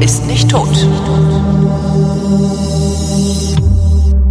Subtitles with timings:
[0.00, 0.68] ist nicht tot.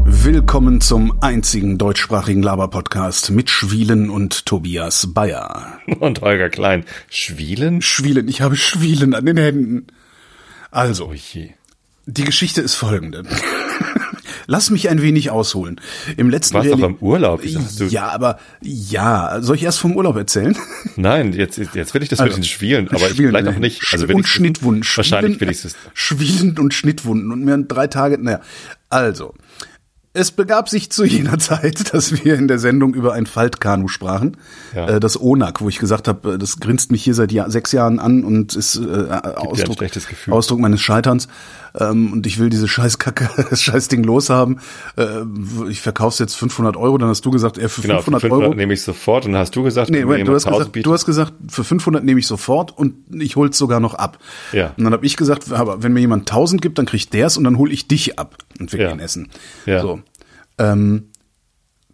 [0.06, 5.80] Willkommen zum einzigen deutschsprachigen Laber-Podcast mit Schwielen und Tobias Bayer.
[6.00, 6.86] Und Holger Klein.
[7.10, 7.82] Schwielen?
[7.82, 9.88] Schwielen, ich habe Schwielen an den Händen.
[10.72, 11.52] Also, Oh je.
[12.06, 13.24] die Geschichte ist folgende.
[14.50, 15.80] Lass mich ein wenig ausholen.
[16.16, 17.42] Im letzten Warst doch Reali- im Urlaub.
[17.42, 20.58] Du- Ja, aber ja, soll ich erst vom Urlaub erzählen?
[20.96, 23.82] Nein, jetzt, jetzt will ich das mit den Schwielen, aber ich Schwielen, vielleicht auch nicht.
[23.92, 24.84] Also und Schnittwunden.
[24.96, 25.76] Wahrscheinlich will ich es.
[25.94, 28.40] Schwielen und Schnittwunden und mir drei Tage, naja.
[28.90, 29.34] Also,
[30.14, 34.38] es begab sich zu jener Zeit, dass wir in der Sendung über ein Faltkanu sprachen,
[34.74, 34.88] Ja.
[34.88, 37.72] äh, das Onak, wo ich gesagt habe, äh, das grinst mich hier seit Jahr, sechs
[37.74, 38.82] Jahren an und ist äh,
[39.36, 39.84] Ausdruck.
[40.30, 41.28] Ausdruck meines Scheiterns.
[41.80, 44.60] Ähm, und ich will diese Scheißkacke, das Scheißding loshaben.
[44.98, 45.06] Äh,
[45.70, 48.56] ich verkauf's jetzt 500 Euro, dann hast du gesagt, äh, für Genau, 500, 500 Euro.
[48.56, 50.94] nehme ich sofort und dann hast du gesagt, Nee, Moment, du hast, 1000 gesagt, du
[50.94, 54.18] hast gesagt, für 500 nehme ich sofort und ich hol's sogar noch ab.
[54.54, 54.74] Ja.
[54.78, 57.38] Und dann habe ich gesagt, aber wenn mir jemand 1000 gibt, dann krieg ich der's
[57.38, 58.90] und dann hol ich dich ab und wir Ja.
[58.90, 59.30] gehen essen.
[59.66, 59.82] Ja.
[59.82, 60.02] So.
[60.58, 61.10] Ähm,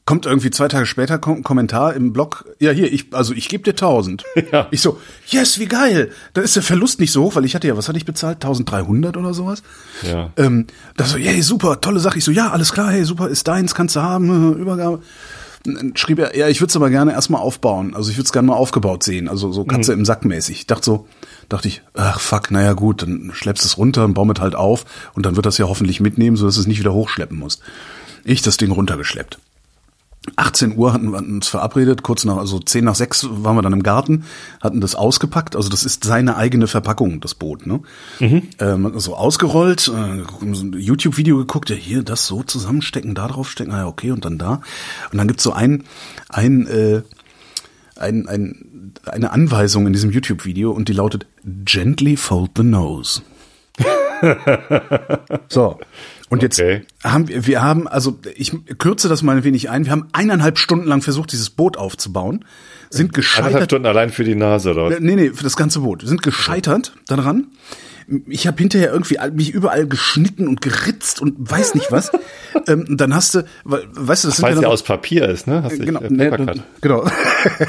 [0.05, 3.63] kommt irgendwie zwei Tage später kom Kommentar im Blog, ja hier, ich, also ich gebe
[3.63, 4.23] dir 1000.
[4.51, 4.67] Ja.
[4.71, 6.11] Ich so, yes, wie geil.
[6.33, 8.43] Da ist der Verlust nicht so hoch, weil ich hatte ja, was hatte ich bezahlt?
[8.43, 9.63] 1300 oder sowas?
[10.03, 10.31] Ja.
[10.37, 12.17] Ähm, da so, hey, super, tolle Sache.
[12.17, 14.99] Ich so, ja, alles klar, hey, super, ist deins, kannst du haben, Übergabe.
[15.63, 17.95] Dann schrieb er, ja, ich würde es aber gerne erstmal aufbauen.
[17.95, 19.29] Also ich würde es gerne mal aufgebaut sehen.
[19.29, 20.57] Also so Katze im Sack mäßig.
[20.57, 21.07] Ich dachte so,
[21.47, 24.83] dachte ich, ach fuck, naja gut, dann schleppst es runter und baum es halt auf
[25.13, 27.59] und dann wird das ja hoffentlich mitnehmen, sodass es nicht wieder hochschleppen muss.
[28.25, 29.39] Ich das Ding runtergeschleppt.
[30.35, 33.73] 18 Uhr hatten wir uns verabredet, kurz nach, also 10 nach 6 waren wir dann
[33.73, 34.23] im Garten,
[34.61, 37.81] hatten das ausgepackt, also das ist seine eigene Verpackung, das Boot, ne?
[38.59, 43.79] Ähm, so ausgerollt, äh, YouTube-Video geguckt, ja hier, das so zusammenstecken, da drauf stecken, ah
[43.79, 44.61] ja, okay, und dann da.
[45.11, 45.83] Und dann gibt's so ein,
[46.29, 47.01] ein, äh,
[47.97, 51.25] ein, ein, eine Anweisung in diesem YouTube-Video und die lautet,
[51.65, 53.21] gently fold the nose.
[55.49, 55.79] so.
[56.33, 56.81] Und jetzt Okay.
[57.03, 60.57] haben wir, wir haben, also ich kürze das mal ein wenig ein, wir haben eineinhalb
[60.57, 62.43] Stunden lang versucht, dieses Boot aufzubauen,
[62.89, 63.65] sind gescheitert.
[63.65, 64.99] Stunden allein für die Nase, oder?
[64.99, 66.01] Nee, nee, für das ganze Boot.
[66.01, 67.47] Wir sind gescheitert daran.
[68.27, 72.11] Ich habe hinterher irgendwie mich überall geschnitten und geritzt und weiß nicht was.
[72.67, 75.29] ähm, dann hast du, weil, weißt du, das sind Weil ja es ja aus Papier
[75.29, 75.63] ist, ne?
[75.63, 77.05] Hast genau, äh, ne, genau,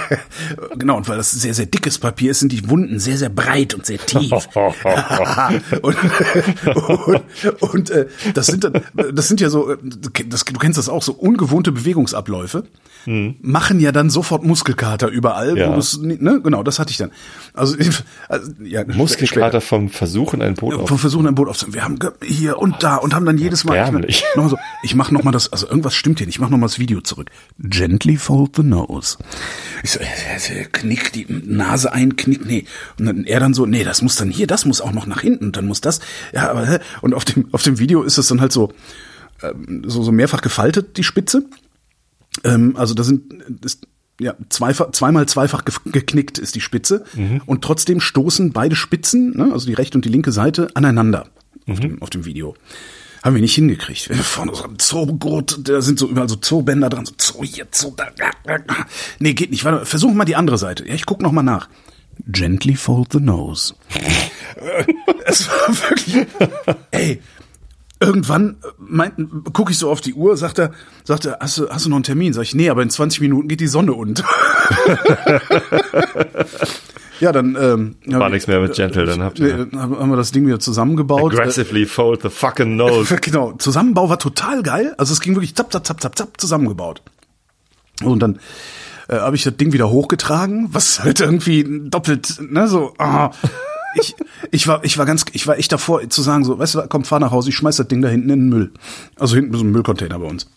[0.79, 0.97] genau.
[0.97, 3.87] Und weil das sehr, sehr dickes Papier ist, sind die Wunden sehr, sehr breit und
[3.87, 4.33] sehr tief.
[5.83, 5.97] und
[6.75, 8.81] und, und äh, das sind dann,
[9.13, 9.77] das sind ja so, äh,
[10.29, 12.65] das, du kennst das auch, so ungewohnte Bewegungsabläufe
[13.07, 15.59] machen ja dann sofort Muskelkater überall.
[15.59, 15.79] Ja.
[16.01, 17.11] Ne, genau, das hatte ich dann.
[17.53, 17.77] Also,
[18.29, 19.91] also ja, Muskelkater vom
[20.37, 21.01] Versuchen, ein Boot vom auf.
[21.01, 21.75] Versuchen ein Boot aufzunehmen.
[21.75, 24.25] Wir haben hier und da und haben dann jedes Mal Erbärmlich.
[24.37, 26.37] noch mal so, ich mach noch mal das, also irgendwas stimmt hier nicht.
[26.37, 27.31] Ich mach noch mal das Video zurück.
[27.59, 29.19] Gently fold the nose.
[29.83, 32.65] Ich so, äh, äh, knick die Nase ein, knick, nee.
[32.99, 35.21] Und dann er dann so, nee, das muss dann hier, das muss auch noch nach
[35.21, 36.01] hinten, und dann muss das.
[36.33, 38.73] Ja, aber und auf dem auf dem Video ist es dann halt so
[39.43, 41.45] ähm, so so mehrfach gefaltet die Spitze.
[42.43, 43.23] Ähm, also da sind
[43.65, 43.87] ist,
[44.21, 47.05] ja, zweifach, zweimal zweifach ge- geknickt ist die Spitze
[47.47, 51.27] und trotzdem stoßen beide Spitzen, ne, also die rechte und die linke Seite, aneinander
[51.69, 52.55] auf, dem, auf dem Video.
[53.23, 54.11] Haben wir nicht hingekriegt.
[54.11, 57.67] Wir vorne so ein Zoogurt, da sind so überall so Zoobänder dran, so Zoo hier,
[57.73, 58.09] Zoo da.
[59.19, 59.65] Nee, geht nicht.
[59.65, 60.87] Warte, versuchen mal die andere Seite.
[60.87, 61.69] Ja, ich guck noch mal nach.
[62.27, 63.75] Gently fold the nose.
[65.27, 66.27] Es war wirklich,
[66.91, 67.21] ey,
[68.05, 68.57] irgendwann
[69.53, 70.71] gucke ich so auf die Uhr, sagt er,
[71.05, 72.33] sagt er, hast du, hast du noch einen Termin?
[72.33, 74.25] Sag ich, nee, aber in 20 Minuten geht die Sonne unter.
[77.21, 80.17] ja, dann ähm, War nichts mehr mit Gentle, dann habt ihr- nee, dann haben wir
[80.17, 81.33] das Ding wieder zusammengebaut.
[81.33, 83.15] Aggressively fold the fucking nose.
[83.15, 84.95] Äh, genau, Zusammenbau war total geil.
[84.99, 87.03] Also es ging wirklich zapp, zapp, zapp, zapp, zapp zusammengebaut.
[88.03, 88.39] Und dann
[89.09, 93.31] äh, habe ich das Ding wieder hochgetragen, was halt irgendwie doppelt, ne, so, ah,
[93.95, 94.15] ich,
[94.51, 97.05] ich war, ich war ganz, ich war echt davor zu sagen, so, weißt du, komm,
[97.05, 98.73] fahr nach Hause, ich schmeiß das Ding da hinten in den Müll.
[99.17, 100.49] Also hinten ist ein Müllcontainer bei uns.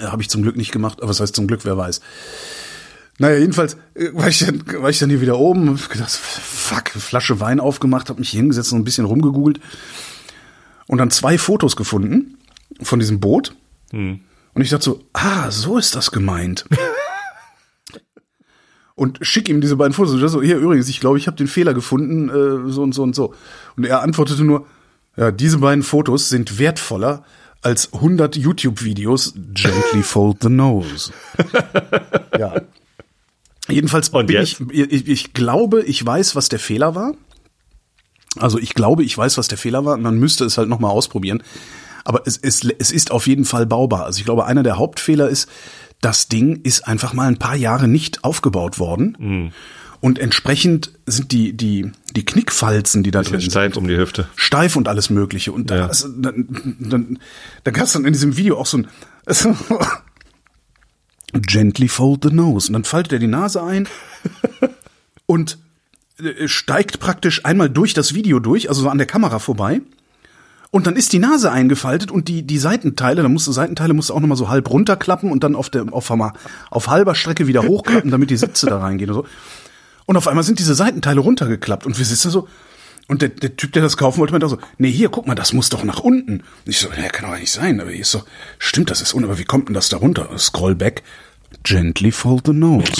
[0.00, 2.00] Ja, habe ich zum Glück nicht gemacht, aber was heißt zum Glück, wer weiß.
[3.18, 6.88] Naja, jedenfalls äh, war ich dann, war ich dann hier wieder oben, hab gedacht, fuck,
[6.90, 9.60] Flasche Wein aufgemacht, habe mich hier hingesetzt und ein bisschen rumgegoogelt
[10.86, 12.38] und dann zwei Fotos gefunden
[12.82, 13.54] von diesem Boot.
[14.54, 16.64] Und ich dachte so, ah, so ist das gemeint.
[19.02, 20.14] und schick ihm diese beiden Fotos.
[20.14, 23.02] Und so, hier übrigens, ich glaube, ich habe den Fehler gefunden, äh, so und so
[23.02, 23.34] und so.
[23.76, 24.64] Und er antwortete nur,
[25.16, 27.24] ja, diese beiden Fotos sind wertvoller
[27.62, 29.34] als 100 YouTube-Videos.
[29.54, 31.12] Gently fold the nose.
[32.38, 32.60] ja.
[33.66, 34.60] Jedenfalls Und bin jetzt?
[34.70, 37.14] ich, ich, ich glaube, ich weiß, was der Fehler war.
[38.38, 39.96] Also ich glaube, ich weiß, was der Fehler war.
[39.96, 41.42] Man müsste es halt nochmal ausprobieren.
[42.04, 44.04] Aber es, es, es ist auf jeden Fall baubar.
[44.04, 45.48] Also ich glaube, einer der Hauptfehler ist,
[46.02, 49.52] das Ding ist einfach mal ein paar Jahre nicht aufgebaut worden.
[50.00, 54.26] Und entsprechend sind die, die, die Knickfalzen, die da drin steif sind, um die Hüfte.
[54.36, 55.52] steif und alles Mögliche.
[55.52, 55.86] Und da, Ja.
[55.86, 57.18] also, dann, dann,
[57.64, 58.88] da gab es dann in diesem Video auch so ein
[61.32, 62.68] Gently fold the nose.
[62.68, 63.88] Und dann faltet er die Nase ein
[65.26, 65.58] und
[66.18, 69.80] äh, steigt praktisch einmal durch das Video durch, also so an der Kamera vorbei.
[70.72, 74.08] Und dann ist die Nase eingefaltet und die, die Seitenteile, da musst du Seitenteile musst
[74.08, 76.32] du auch nochmal so halb runterklappen und dann auf der, auf, einmal-
[76.70, 79.26] auf halber Strecke wieder hochklappen, damit die Sitze da reingehen und so.
[80.06, 82.48] Und auf einmal sind diese Seitenteile runtergeklappt und wir sitzen so,
[83.06, 85.34] und der, der Typ, der das kaufen wollte, meinte auch so, nee, hier, guck mal,
[85.34, 86.36] das muss doch nach unten.
[86.40, 88.22] Und ich so, ja, kann doch nicht sein, aber hier ist so,
[88.58, 90.30] stimmt, das ist unten, aber wie kommt denn das da runter?
[90.38, 91.02] Scroll back,
[91.64, 92.90] gently fold the nose.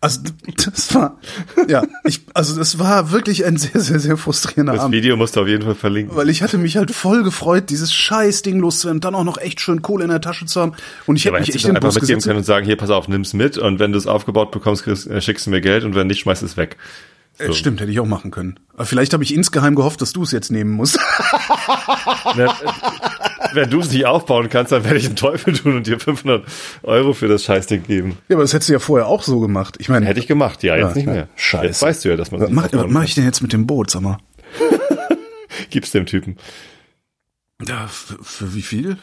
[0.00, 0.20] Also,
[0.64, 1.18] das war,
[1.66, 4.94] ja, ich, also, das war wirklich ein sehr, sehr, sehr frustrierender Das Abend.
[4.94, 6.16] Video musst du auf jeden Fall verlinken.
[6.16, 9.60] Weil ich hatte mich halt voll gefreut, dieses scheiß Ding loszuwerden, dann auch noch echt
[9.60, 10.74] schön Kohle in der Tasche zu haben.
[11.06, 12.26] Und ich hätte Aber mich echt den einfach Bus mitgeben gesetzt.
[12.26, 15.20] können und sagen, hier, pass auf, nimm's mit und wenn du es aufgebaut bekommst, äh,
[15.20, 16.76] schickst du mir Geld und wenn nicht, schmeißt es weg.
[17.38, 18.58] Äh, Stimmt, hätte ich auch machen können.
[18.74, 20.98] Aber vielleicht habe ich insgeheim gehofft, dass du es jetzt nehmen musst.
[23.58, 26.44] wenn du es nicht aufbauen kannst, dann werde ich einen Teufel tun und dir 500
[26.82, 28.16] Euro für das Scheißding geben.
[28.28, 29.76] ja, aber das hättest du ja vorher auch so gemacht.
[29.78, 31.12] Ich meine, Hätte ich gemacht, ja, jetzt Ja, nicht ja.
[31.12, 31.28] mehr.
[31.36, 31.66] Scheiße.
[31.66, 33.90] Jetzt weißt du ja, dass man was mach, mach ich denn jetzt mit dem Boot,
[33.90, 34.18] sag mal?
[35.70, 36.36] gibst dem Typen.
[37.66, 38.96] Ja, für, für wie viel?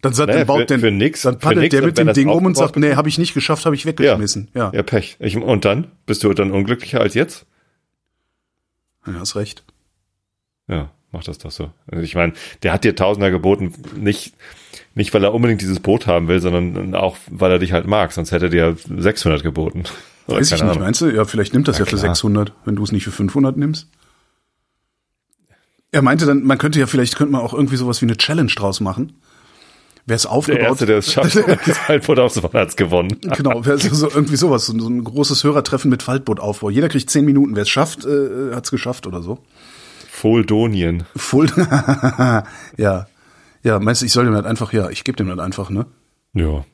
[0.00, 2.28] Dann, sagt, Naja, baut für- der, für nix, dann paddelt nix, der mit dem Ding
[2.28, 4.48] rum und sagt, nee, habe ich nicht geschafft, habe ich weggeschmissen.
[4.54, 4.70] Ja.
[4.74, 5.16] Ja, Pech.
[5.18, 5.88] Ich, und dann?
[6.06, 7.46] Bist du dann unglücklicher als jetzt?
[9.06, 9.64] ja, hast recht.
[10.68, 11.70] Ja, mach das doch so.
[11.90, 12.32] Also ich meine,
[12.62, 14.34] der hat dir Tausender geboten, nicht,
[14.94, 18.12] nicht weil er unbedingt dieses Boot haben will, sondern auch weil er dich halt mag,
[18.12, 19.84] sonst hätte er dir 600 geboten.
[20.26, 20.84] Oder Weiß ich keine nicht, Ahnung.
[20.84, 21.06] meinst du?
[21.08, 22.14] Ja, vielleicht nimmt das ja, Ja, für klar.
[22.14, 23.88] 600, wenn du es nicht für 500 nimmst.
[25.90, 28.52] Er meinte dann, man könnte ja vielleicht, könnte man auch irgendwie sowas wie eine Challenge
[28.54, 29.14] draus machen.
[30.04, 33.18] Wer es Der aufgebaut Erste, der es schafft, das Faltboot aufzubauen, hat's gewonnen.
[33.36, 36.70] Genau, wer so, so irgendwie sowas, so, so ein großes Hörertreffen mit Faltbootaufbau.
[36.70, 37.56] Jeder kriegt zehn Minuten.
[37.56, 39.38] Wer es schafft, äh, hat es geschafft oder so.
[40.20, 41.04] Foldonien.
[41.16, 41.46] Full.
[42.76, 43.06] ja.
[43.62, 45.86] Ja, meinst du, ich soll dem halt einfach, ja, ich gebe dem halt einfach, ne?
[46.34, 46.64] Ja.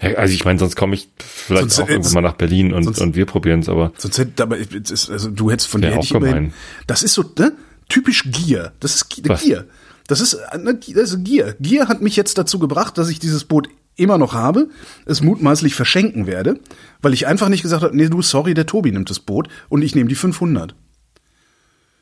[0.00, 3.00] Also ich meine, sonst komme ich vielleicht Sonst- auch irgendwann mal nach Berlin und, sonst-
[3.00, 6.04] und wir probieren es, aber Sonst hätte, aber also du hättest von dir hätte auch
[6.04, 6.52] ich immerhin,
[6.86, 7.52] das ist so, ne?
[7.88, 8.72] Typisch Gier.
[8.80, 9.08] Das ist?
[9.08, 9.66] Gier.
[10.06, 11.56] Das ist, ne, das ist Gier.
[11.58, 14.68] Gier hat mich jetzt dazu gebracht, dass ich dieses Boot immer noch habe,
[15.06, 16.60] es mutmaßlich verschenken werde,
[17.02, 19.82] weil ich einfach nicht gesagt habe, nee, du, sorry, der Tobi nimmt das Boot und
[19.82, 20.74] ich nehme die 500.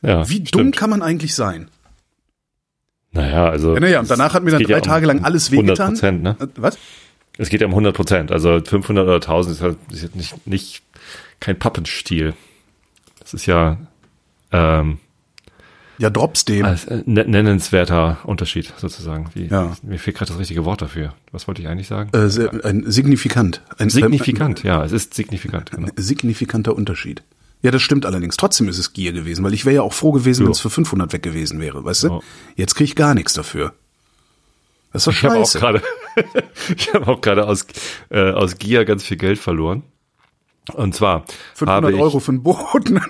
[0.02, 0.28] ja.
[0.28, 0.76] Wie dumm stimmt.
[0.76, 1.69] kann man eigentlich sein?
[3.12, 3.75] Naja, also.
[3.75, 5.93] Ja, naja, und danach hat mir dann drei ja Tage lang alles 100 wehgetan.
[5.94, 6.37] Prozent, ne?
[6.40, 6.78] Äh, Was?
[7.38, 8.32] Es geht ja um 100 Prozent.
[8.32, 10.82] Also 500 oder 1000 ist halt ist nicht, nicht
[11.40, 12.34] kein Pappenstiel.
[13.20, 13.78] Das ist ja
[14.52, 14.98] ähm,
[15.99, 16.64] Ja, drops dem.
[16.64, 16.76] äh,
[17.06, 19.31] ne- nennenswerter Unterschied sozusagen.
[19.34, 19.76] Wie, Ja.
[19.82, 21.14] Mir fehlt gerade das richtige Wort dafür.
[21.32, 22.10] Was wollte ich eigentlich sagen?
[22.16, 23.62] Äh, sehr, ein signifikant.
[23.78, 25.70] Ein, signifikant, ja, es ist signifikant.
[25.72, 25.88] Genau.
[25.88, 27.22] Ein signifikanter Unterschied.
[27.62, 28.36] Ja, das stimmt allerdings.
[28.36, 30.70] Trotzdem ist es Gier gewesen, weil ich wäre ja auch froh gewesen, wenn es für
[30.70, 32.08] 500 weg gewesen wäre, weißt du?
[32.08, 32.20] Ja.
[32.56, 33.72] Jetzt kriege ich gar nichts dafür.
[34.92, 35.58] Das ist doch Ich habe auch scheiße.
[35.58, 35.82] gerade,
[36.76, 37.66] ich habe auch gerade aus
[38.10, 39.82] äh, aus Gier ganz viel Geld verloren.
[40.72, 41.24] Und zwar
[41.54, 42.92] 500 habe ich, Euro für ein Boot.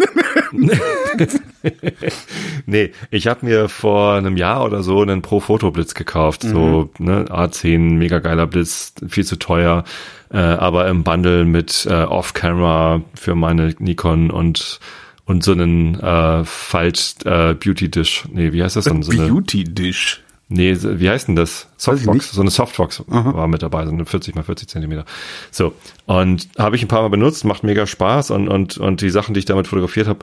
[2.67, 6.43] Nee, ich habe mir vor einem Jahr oder so einen Pro-Foto-Blitz gekauft.
[6.43, 9.85] So, ne, A10, mega geiler Blitz, viel zu teuer,
[10.31, 14.81] äh, aber im Bundle mit äh, Off-Camera für meine Nikon und
[15.25, 18.25] und so einen äh, Falt äh, Beauty Dish.
[18.31, 19.03] Nee, wie heißt das dann?
[19.03, 20.23] So eine, Beauty Dish.
[20.49, 21.69] nee, wie heißt denn das?
[21.77, 22.31] Softbox.
[22.31, 25.05] So eine Softbox war mit dabei, so eine 40 mal 40 Zentimeter.
[25.51, 25.75] So
[26.07, 29.35] und habe ich ein paar Mal benutzt, macht mega Spaß und und und die Sachen,
[29.35, 30.21] die ich damit fotografiert habe,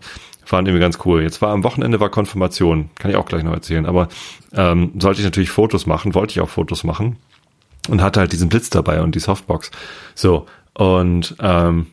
[0.48, 1.22] waren irgendwie ganz cool.
[1.22, 3.86] Jetzt war am Wochenende war Konfirmation, kann ich auch gleich noch erzählen.
[3.86, 4.08] Aber
[4.54, 7.18] ähm, sollte ich natürlich Fotos machen, wollte ich auch Fotos machen
[7.90, 9.72] und hatte halt diesen Blitz dabei und die Softbox.
[10.16, 11.88] So und ähm,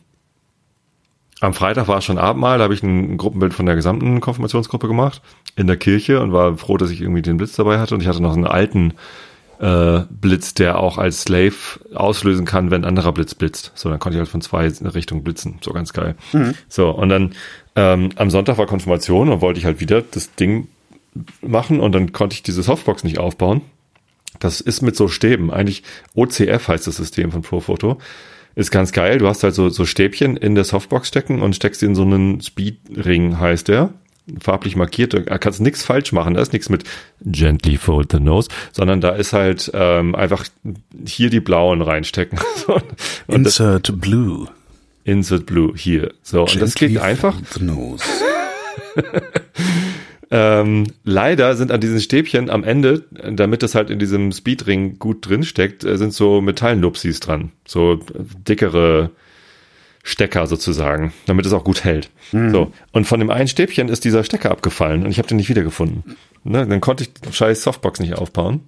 [1.39, 4.87] am Freitag war es schon Abendmahl, da habe ich ein Gruppenbild von der gesamten Konfirmationsgruppe
[4.87, 5.21] gemacht
[5.55, 8.07] in der Kirche und war froh, dass ich irgendwie den Blitz dabei hatte und ich
[8.07, 8.93] hatte noch einen alten
[9.61, 11.53] äh, Blitz, der auch als Slave
[11.93, 13.71] auslösen kann, wenn ein anderer Blitz blitzt.
[13.75, 15.59] So, dann konnte ich halt von zwei Richtungen blitzen.
[15.61, 16.15] So ganz geil.
[16.67, 17.33] So, und dann
[17.75, 20.67] ähm, am Sonntag war Konfirmation und wollte ich halt wieder das Ding
[21.41, 23.61] machen und dann konnte ich diese Softbox nicht aufbauen.
[24.41, 25.51] Das ist mit so Stäben.
[25.51, 25.83] Eigentlich
[26.15, 27.99] OCF heißt das System von Profoto.
[28.55, 29.19] Ist ganz geil.
[29.19, 32.41] Du hast halt so, so Stäbchen in der Softbox stecken und steckst in so einen
[32.41, 33.93] Speedring, heißt der.
[34.39, 35.13] Farblich markiert.
[35.13, 36.33] Da kannst nichts falsch machen.
[36.33, 36.83] Da ist nichts mit
[37.21, 40.45] gently fold the nose, sondern da ist halt ähm, einfach
[41.05, 42.39] hier die blauen reinstecken.
[43.27, 44.47] Und das Insert Blue.
[45.03, 46.13] Insert Blue hier.
[46.21, 47.35] So, und das Gently geht einfach.
[47.53, 48.03] The nose.
[50.33, 55.27] Ähm, leider sind an diesen Stäbchen am Ende, damit das halt in diesem Speedring gut
[55.27, 57.51] drin steckt, äh, sind so Metallnupsis dran.
[57.67, 57.97] So äh,
[58.47, 59.11] dickere
[60.03, 62.09] Stecker sozusagen, damit es auch gut hält.
[62.31, 62.51] Mhm.
[62.51, 62.73] So.
[62.93, 66.15] Und von dem einen Stäbchen ist dieser Stecker abgefallen und ich habe den nicht wiedergefunden.
[66.45, 66.65] Ne?
[66.65, 68.61] Dann konnte ich die scheiß Softbox nicht aufbauen.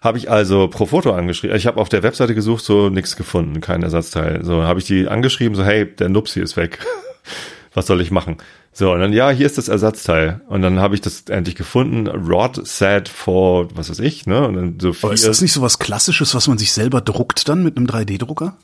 [0.00, 1.56] Habe ich also pro Foto angeschrieben.
[1.56, 4.44] Ich habe auf der Webseite gesucht, so nichts gefunden, kein Ersatzteil.
[4.44, 6.78] So habe ich die angeschrieben, so hey, der Nupsi ist weg.
[7.74, 8.38] Was soll ich machen?
[8.74, 10.40] So, und dann, ja, hier ist das Ersatzteil.
[10.48, 12.06] Und dann habe ich das endlich gefunden.
[12.08, 14.46] Rod set for, was weiß ich, ne?
[14.48, 17.48] Und dann so Aber ist das nicht so was Klassisches, was man sich selber druckt
[17.48, 18.56] dann mit einem 3D-Drucker?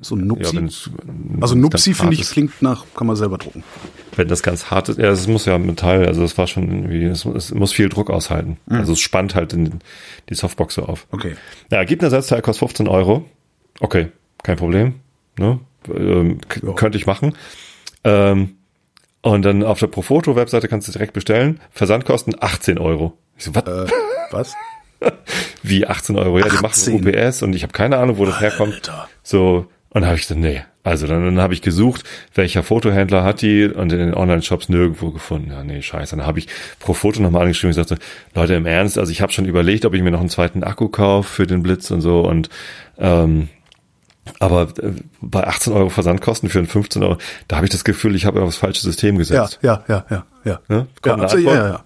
[0.00, 0.56] So ein ja, Nupsi?
[0.56, 0.90] wenn's-
[1.40, 2.32] also ganz Nupsi, finde ich, ist.
[2.32, 3.62] klingt nach, kann man selber drucken.
[4.16, 7.04] Wenn das ganz hart ist, ja, es muss ja Metall, also es war schon irgendwie,
[7.04, 8.58] es, es muss viel Druck aushalten.
[8.68, 9.78] Also es spannt halt in
[10.28, 11.06] die Softbox so auf.
[11.12, 11.36] Okay.
[11.70, 13.24] Ja, gibt ein Ersatzteil, kostet 15 Euro.
[13.80, 14.08] Okay,
[14.42, 14.94] kein Problem.
[15.38, 15.60] Ne?
[15.94, 16.72] Ähm, Ja.
[16.72, 17.34] Könnte ich machen.
[18.02, 18.56] Ähm,
[19.24, 21.58] und dann auf der Profoto-Webseite kannst du direkt bestellen.
[21.70, 23.16] Versandkosten 18 Euro.
[23.38, 23.64] Ich so, was?
[23.64, 23.92] Äh,
[24.30, 24.54] was?
[25.62, 26.38] Wie 18 Euro?
[26.40, 27.02] Ja, die 18?
[27.02, 28.74] machen UPS und ich habe keine Ahnung, wo das herkommt.
[28.74, 29.08] Alter.
[29.22, 30.62] So, und dann habe ich gesagt, nee.
[30.82, 32.04] Also dann, dann habe ich gesucht,
[32.34, 35.52] welcher Fotohändler hat die und in den Online-Shops nirgendwo gefunden.
[35.52, 36.16] Ja, nee, scheiße.
[36.16, 38.04] Dann habe ich pro Foto nochmal angeschrieben und sagte,
[38.34, 40.88] Leute, im Ernst, also ich habe schon überlegt, ob ich mir noch einen zweiten Akku
[40.88, 42.50] kaufe für den Blitz und so und
[42.98, 43.48] ähm,
[44.40, 48.14] aber äh, bei 18 Euro Versandkosten für einen 15 Euro, da habe ich das Gefühl,
[48.14, 49.58] ich habe auf das falsche System Ja, gesetzt.
[49.62, 50.58] ja, ja, ja, ja.
[50.74, 51.44] Ja, absolut, Antwort?
[51.44, 51.84] ja, ja.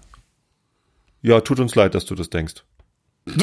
[1.21, 2.63] Ja, tut uns leid, dass du das denkst.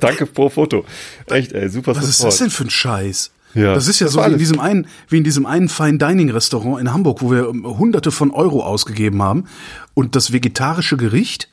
[0.00, 0.84] Danke pro Foto.
[1.26, 2.32] Echt, ey, super Was ist Support.
[2.34, 3.30] das denn für ein Scheiß?
[3.54, 5.98] Ja, das ist ja das so wie in diesem einen, wie in diesem einen Fine
[5.98, 9.44] Dining Restaurant in Hamburg, wo wir ähm, hunderte von Euro ausgegeben haben
[9.94, 11.48] und das vegetarische Gericht,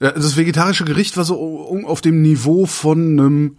[0.00, 3.58] ja, das vegetarische Gericht war so auf dem Niveau von einem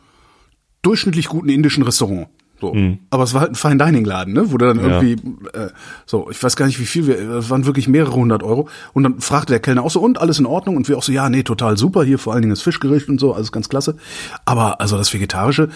[0.82, 2.28] durchschnittlich guten indischen Restaurant.
[2.62, 2.76] So.
[3.10, 4.52] Aber es war halt ein Fine Dining Laden, ne?
[4.52, 4.84] Wo du dann Mhm.
[4.90, 5.02] Ja.
[5.02, 5.70] irgendwie, äh,
[6.06, 8.68] so, ich weiß gar nicht, wie viel wir, das waren wirklich mehrere hundert Euro.
[8.92, 10.76] Und dann fragte der Kellner auch so, und alles in Ordnung?
[10.76, 13.18] Und wir auch so, ja, nee, total super, hier vor allen Dingen das Fischgericht und
[13.18, 13.96] so, alles ganz klasse.
[14.44, 15.70] Aber also das Vegetarische,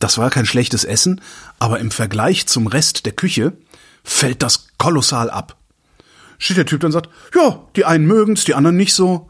[0.00, 1.20] das war kein schlechtes Essen,
[1.60, 3.52] aber im Vergleich zum Rest der Küche
[4.02, 5.56] fällt das kolossal ab.
[6.38, 9.28] Steht der Typ dann und sagt, ja, die einen mögen's, die anderen nicht so.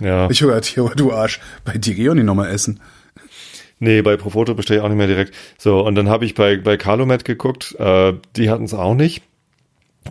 [0.00, 0.28] Ja.
[0.28, 2.78] Ich höre, du Arsch, bei dir geh ich auch nicht nochmal essen.
[3.82, 5.34] Nee, bei Profoto bestelle ich auch nicht mehr direkt.
[5.58, 9.22] So, und dann habe ich bei, bei Calumet geguckt, äh, die hatten es auch nicht.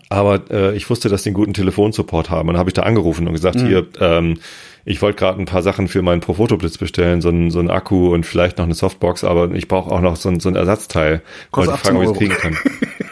[0.10, 2.50] Aber äh, ich wusste, dass die einen guten Telefonsupport haben.
[2.50, 4.40] Und dann habe ich da angerufen und gesagt, hier, ähm,
[4.84, 8.14] ich wollte gerade ein paar Sachen für meinen Profoto-Blitz bestellen, so ein, so ein Akku
[8.14, 11.22] und vielleicht noch eine Softbox, aber ich brauche auch noch so ein, so ein Ersatzteil.
[11.52, 13.08] Kostet Wollte ich fragen, ob ich es 18 kriegen kann.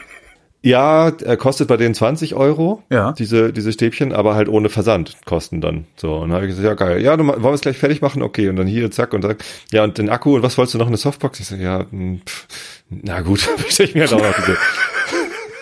[0.61, 3.13] Ja, er kostet bei denen 20 Euro, Ja.
[3.13, 5.85] diese, diese Stäbchen, aber halt ohne Versand kosten dann.
[5.95, 8.01] So, und dann habe ich gesagt, ja geil, ja, du, wollen wir es gleich fertig
[8.01, 8.21] machen?
[8.21, 9.37] Okay, und dann hier, zack, und zack,
[9.71, 11.39] ja, und den Akku, und was wolltest du noch, eine Softbox?
[11.39, 12.47] Ich so, ja, hm, pff,
[12.89, 14.57] na gut, bestell ich mir halt auch noch diese,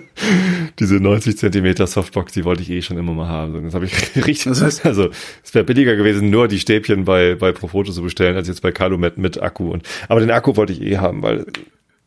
[0.79, 3.53] diese 90 Zentimeter Softbox, die wollte ich eh schon immer mal haben.
[3.53, 3.93] So, Das habe ich
[4.25, 5.09] richtig, Das heißt- also
[5.43, 8.71] es wäre billiger gewesen, nur die Stäbchen bei, bei Profoto zu bestellen, als jetzt bei
[8.71, 9.71] Calumet mit Akku.
[9.71, 11.45] Und, aber den Akku wollte ich eh haben, weil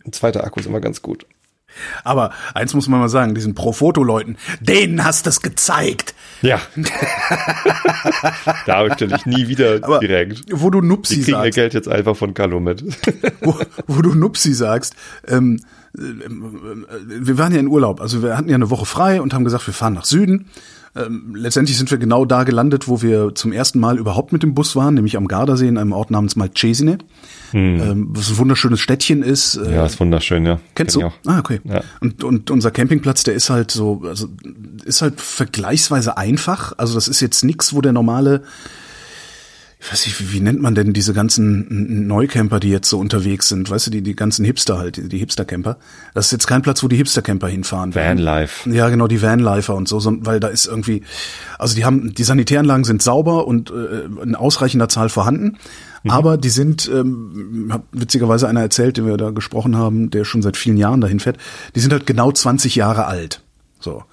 [0.05, 1.27] ein zweiter Akku ist immer ganz gut.
[2.05, 6.15] Aber eins muss man mal sagen, diesen Pro-Foto-Leuten, denen hast du es gezeigt.
[6.43, 6.61] Ja.
[8.67, 10.45] da bestelle ich nie wieder Aber direkt.
[10.51, 12.85] wo du Nupsi Die kriegen ihr sagst, Geld jetzt einfach von Calumet.
[13.43, 14.95] wo, wo du Nupsi sagst,
[15.29, 15.61] ähm,
[15.97, 16.29] äh, äh,
[17.27, 19.67] wir waren ja in Urlaub, also wir hatten ja eine Woche frei und haben gesagt,
[19.67, 20.47] wir fahren nach Süden.
[20.97, 24.55] Ähm, letztendlich sind wir genau da gelandet, wo wir zum ersten Mal überhaupt mit dem
[24.55, 26.99] Bus waren, nämlich am Gardasee in einem Ort namens Malcesine,
[27.53, 29.57] ähm, was ein wunderschönes Städtchen ist.
[29.57, 29.73] Äh, Hm.
[29.73, 30.61] Ja, ist wunderschön, ja.
[30.75, 31.31] Kennst Kenn du?
[31.31, 31.61] Ah, okay.
[31.65, 31.83] Ja.
[32.01, 34.29] Und, und unser Campingplatz, der ist halt so, also
[34.85, 36.73] ist halt vergleichsweise einfach.
[36.77, 38.43] Also das ist jetzt nix, wo der normale,
[39.83, 43.49] ich weiß nicht, wie, wie nennt man denn diese ganzen Neucamper, die jetzt so unterwegs
[43.49, 45.79] sind, weißt du, die, die ganzen Hipster halt, die, die Hipster-Camper.
[46.13, 47.95] Das ist jetzt kein Platz, wo die Hipster-Camper hinfahren.
[47.95, 48.69] Vanlife.
[48.69, 51.03] Ja, genau, die Vanlifer und so, so, weil da ist irgendwie,
[51.59, 55.57] also die haben, die Sanitäranlagen sind sauber und äh, in ausreichender Zahl vorhanden,
[56.09, 60.43] aber die sind, ähm, hab witzigerweise einer erzählt, den wir da gesprochen haben, der schon
[60.43, 61.39] seit vielen Jahren dahin fährt,
[61.75, 63.43] die sind halt genau 20 Jahre alt.
[63.81, 64.05] So.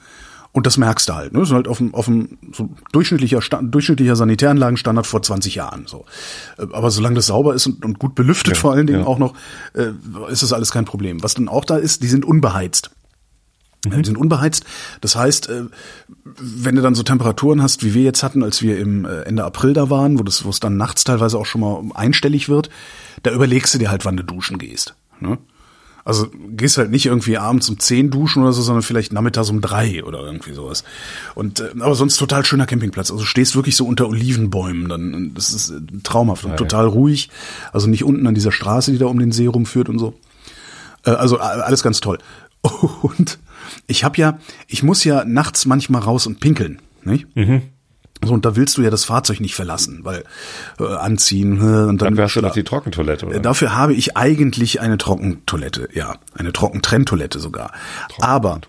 [0.58, 1.40] Und das merkst du halt, ne?
[1.40, 5.86] Das ist halt auf dem, auf dem so durchschnittlicher, durchschnittlicher Sanitäranlagenstandard vor 20 Jahren.
[5.86, 6.06] So.
[6.58, 9.06] Äh, Aber solange das sauber ist und, und gut belüftet Ja, vor allen Dingen ja.
[9.06, 9.36] auch noch,
[9.74, 9.92] äh,
[10.32, 11.22] ist das alles kein Problem.
[11.22, 12.90] Was dann auch da ist, die sind unbeheizt.
[13.96, 14.66] Die sind unbeheizt.
[15.02, 15.64] Das heißt, äh,
[16.24, 19.44] wenn du dann so Temperaturen hast, wie wir jetzt hatten, als wir im äh, Ende
[19.44, 22.70] April da waren, wo das, wo es dann nachts teilweise auch schon mal einstellig wird,
[23.24, 24.96] da überlegst du dir halt, wann du duschen gehst.
[25.20, 25.38] Ne?
[26.08, 29.60] Also gehst halt nicht irgendwie abends um 10 duschen oder so, sondern vielleicht nachmittags um
[29.60, 30.86] drei oder irgendwie sowas.
[31.36, 33.12] Und äh, aber sonst total schöner Campingplatz.
[33.12, 37.30] Also du stehst wirklich so unter Olivenbäumen, dann das ist äh, traumhaft und total ruhig.
[37.74, 40.14] Also nicht unten an dieser Straße, die da um den See rumführt und so.
[41.04, 42.20] Äh, also alles ganz toll.
[43.02, 43.38] Und
[43.86, 47.28] ich habe ja, ich muss ja nachts manchmal raus und pinkeln, nicht?
[48.26, 50.24] So, und da willst du ja das Fahrzeug nicht verlassen, weil
[50.80, 52.16] äh, anziehen äh, und dann.
[52.16, 53.36] Dafür hast du doch die Trockentoilette, oder?
[53.36, 56.16] Äh, Dafür habe ich eigentlich eine Trockentoilette, ja.
[56.34, 57.74] Eine Trockentrenntoilette sogar.
[58.20, 58.62] Aber ma-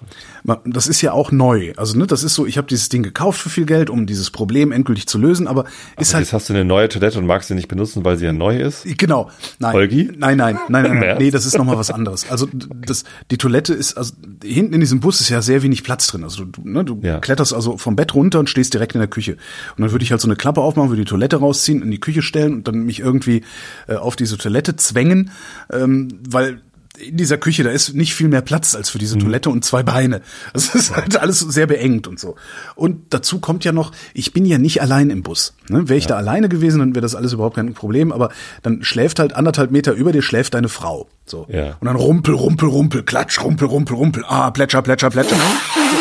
[0.64, 1.72] das ist ja auch neu.
[1.76, 4.30] Also, ne, das ist so, ich habe dieses Ding gekauft für viel Geld, um dieses
[4.30, 5.64] Problem endgültig zu lösen, aber
[5.98, 8.24] ist halt Jetzt hast du eine neue Toilette und magst sie nicht benutzen, weil sie
[8.24, 8.84] ja neu ist?
[8.98, 9.30] Genau.
[9.58, 9.72] Nein.
[9.72, 10.10] Holgi?
[10.16, 11.16] Nein, nein, nein, nein, nein.
[11.18, 12.30] Nee, das ist nochmal was anderes.
[12.30, 16.06] Also das, die Toilette ist, also hinten in diesem Bus ist ja sehr wenig Platz
[16.08, 16.24] drin.
[16.24, 17.18] Also du, ne, du Ja.
[17.20, 19.32] kletterst also vom Bett runter und stehst direkt in der Küche.
[19.76, 22.00] Und dann würde ich halt so eine Klappe aufmachen, würde die Toilette rausziehen, in die
[22.00, 23.42] Küche stellen und dann mich irgendwie
[23.86, 25.30] äh, auf diese Toilette zwängen,
[25.72, 26.60] ähm, weil
[27.00, 29.20] in dieser Küche, da ist nicht viel mehr Platz als für diese Mhm.
[29.20, 30.20] Toilette und zwei Beine.
[30.52, 32.36] Das ist halt alles sehr beengt und so.
[32.74, 35.54] Und dazu kommt ja noch, ich bin ja nicht allein im Bus.
[35.68, 35.88] Ne?
[35.88, 38.12] Wäre ich da alleine gewesen, dann wäre das alles überhaupt kein Problem.
[38.12, 38.30] Aber
[38.62, 41.08] dann schläft halt anderthalb Meter über dir schläft deine Frau.
[41.26, 41.46] So.
[41.48, 41.76] Ja.
[41.80, 44.24] Und dann rumpel, rumpel, rumpel, klatsch, rumpel, rumpel, rumpel.
[44.26, 45.36] Ah, plätscher, plätscher, plätscher.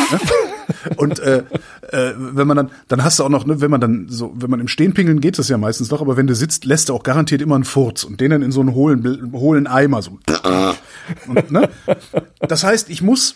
[0.10, 0.20] Ne?
[0.96, 1.44] Und äh,
[1.91, 4.50] äh, wenn man dann, dann hast du auch noch, ne, wenn man dann so, wenn
[4.50, 6.94] man im Stehen pingeln geht das ja meistens noch, aber wenn du sitzt, lässt du
[6.94, 10.20] auch garantiert immer einen Furz und den dann in so einen hohlen, hohlen Eimer so.
[11.27, 11.70] Und, ne?
[12.39, 13.36] Das heißt, ich muss,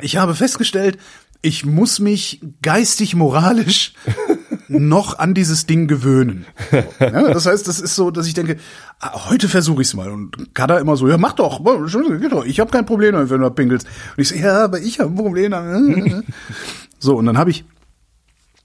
[0.00, 0.98] ich habe festgestellt,
[1.42, 3.94] ich muss mich geistig, moralisch
[4.68, 6.46] noch an dieses Ding gewöhnen.
[7.00, 8.56] Ja, das heißt, das ist so, dass ich denke,
[9.00, 10.10] ah, heute versuche ich es mal.
[10.10, 11.62] Und Kada immer so, ja, mach doch,
[12.20, 13.86] geht doch, ich habe kein Problem damit, wenn du da pinkelst.
[13.86, 16.24] Und ich so, ja, aber ich habe ein Problem damit.
[17.00, 17.64] So, und dann habe ich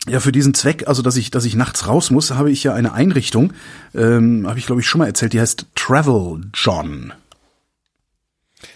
[0.08, 2.74] ja, für diesen Zweck, also dass ich, dass ich nachts raus muss, habe ich ja
[2.74, 3.54] eine Einrichtung,
[3.96, 7.14] ähm, habe ich glaube ich schon mal erzählt, die heißt Travel John.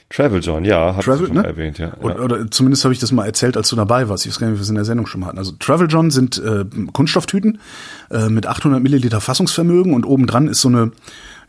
[0.09, 1.43] Travel John, ja, hat Travel, schon ne?
[1.45, 1.93] erwähnt, ja.
[1.99, 4.25] Oder, oder zumindest habe ich das mal erzählt, als du dabei warst.
[4.25, 5.37] Ich weiß gar nicht, ob wir es in der Sendung schon mal hatten.
[5.37, 7.59] Also Travel John sind äh, Kunststofftüten
[8.09, 10.91] äh, mit 800 Milliliter Fassungsvermögen und obendran ist so eine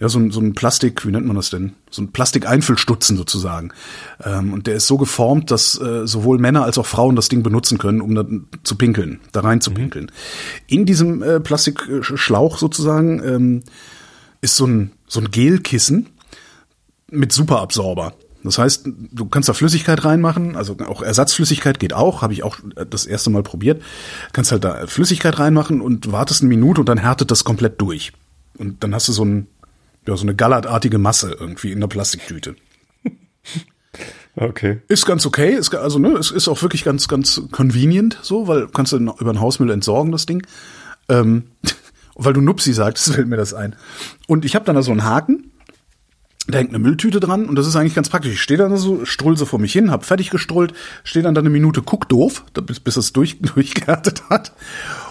[0.00, 1.72] ja so ein, so ein Plastik, wie nennt man das denn?
[1.90, 3.72] So ein Plastikeinfüllstutzen sozusagen.
[4.24, 7.42] Ähm, und der ist so geformt, dass äh, sowohl Männer als auch Frauen das Ding
[7.42, 8.24] benutzen können, um da
[8.62, 10.12] zu pinkeln, da rein zu pinkeln.
[10.68, 13.62] In diesem äh, Plastikschlauch sozusagen ähm,
[14.40, 16.10] ist so ein so ein Gelkissen
[17.10, 18.12] mit Superabsorber.
[18.48, 22.58] Das heißt, du kannst da Flüssigkeit reinmachen, also auch Ersatzflüssigkeit geht auch, habe ich auch
[22.90, 23.82] das erste Mal probiert.
[24.32, 28.12] Kannst halt da Flüssigkeit reinmachen und wartest eine Minute und dann härtet das komplett durch.
[28.56, 29.46] Und dann hast du so ein
[30.08, 32.56] ja, so eine gallertartige Masse irgendwie in der Plastiktüte.
[34.40, 34.82] Okay.
[34.86, 38.68] Ist ganz okay, ist, also ne, es ist auch wirklich ganz, ganz convenient, so, weil
[38.68, 40.46] kannst du über den Hausmüll entsorgen, das Ding.
[41.08, 41.48] Ähm,
[42.14, 43.74] weil du Nupsi sagst, fällt mir das ein.
[44.28, 45.50] Und ich habe dann da so einen Haken,
[46.48, 48.32] da hängt eine Mülltüte dran und das ist eigentlich ganz praktisch.
[48.32, 50.72] Ich stehe dann so, strull so vor mich hin, hab fertig gestrullt,
[51.04, 54.52] stehe dann da eine Minute, guck doof, bis, bis es durch, durchgehärtet hat.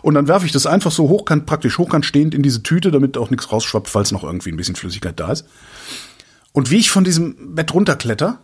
[0.02, 3.18] Und dann werfe ich das einfach so hochkant, praktisch hochkant stehend in diese Tüte, damit
[3.18, 5.46] auch nichts rausschwappt, falls noch irgendwie ein bisschen Flüssigkeit da ist.
[6.54, 8.40] Und wie ich von diesem Bett runterkletter,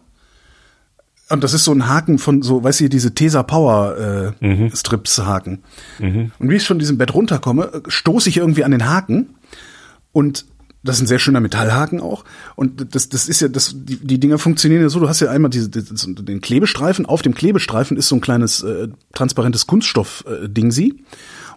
[1.30, 5.18] und das ist so ein Haken von so, weißt du, diese Tesa Power äh, Strips
[5.18, 5.64] Haken.
[6.38, 9.34] Und wie ich von diesem Bett runterkomme, stoße ich irgendwie an den Haken
[10.12, 10.46] und
[10.84, 12.26] das ist ein sehr schöner Metallhaken auch.
[12.56, 15.30] Und das, das ist ja, das, die, die Dinger funktionieren ja so, du hast ja
[15.30, 20.96] einmal diese, den Klebestreifen, auf dem Klebestreifen ist so ein kleines äh, transparentes Kunststoff-Dingsi.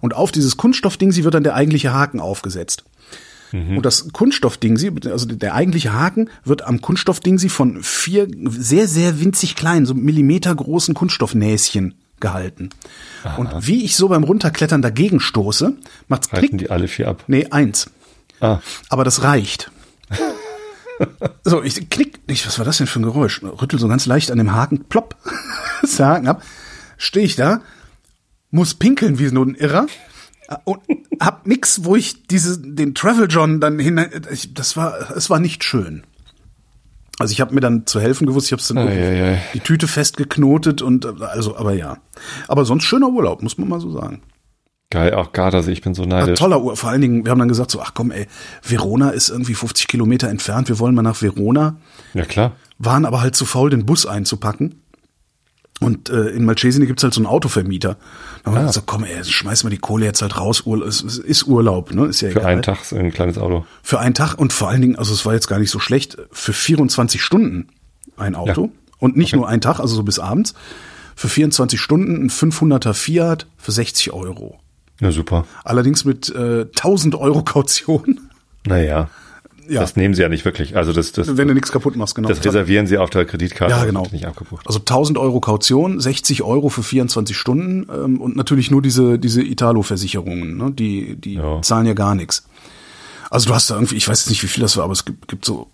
[0.00, 2.84] Und auf dieses Kunststoff-Dingsi wird dann der eigentliche Haken aufgesetzt.
[3.52, 9.54] Und das Kunststoffdingsi, also der eigentliche Haken, wird am Kunststoffdingsi von vier sehr, sehr winzig
[9.54, 12.70] kleinen, so Millimeter großen Kunststoffnäschen gehalten.
[13.36, 15.74] Und wie ich so beim Runterklettern dagegen stoße,
[16.08, 16.58] macht's Halten klick.
[16.58, 17.24] die alle vier ab.
[17.28, 17.90] Nee, eins.
[18.40, 19.70] Ah, Aber das reicht.
[21.44, 23.42] so, ich knick, ich, was war das denn für ein Geräusch?
[23.42, 25.16] Rüttel so ganz leicht an dem Haken, plopp,
[25.82, 26.42] ist der Haken ab.
[26.96, 27.60] Stehe ich da,
[28.50, 29.86] muss pinkeln wie so ein Irrer
[30.64, 30.80] und
[31.20, 35.40] hab nix, wo ich diese, den Travel John dann hinein, ich, das war, es war
[35.40, 36.04] nicht schön.
[37.18, 39.42] Also ich habe mir dann zu helfen gewusst, ich habe dann Ei, ei, ei.
[39.54, 41.96] die Tüte festgeknotet und äh, also, aber ja.
[42.46, 44.22] Aber sonst schöner Urlaub, muss man mal so sagen.
[44.90, 46.38] Geil, auch Gardasee, ich bin so neidisch.
[46.38, 46.78] toller Urlaub.
[46.78, 48.26] Vor allen Dingen, wir haben dann gesagt so, ach komm, ey,
[48.62, 51.76] Verona ist irgendwie 50 Kilometer entfernt, wir wollen mal nach Verona.
[52.14, 52.52] Ja, klar.
[52.78, 54.82] Waren aber halt zu faul, den Bus einzupacken.
[55.78, 57.98] Und äh, in Malcesine gibt's halt so einen Autovermieter.
[58.42, 58.66] Da haben wir Ah.
[58.68, 60.62] gesagt, komm, ey, schmeiß mal die Kohle jetzt halt raus.
[60.64, 62.06] Urlaub, es, ist Urlaub, ne?
[62.06, 62.52] Ist ja Für egal.
[62.52, 63.66] einen Tag so ein kleines Auto.
[63.82, 66.16] Für einen Tag und vor allen Dingen, also es war jetzt gar nicht so schlecht,
[66.32, 67.68] für 24 Stunden
[68.16, 68.64] ein Auto.
[68.66, 68.70] Ja.
[69.00, 70.54] Und nicht nur ein Tag, also so bis abends.
[71.14, 74.58] Für 24 Stunden ein 500er Fiat für 60 Euro.
[75.00, 75.44] Ja, super.
[75.64, 78.20] Allerdings mit äh, 1000 Euro Kaution.
[78.66, 79.08] Naja.
[79.68, 79.80] Ja.
[79.80, 80.76] Das nehmen sie ja nicht wirklich.
[80.76, 82.28] Also das, das, Wenn du nichts kaputt machst, genau.
[82.28, 83.74] das reservieren sie auf der Kreditkarte.
[83.74, 84.06] Ja, genau.
[84.12, 84.64] Nicht abgebucht.
[84.66, 89.42] Also 1000 Euro Kaution, 60 Euro für 24 Stunden ähm, und natürlich nur diese diese
[89.42, 90.70] Italo-Versicherungen, ne?
[90.70, 91.60] die die Ja.
[91.62, 92.46] zahlen ja gar nichts.
[93.28, 95.04] Also du hast da irgendwie, ich weiß jetzt nicht, wie viel das war, aber es
[95.04, 95.68] gibt, gibt so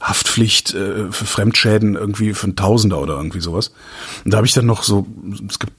[0.00, 3.72] Haftpflicht äh, für Fremdschäden irgendwie für ein Tausender oder irgendwie sowas.
[4.24, 5.06] Und da habe ich dann noch so,
[5.48, 5.72] es gibt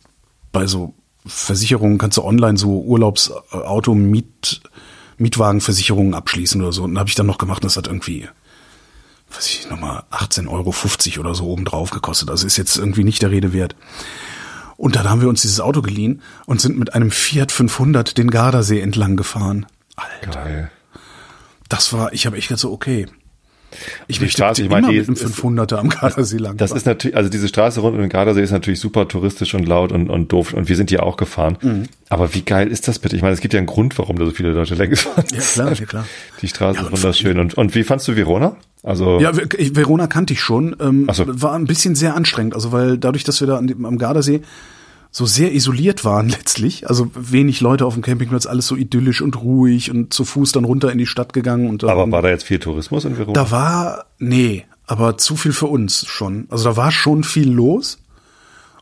[0.51, 0.93] bei so
[1.25, 4.61] Versicherungen, kannst du online so Urlaubsauto, Miet,
[5.17, 6.83] Mietwagenversicherungen abschließen oder so.
[6.83, 8.27] Und habe ich dann noch gemacht und das hat irgendwie,
[9.31, 12.29] weiß ich, nochmal 18,50 Euro oder so obendrauf gekostet.
[12.29, 13.75] Also ist jetzt irgendwie nicht der Rede wert.
[14.77, 18.29] Und dann haben wir uns dieses Auto geliehen und sind mit einem Fiat 500 den
[18.29, 19.65] Gardasee entlang gefahren.
[19.95, 20.43] Alter.
[20.43, 20.71] Geil.
[21.69, 23.07] Das war, ich habe echt gedacht so, okay.
[24.07, 26.57] Ich Die möchte Straße, ich meine, die mit einem ist- 500er am Gardasee lang.
[26.57, 29.67] Das ist natürlich, also diese Straße rund um den Gardasee ist natürlich super touristisch und
[29.67, 31.57] laut und, und doof und wir sind hier auch gefahren.
[31.61, 31.83] Mhm.
[32.09, 33.15] Aber wie geil ist das bitte?
[33.15, 35.23] Ich meine, es gibt ja einen Grund, warum da so viele Leute längs fahren.
[35.31, 36.05] Ja, klar, ja, klar.
[36.41, 37.39] Die Straße Ja, ist und wunderschön.
[37.39, 38.55] Und, und wie fandst du Verona?
[38.83, 40.75] Also, Ja, Verona kannte ich schon.
[40.79, 41.23] Ähm, so.
[41.27, 44.41] War ein bisschen sehr anstrengend, also weil dadurch, dass wir da am Gardasee
[45.15, 49.41] so sehr isoliert waren letztlich, also wenig Leute auf dem Campingplatz, alles so idyllisch und
[49.41, 52.43] ruhig und zu Fuß dann runter in die Stadt gegangen und aber war da jetzt
[52.43, 53.32] viel Tourismus in Verona?
[53.32, 56.47] da war nee, aber zu viel für uns schon.
[56.49, 57.97] Also da war schon viel los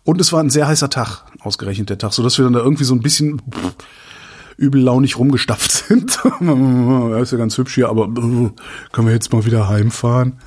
[0.03, 2.61] und es war ein sehr heißer Tag, ausgerechnet der Tag, so dass wir dann da
[2.61, 3.75] irgendwie so ein bisschen pff,
[4.57, 6.17] übellaunig rumgestapft sind.
[6.41, 10.39] ja, ist ja ganz hübsch hier, aber können wir jetzt mal wieder heimfahren?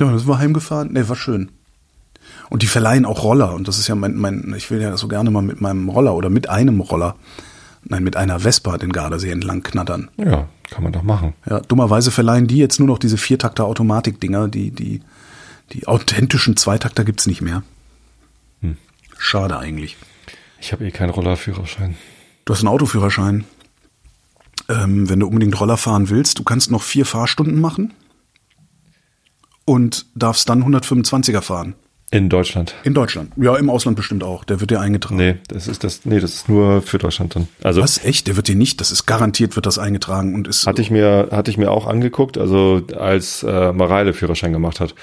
[0.00, 0.92] Ja, dann sind wir heimgefahren.
[0.92, 1.52] Nee, war schön.
[2.50, 3.54] Und die verleihen auch Roller.
[3.54, 6.14] Und das ist ja mein, mein, ich will ja so gerne mal mit meinem Roller
[6.14, 7.16] oder mit einem Roller,
[7.84, 10.10] nein, mit einer Vespa den Gardasee entlang knattern.
[10.18, 11.34] ja, kann man doch machen.
[11.48, 15.00] Ja, dummerweise verleihen die jetzt nur noch diese Viertakter Automatik-Dinger, die, die,
[15.72, 17.62] die authentischen Zweitakter gibt's nicht mehr.
[18.62, 18.76] Hm.
[19.16, 19.96] Schade eigentlich.
[20.60, 21.96] Ich habe eh keinen Rollerführerschein.
[22.44, 23.44] Du hast einen Autoführerschein.
[24.68, 27.94] Ähm, wenn du unbedingt Roller fahren willst, du kannst noch vier Fahrstunden machen
[29.64, 31.74] und darfst dann 125er fahren.
[32.12, 32.74] In Deutschland.
[32.82, 33.32] In Deutschland.
[33.36, 34.42] Ja, im Ausland bestimmt auch.
[34.42, 35.16] Der wird dir eingetragen.
[35.16, 37.46] Nee, das ist das, nee, das ist nur für Deutschland dann.
[37.62, 38.04] Also Was?
[38.04, 38.26] Echt?
[38.26, 40.66] Der wird dir nicht, das ist garantiert, wird das eingetragen und ist.
[40.66, 44.96] hatte ich mir, hatte ich mir auch angeguckt, also als äh, Mareile Führerschein gemacht hat,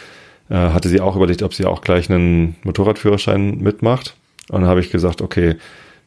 [0.49, 4.15] äh, hatte sie auch überlegt, ob sie auch gleich einen Motorradführerschein mitmacht.
[4.49, 5.55] Und dann habe ich gesagt, okay,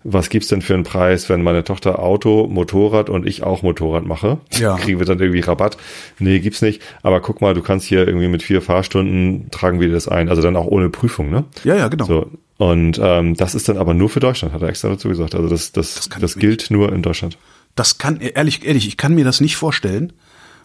[0.02, 4.06] was gibt's denn für einen Preis, wenn meine Tochter Auto, Motorrad und ich auch Motorrad
[4.06, 4.38] mache?
[4.58, 4.76] Ja.
[4.80, 5.76] Kriegen wir dann irgendwie Rabatt?
[6.18, 6.80] Nee, gibt's nicht.
[7.02, 10.28] Aber guck mal, du kannst hier irgendwie mit vier Fahrstunden tragen wir dir das ein.
[10.28, 11.44] Also dann auch ohne Prüfung, ne?
[11.64, 12.06] ja, ja, genau.
[12.06, 12.30] So.
[12.56, 15.34] Und ähm, das ist dann aber nur für Deutschland, hat er extra dazu gesagt.
[15.34, 17.38] Also das, das, das, ich gilt nur in Deutschland.
[17.74, 20.12] Das kann, ehrlich, ehrlich, ich kann mir das nicht vorstellen,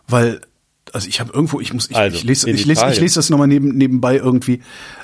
[0.07, 0.41] weil,
[0.93, 3.29] also ich habe irgendwo, ich muss, ich, Also, ich lese, ich lese, ich lese das
[3.29, 4.61] nochmal neben, nebenbei irgendwie.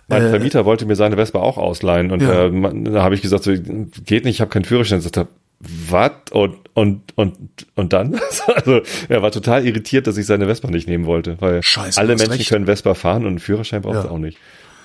[0.07, 2.45] Mein Äh, Vermieter wollte mir seine Vespa auch ausleihen und Ja.
[2.47, 5.01] äh, da habe ich gesagt, so, geht nicht, ich habe keinen Führerschein.
[5.01, 5.27] Sagt er,
[5.59, 6.11] was?
[6.31, 7.35] Und, und, und,
[7.75, 8.19] und dann?
[8.55, 12.15] also er war total irritiert, dass ich seine Vespa nicht nehmen wollte, weil Scheiße, alle
[12.15, 12.49] Menschen recht.
[12.49, 14.01] können Vespa fahren und einen Führerschein braucht Ja.
[14.01, 14.37] es auch nicht.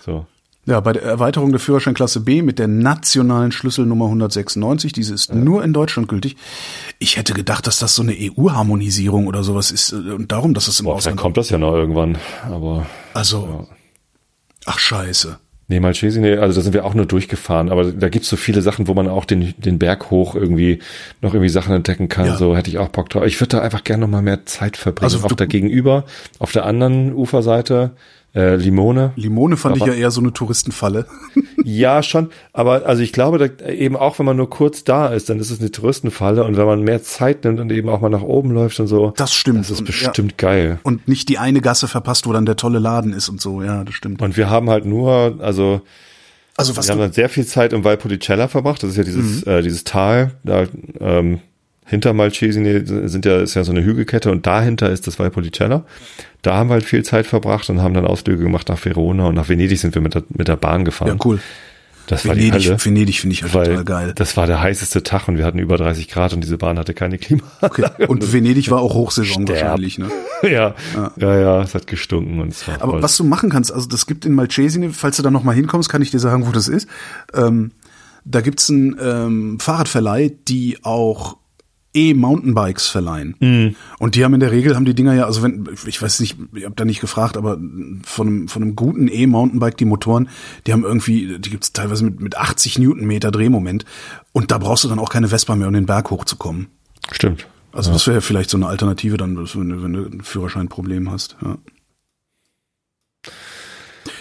[0.04, 0.26] So.
[0.66, 5.62] Ja, bei der Erweiterung der Führerscheinklasse B mit der nationalen Schlüsselnummer 196, diese ist nur
[5.62, 6.36] in Deutschland gültig.
[6.98, 10.66] Ich hätte gedacht, dass das so eine EU-Harmonisierung oder sowas ist äh, und darum, dass
[10.66, 12.18] es im Boah, Ausland kommt das ja noch irgendwann,
[12.50, 13.68] aber Also,
[14.64, 15.38] ach scheiße.
[15.68, 18.62] Nee, Malchesi, nee, also da sind wir auch nur durchgefahren, aber da gibt's so viele
[18.62, 20.78] Sachen, wo man auch den, den Berg hoch irgendwie
[21.22, 22.26] noch irgendwie Sachen entdecken kann.
[22.26, 22.36] Ja.
[22.36, 23.24] So hätte ich auch Bock drauf.
[23.24, 25.04] Ich würde da einfach gerne noch mal mehr Zeit verbringen.
[25.12, 26.04] Also auch du- da gegenüber,
[26.38, 27.96] auf der anderen Uferseite,
[28.36, 29.12] äh, Limone.
[29.16, 31.06] Limone fand Aber- ich ja eher so eine Touristenfalle.
[31.68, 35.28] Ja, schon, aber also ich glaube, da, eben auch wenn man nur kurz da ist,
[35.30, 38.08] dann ist es eine Touristenfalle und wenn man mehr Zeit nimmt und eben auch mal
[38.10, 39.58] nach oben läuft und so, Das stimmt.
[39.60, 40.78] das ist bestimmt geil.
[40.84, 43.62] Und nicht die eine Gasse verpasst, wo dann der tolle Laden ist und so.
[43.64, 44.22] Ja, das stimmt.
[44.22, 45.80] Und wir haben halt nur, also
[46.56, 48.82] Also was wir haben dann sehr viel Zeit im Valpolicella verbracht.
[48.84, 49.50] Das ist ja dieses, Mhm.
[49.52, 50.66] äh, dieses Tal, da
[51.00, 51.40] ähm,
[51.86, 55.84] hinter Malcesine sind ja, ist ja so eine Hügelkette und dahinter ist das Valpolicella.
[56.42, 59.36] Da haben wir halt viel Zeit verbracht und haben dann Ausflüge gemacht nach Verona und
[59.36, 61.08] nach Venedig sind wir mit der, mit der Bahn gefahren.
[61.08, 61.38] ja cool.
[62.08, 64.12] Das war die Venedig, Hölle, Venedig finde ich halt weil total geil.
[64.14, 66.94] das war der heißeste Tag und wir hatten über 30 Grad und diese Bahn hatte
[66.94, 67.42] keine Klima.
[67.60, 67.84] Okay.
[68.06, 69.62] Und Venedig war auch Hochsaison Sterb.
[69.62, 70.08] wahrscheinlich, ne?
[70.42, 70.74] ja,
[71.16, 73.02] ja, ja, es hat gestunken und es war Aber voll.
[73.02, 75.88] was du machen kannst, also das gibt in Malcesine, falls du da noch mal hinkommst,
[75.88, 76.88] kann ich dir sagen, wo das ist.
[77.34, 77.72] Ähm,
[78.24, 81.36] da gibt's einen ähm, Fahrradverleih, die auch
[81.96, 83.34] E-Mountainbikes verleihen.
[83.40, 83.76] Mhm.
[83.98, 86.36] Und die haben in der Regel, haben die Dinger ja, also wenn, ich weiß nicht,
[86.54, 87.58] ich habe da nicht gefragt, aber
[88.04, 90.28] von einem, von einem guten E-Mountainbike, die Motoren,
[90.66, 93.84] die haben irgendwie, die gibt's teilweise mit, mit 80 Newtonmeter Drehmoment.
[94.32, 96.68] Und da brauchst du dann auch keine Vespa mehr, um den Berg hochzukommen.
[97.10, 97.46] Stimmt.
[97.72, 101.36] Also das wäre vielleicht so eine Alternative dann, wenn du, wenn du ein Führerscheinproblem hast.
[101.42, 101.58] Ja.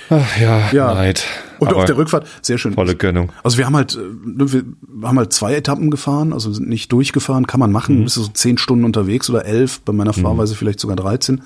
[0.09, 0.93] Ach ja, Ja.
[0.93, 1.23] Neid.
[1.57, 2.73] Und Aber auf der Rückfahrt, sehr schön.
[2.73, 3.31] volle Gönnung.
[3.43, 4.63] Also wir haben halt, äh, ne, wir
[5.03, 8.29] haben halt zwei Etappen gefahren, also sind nicht durchgefahren, kann man machen, bist du so
[8.33, 11.41] zehn Stunden unterwegs oder elf, bei meiner Fahrweise vielleicht sogar 13.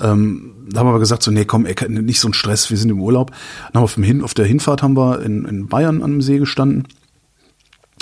[0.00, 2.76] Ähm, da haben wir aber gesagt, so, nee, komm, ey, nicht so ein Stress, wir
[2.76, 3.30] sind im Urlaub.
[3.30, 6.10] Dann haben wir auf, dem Hin auf der Hinfahrt haben wir in, in Bayern an
[6.12, 6.88] dem See gestanden.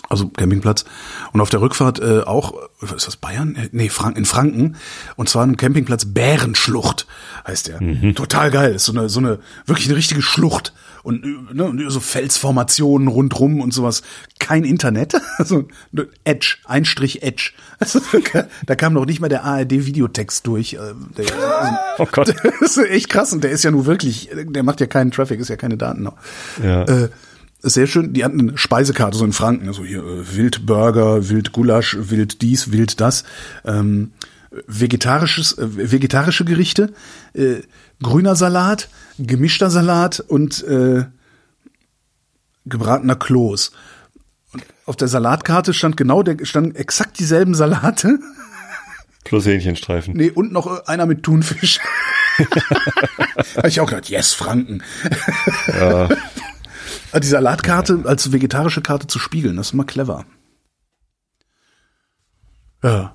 [0.08, 0.84] Also Campingplatz.
[1.32, 2.54] Und auf der Rückfahrt äh, auch,
[2.94, 3.54] ist das, Bayern?
[3.56, 4.76] Äh, Nee, Frank in Franken.
[5.16, 7.06] Und zwar ein Campingplatz Bärenschlucht
[7.46, 8.14] heißt der.
[8.14, 8.74] Total geil.
[8.74, 10.74] Ist so eine, so eine, wirklich eine richtige Schlucht.
[11.02, 14.02] Und, äh, ne, und so Felsformationen rundrum und sowas.
[14.38, 15.14] Kein Internet.
[15.38, 15.66] Also
[16.24, 17.52] Edge, ein Strich Edge.
[17.80, 18.00] Also,
[18.66, 20.74] da kam noch nicht mal der ARD-Videotext durch.
[20.74, 20.78] Äh,
[21.16, 21.26] Der,
[21.98, 22.34] Oh Gott.
[22.60, 23.32] das ist echt krass.
[23.32, 26.02] Und der ist ja nur wirklich, der macht ja keinen Traffic, ist ja keine Daten
[26.02, 26.14] noch.
[26.62, 26.82] Ja.
[26.84, 27.08] Äh,
[27.62, 32.42] sehr schön, die hatten eine Speisekarte, so in Franken, also hier äh, Wildburger, Wildgulasch, Wild
[32.42, 33.24] dies, Wild das,
[33.64, 34.12] ähm,
[34.66, 36.92] vegetarisches, äh, vegetarische Gerichte,
[37.34, 37.60] äh,
[38.02, 41.04] grüner Salat, gemischter Salat und äh,
[42.66, 43.72] gebratener Kloß.
[44.52, 48.18] Und auf der Salatkarte stand genau der, standen exakt dieselben Salate.
[49.24, 50.14] Plus Hähnchenstreifen.
[50.16, 51.78] Nee, und noch äh, einer mit Thunfisch.
[53.56, 54.82] Habe ich auch gedacht, yes, Franken.
[55.68, 56.08] Ja.
[57.12, 60.24] Ah, Die Salatkarte als vegetarische Karte zu spiegeln, das ist immer clever.
[62.82, 63.14] Ja,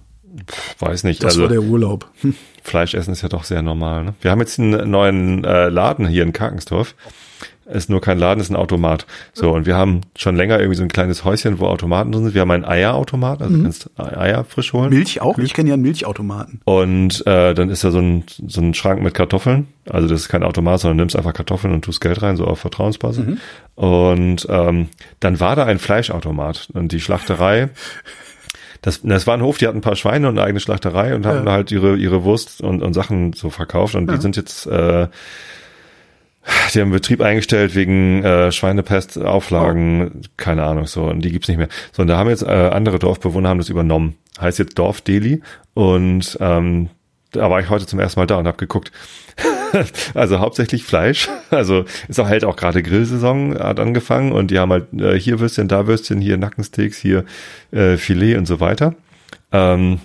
[0.79, 1.23] Weiß nicht.
[1.23, 2.09] das also war der Urlaub.
[2.21, 2.35] Hm.
[2.63, 4.03] Fleisch essen ist ja doch sehr normal.
[4.03, 4.13] Ne?
[4.21, 6.95] Wir haben jetzt einen neuen äh, Laden hier in Karkensdorf.
[7.69, 9.05] Ist nur kein Laden, ist ein Automat.
[9.33, 12.33] So, und wir haben schon länger irgendwie so ein kleines Häuschen, wo Automaten drin sind.
[12.33, 14.89] Wir haben einen Eierautomat, also du kannst Eier frisch holen.
[14.89, 15.37] Milch auch?
[15.37, 16.61] Ich kenne ja einen Milchautomaten.
[16.63, 19.67] Und äh, dann ist da so ein, so ein Schrank mit Kartoffeln.
[19.89, 22.59] Also das ist kein Automat, sondern nimmst einfach Kartoffeln und tust Geld rein, so auf
[22.59, 23.25] Vertrauensbasis.
[23.75, 24.87] Und ähm,
[25.19, 26.69] dann war da ein Fleischautomat.
[26.73, 27.67] Und die Schlachterei,
[28.81, 31.25] das, das war ein Hof, die hatten ein paar Schweine und eine eigene Schlachterei und
[31.25, 31.43] haben Ja.
[31.43, 33.95] da halt ihre, ihre Wurst und, und Sachen so verkauft.
[33.95, 34.67] Und die sind jetzt...
[34.67, 35.07] Äh,
[36.73, 41.57] die haben Betrieb eingestellt wegen äh, Schweinepest, Auflagen, keine Ahnung, so, und die gibt's nicht
[41.57, 41.69] mehr.
[41.91, 44.15] So, und da haben jetzt äh, andere Dorfbewohner haben das übernommen.
[44.39, 45.41] Heißt jetzt Dorf Deli
[45.73, 46.89] und ähm,
[47.31, 48.91] da war ich heute zum ersten Mal da und habe geguckt.
[50.13, 51.29] also hauptsächlich Fleisch.
[51.49, 55.39] Also ist auch halt auch gerade Grillsaison hat angefangen und die haben halt äh, hier
[55.39, 57.25] Würstchen, da Würstchen, hier Nackensteaks, hier
[57.71, 58.95] äh, Filet und so weiter.
[59.51, 59.99] Ähm,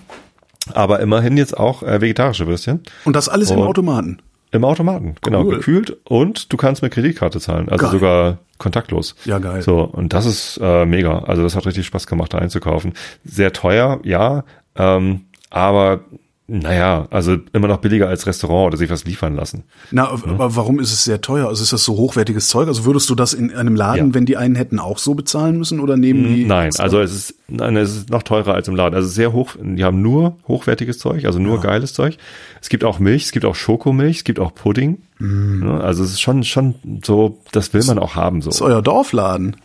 [0.73, 2.81] aber immerhin jetzt auch äh, vegetarische Würstchen.
[3.05, 4.19] Und das alles im Und- Automaten.
[4.53, 5.55] Im Automaten, genau, Cool.
[5.57, 7.91] gekühlt und du kannst mit Kreditkarte zahlen, also Geil.
[7.91, 9.15] sogar kontaktlos.
[9.25, 9.61] Ja, geil.
[9.61, 11.19] So, und das ist äh, mega.
[11.23, 12.93] Also das hat richtig Spaß gemacht, da einzukaufen.
[13.25, 16.01] Sehr teuer, ja, ähm, aber
[16.45, 19.63] naja, also immer noch billiger als Restaurant oder sich was liefern lassen.
[19.91, 21.47] Na, aber warum ist es sehr teuer?
[21.47, 22.67] Also ist das so hochwertiges Zeug?
[22.67, 24.13] Also würdest du das in einem Laden, Ja.
[24.13, 26.43] wenn die einen hätten, auch so bezahlen müssen oder nehmen die?
[26.43, 28.93] Nein, also es ist, nein, es ist noch teurer als im Laden.
[28.93, 32.17] Also sehr hoch, die haben nur hochwertiges Zeug, also nur geiles Zeug.
[32.61, 34.97] Es gibt auch Milch, es gibt auch Schokomilch, es gibt auch Pudding.
[35.21, 36.75] Ja, Also es ist schon, schon
[37.05, 38.49] so, das will man auch haben, so.
[38.49, 39.55] Das ist euer Dorfladen.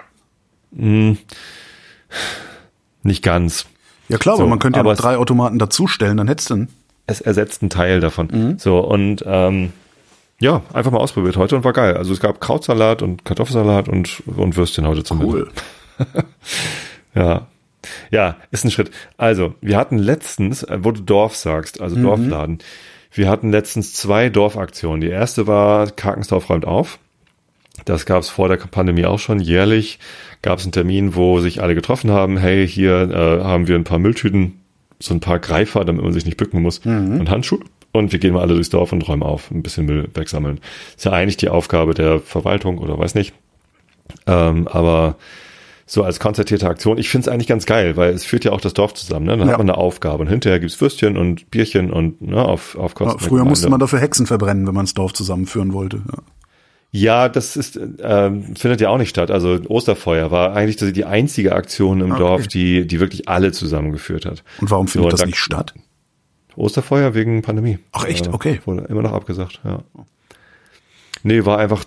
[3.03, 3.67] Nicht ganz.
[4.09, 6.69] Ja klar, So, aber man könnte ja noch drei Automaten dazustellen, dann hättest du einen.
[7.07, 8.29] es ersetzt einen Teil davon.
[8.33, 8.59] Mhm.
[8.59, 9.73] So, und ähm,
[10.41, 11.97] ja, einfach mal ausprobiert heute und war geil.
[11.97, 15.23] Also es gab Krautsalat und Kartoffelsalat und, und Würstchen heute zum.
[15.25, 15.51] Cool.
[17.15, 17.47] Ja.
[18.11, 18.91] Ja, ist ein Schritt.
[19.17, 22.03] Also, wir hatten letztens, äh, wo du Dorf sagst, also Mhm.
[22.03, 22.59] Dorfladen,
[23.13, 25.01] wir hatten letztens zwei Dorfaktionen.
[25.01, 26.99] Die erste war Karkensdorf räumt auf.
[27.85, 29.41] Das gab es vor der Pandemie auch schon.
[29.41, 29.99] Jährlich
[30.43, 32.37] gab es einen Termin, wo sich alle getroffen haben.
[32.37, 34.61] Hey, hier äh, haben wir ein paar Mülltüten,
[34.99, 37.61] so ein paar Greifer, damit man sich nicht bücken muss, und Handschuhe.
[37.93, 40.61] Und wir gehen mal alle durchs Dorf und räumen auf, ein bisschen Müll wegsammeln.
[40.97, 43.33] Ist ja eigentlich die Aufgabe der Verwaltung oder weiß nicht.
[44.27, 45.17] Ähm, aber
[45.87, 48.61] so als konzertierte Aktion, ich finde es eigentlich ganz geil, weil es führt ja auch
[48.61, 49.25] das Dorf zusammen.
[49.25, 49.39] Ne?
[49.39, 49.53] Dann Ja.
[49.55, 53.19] hat man eine Aufgabe und hinterher gibt's Würstchen und Bierchen und ne, auf, auf Kosten.
[53.23, 56.03] Ja, früher musste man dafür Hexen verbrennen, wenn man das Dorf zusammenführen wollte.
[56.13, 56.19] Ja.
[56.91, 59.31] Ja, das ist ähm, findet ja auch nicht statt.
[59.31, 62.19] Also Osterfeuer war eigentlich die einzige Aktion im Okay.
[62.21, 64.43] Dorf, die die wirklich alle zusammengeführt hat.
[64.61, 65.75] Und warum findet So, das da- nicht statt?
[66.57, 67.79] Osterfeuer wegen Pandemie.
[67.93, 68.27] Ach, echt?
[68.27, 68.61] Äh, Okay.
[68.65, 69.83] Wurde immer noch abgesagt, ja.
[71.23, 71.85] Nee, war einfach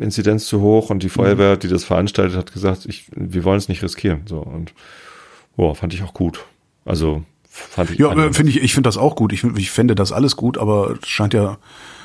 [0.00, 3.68] Inzidenz zu hoch und die Feuerwehr, die das veranstaltet hat, gesagt, ich, wir wollen es
[3.68, 4.22] nicht riskieren.
[4.26, 4.74] So und
[5.56, 6.44] boah, fand ich auch gut.
[6.84, 9.32] Also fand ich Ja, äh, finde ich, ich finde das auch gut.
[9.32, 11.56] Ich, ich fände das alles gut, aber es scheint ja,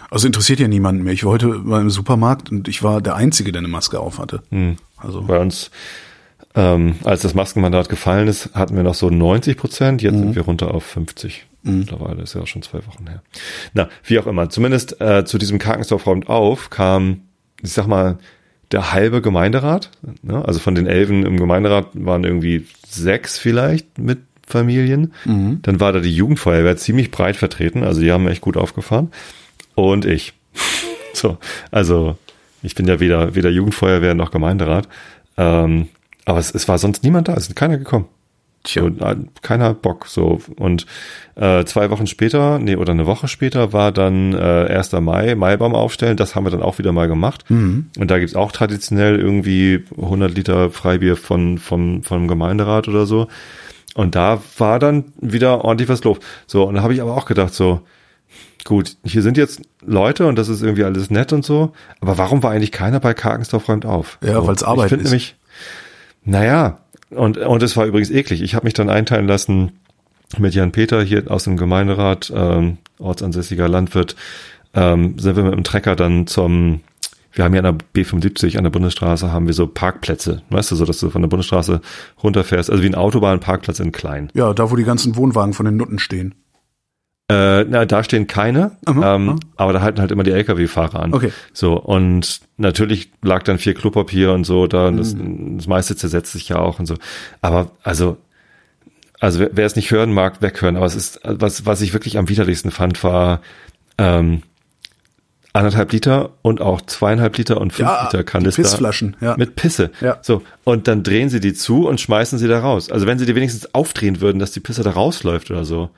[0.09, 1.13] also interessiert ja niemanden mehr.
[1.13, 4.19] Ich war heute mal im Supermarkt und ich war der Einzige, der eine Maske auf
[4.19, 4.41] hatte.
[4.49, 4.77] Hm.
[4.97, 5.71] Also, bei uns,
[6.55, 10.01] ähm, als das Maskenmandat gefallen ist, hatten wir noch so 90 Prozent.
[10.01, 11.45] Jetzt sind wir runter auf 50.
[11.61, 13.21] Mittlerweile ist ja auch schon zwei Wochen her.
[13.73, 14.49] Na, wie auch immer.
[14.49, 17.21] Zumindest äh, zu diesem Karkensdorf räumt auf kam,
[17.61, 18.17] ich sag mal,
[18.71, 19.91] der halbe Gemeinderat.
[20.21, 20.43] Ne?
[20.45, 25.13] Also von den Elfen im Gemeinderat waren irgendwie sechs vielleicht mit Familien.
[25.61, 27.83] Dann war da die Jugendfeuerwehr ziemlich breit vertreten.
[27.83, 29.11] Also die haben echt gut aufgefahren.
[29.83, 30.33] Und ich.
[31.11, 31.37] So,
[31.71, 32.17] also
[32.61, 34.87] ich bin ja weder, weder Jugendfeuerwehr noch Gemeinderat.
[35.37, 35.89] Ähm,
[36.25, 38.05] aber es, es war sonst niemand da, es ist keiner gekommen.
[38.63, 38.83] Tja.
[38.83, 38.91] So,
[39.41, 40.07] keiner hat Bock.
[40.07, 40.41] So.
[40.57, 40.85] Und
[41.35, 44.91] äh, zwei Wochen später, nee, oder eine Woche später war dann äh, 1.
[44.93, 46.17] Mai, Maibaum aufstellen.
[46.17, 47.49] Das haben wir dann auch wieder mal gemacht.
[47.49, 47.89] Mhm.
[47.97, 53.27] Und da gibt's auch traditionell irgendwie 100 Liter Freibier von, vom, vom Gemeinderat oder so.
[53.95, 56.19] Und da war dann wieder ordentlich was los.
[56.45, 57.81] So, und da habe ich aber auch gedacht, so,
[58.63, 62.43] gut, hier sind jetzt Leute und das ist irgendwie alles nett und so, aber warum
[62.43, 64.17] war eigentlich keiner bei Karkensdorf räumt auf?
[64.21, 65.03] Ja, so, weil es Arbeit ich ist.
[65.03, 65.35] Nämlich,
[66.23, 68.41] naja, und, und es war übrigens eklig.
[68.41, 69.71] Ich habe mich dann einteilen lassen
[70.37, 74.15] mit Jan Peter hier aus dem Gemeinderat, ähm, ortsansässiger Landwirt,
[74.73, 76.81] ähm, sind wir mit dem Trecker dann zum,
[77.31, 80.75] wir haben hier an der B75 an der Bundesstraße haben wir so Parkplätze, weißt du,
[80.75, 81.81] so dass du von der Bundesstraße
[82.21, 84.29] runterfährst, also wie ein Autobahnparkplatz in klein.
[84.35, 86.35] Ja, da wo die ganzen Wohnwagen von den Nutten stehen.
[87.29, 89.39] Äh, na, da stehen keine, aha, ähm, aha.
[89.55, 91.13] aber da halten halt immer die LKW-Fahrer an.
[91.13, 91.31] Okay.
[91.53, 94.97] So, und natürlich lag dann viel Klopapier und so, da, mhm.
[94.97, 96.95] das, das meiste zersetzt sich ja auch und so.
[97.41, 98.17] Aber also,
[99.19, 100.75] also wer, wer es nicht hören mag, weghören.
[100.75, 103.41] Aber es ist, was, was ich wirklich am widerlichsten fand, war
[103.99, 104.41] ähm,
[105.53, 108.63] anderthalb Liter und auch zweieinhalb Liter und fünf ja, Liter Kanister.
[108.63, 109.35] Pissflaschen, ja.
[109.37, 109.91] Mit Pisse.
[110.01, 110.17] Ja.
[110.23, 110.41] So.
[110.63, 112.89] Und dann drehen sie die zu und schmeißen sie da raus.
[112.89, 115.91] Also wenn sie die wenigstens aufdrehen würden, dass die Pisse da rausläuft oder so.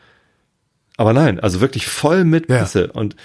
[0.98, 2.92] Aber nein, also wirklich voll mit Pisse ja.
[2.92, 3.16] und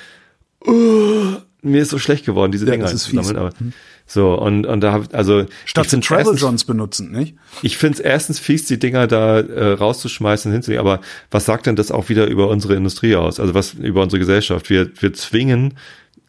[0.66, 3.36] uh, mir ist so schlecht geworden, diese ja, Dinger zu sammeln.
[3.36, 3.72] Aber, hm.
[4.06, 7.34] so und und da hab, also statt zu Travel Johns benutzen, nicht?
[7.62, 10.80] Ich finde es erstens fies, die Dinger da äh, rauszuschmeißen, hinzulegen.
[10.80, 11.00] Aber
[11.30, 13.40] was sagt denn das auch wieder über unsere Industrie aus?
[13.40, 14.70] Also was über unsere Gesellschaft?
[14.70, 15.74] Wir wir zwingen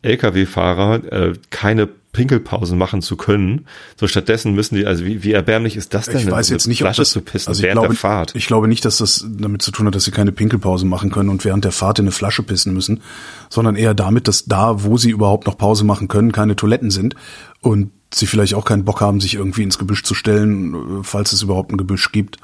[0.01, 3.67] LKW-Fahrer äh, keine Pinkelpausen machen zu können.
[3.95, 6.17] So stattdessen müssen die, also wie, wie erbärmlich ist das denn?
[6.17, 8.35] Ich weiß jetzt nicht, Flasche ob das, zu pissen also während glaube, der Fahrt.
[8.35, 11.29] Ich glaube nicht, dass das damit zu tun hat, dass sie keine Pinkelpausen machen können
[11.29, 13.01] und während der Fahrt in eine Flasche pissen müssen,
[13.49, 17.13] sondern eher damit, dass da, wo sie überhaupt noch Pause machen können, keine Toiletten sind
[17.61, 21.43] und sie vielleicht auch keinen Bock haben, sich irgendwie ins Gebüsch zu stellen, falls es
[21.43, 22.37] überhaupt ein Gebüsch gibt.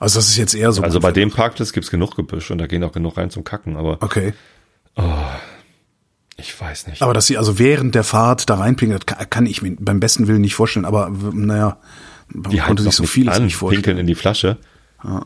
[0.00, 0.82] Also das ist jetzt eher so.
[0.82, 3.76] Also bei dem Parkplatz gibt's genug Gebüsch und da gehen auch genug rein zum Kacken,
[3.76, 3.98] aber.
[4.00, 4.32] Okay.
[4.96, 5.02] Oh,
[6.36, 7.02] ich weiß nicht.
[7.02, 10.26] Aber dass sie also während der Fahrt da reinpinkeln, kann, kann ich mir beim besten
[10.28, 10.84] Willen nicht vorstellen.
[10.84, 11.78] Aber naja,
[12.28, 13.82] man die konnte sich so vieles an, nicht vorstellen.
[13.82, 14.58] Pinkeln in die Flasche
[15.04, 15.24] ja.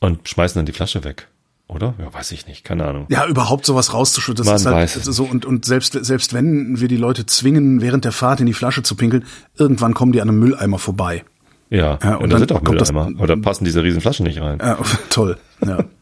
[0.00, 1.28] und schmeißen dann die Flasche weg.
[1.66, 1.94] Oder?
[1.98, 3.06] Ja, weiß ich nicht, keine Ahnung.
[3.08, 6.88] Ja, überhaupt sowas rauszuschütten, das Man ist halt so und und selbst selbst wenn wir
[6.88, 9.24] die Leute zwingen, während der Fahrt in die Flasche zu pinkeln,
[9.56, 11.24] irgendwann kommen die an einem Mülleimer vorbei.
[11.70, 13.10] Ja, ja und, und dann sind auch Mülleimer.
[13.10, 14.58] Das, Oder passen diese riesen Flaschen nicht rein.
[14.60, 15.38] Ja, toll.
[15.66, 15.84] Ja.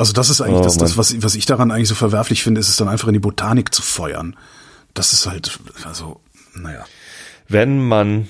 [0.00, 2.58] Also das ist eigentlich oh, das, das was, was ich daran eigentlich so verwerflich finde,
[2.58, 4.34] ist es dann einfach in die Botanik zu feuern.
[4.94, 6.20] Das ist halt, also,
[6.54, 6.86] naja.
[7.48, 8.26] Wenn man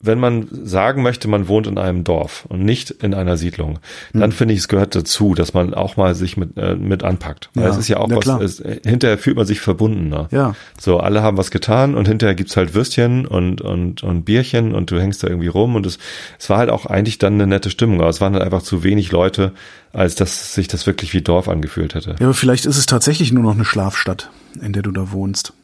[0.00, 3.80] wenn man sagen möchte, man wohnt in einem Dorf und nicht in einer Siedlung,
[4.12, 4.32] dann hm.
[4.32, 7.50] finde ich, es gehört dazu, dass man auch mal sich mit, äh, mit anpackt.
[7.54, 7.70] Weil ja.
[7.70, 10.28] es ist ja auch ja, was, es, hinterher fühlt man sich verbundener.
[10.30, 10.54] Ja.
[10.80, 14.92] So, alle haben was getan und hinterher gibt's halt Würstchen und, und, und Bierchen und
[14.92, 15.98] du hängst da irgendwie rum und es,
[16.38, 18.84] es war halt auch eigentlich dann eine nette Stimmung, aber es waren halt einfach zu
[18.84, 19.52] wenig Leute,
[19.92, 22.10] als dass sich das wirklich wie Dorf angefühlt hätte.
[22.20, 24.30] Ja, aber vielleicht ist es tatsächlich nur noch eine Schlafstadt,
[24.62, 25.54] in der du da wohnst.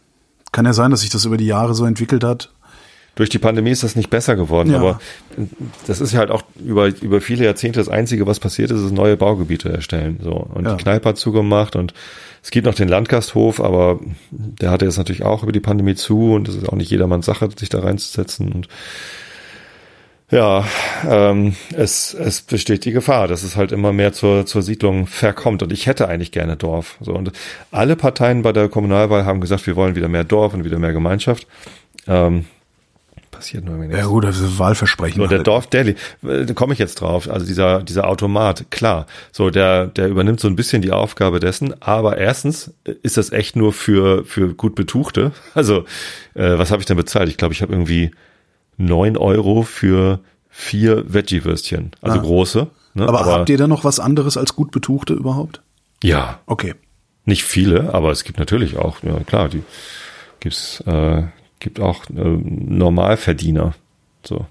[0.51, 2.51] Kann ja sein, dass sich das über die Jahre so entwickelt hat
[3.15, 4.79] durch die Pandemie ist das nicht besser geworden, ja.
[4.79, 5.01] aber
[5.87, 8.93] das ist ja halt auch über, über viele Jahrzehnte das Einzige, was passiert ist, ist
[8.93, 10.19] neue Baugebiete erstellen.
[10.23, 10.33] So.
[10.33, 10.75] Und ja.
[10.75, 11.95] die Kneipe hat zugemacht und
[12.43, 14.01] es gibt noch den Landgasthof, aber
[14.31, 17.27] der hatte jetzt natürlich auch über die Pandemie zu und es ist auch nicht jedermanns
[17.27, 18.69] Sache, sich da reinzusetzen und
[20.31, 20.65] ja,
[21.09, 25.63] ähm, es, es besteht die Gefahr, dass es halt immer mehr zur, zur Siedlung verkommt.
[25.63, 26.97] Und ich hätte eigentlich gerne Dorf.
[27.01, 27.31] So, und
[27.71, 30.93] alle Parteien bei der Kommunalwahl haben gesagt, wir wollen wieder mehr Dorf und wieder mehr
[30.93, 31.47] Gemeinschaft.
[32.09, 32.47] Ähm,
[33.45, 33.97] passiert nur nichts.
[33.97, 35.19] Ja gut, das ist Wahlversprechen.
[35.19, 35.47] Nur der halt.
[35.47, 39.87] Dorf Daily, äh, da komme ich jetzt drauf, also dieser, dieser Automat, klar, so der,
[39.87, 44.25] der übernimmt so ein bisschen die Aufgabe dessen, aber erstens ist das echt nur für,
[44.25, 45.33] für gut Betuchte.
[45.55, 45.85] Also,
[46.35, 47.29] äh, was habe ich denn bezahlt?
[47.29, 48.11] Ich glaube, ich habe irgendwie
[48.77, 52.23] neun Euro für vier Veggie-Würstchen, also ah.
[52.23, 52.67] große.
[52.95, 53.07] Ne?
[53.07, 55.63] Aber, aber habt ihr da noch was anderes als gut Betuchte überhaupt?
[56.03, 56.41] Ja.
[56.47, 56.75] Okay.
[57.25, 59.63] Nicht viele, aber es gibt natürlich auch, ja klar, die
[60.41, 61.23] gibt's äh,
[61.61, 63.75] gibt auch äh, Normalverdiener.
[64.25, 64.47] So.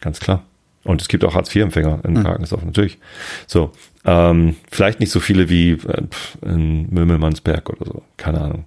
[0.00, 0.42] Ganz klar.
[0.84, 2.24] Und es gibt auch Hartz-IV-Empfänger in mhm.
[2.24, 2.98] Krankenhaus, natürlich.
[3.46, 3.72] So.
[4.04, 6.02] Ähm, vielleicht nicht so viele wie äh,
[6.42, 8.02] in Mömelmannsberg oder so.
[8.18, 8.66] Keine Ahnung.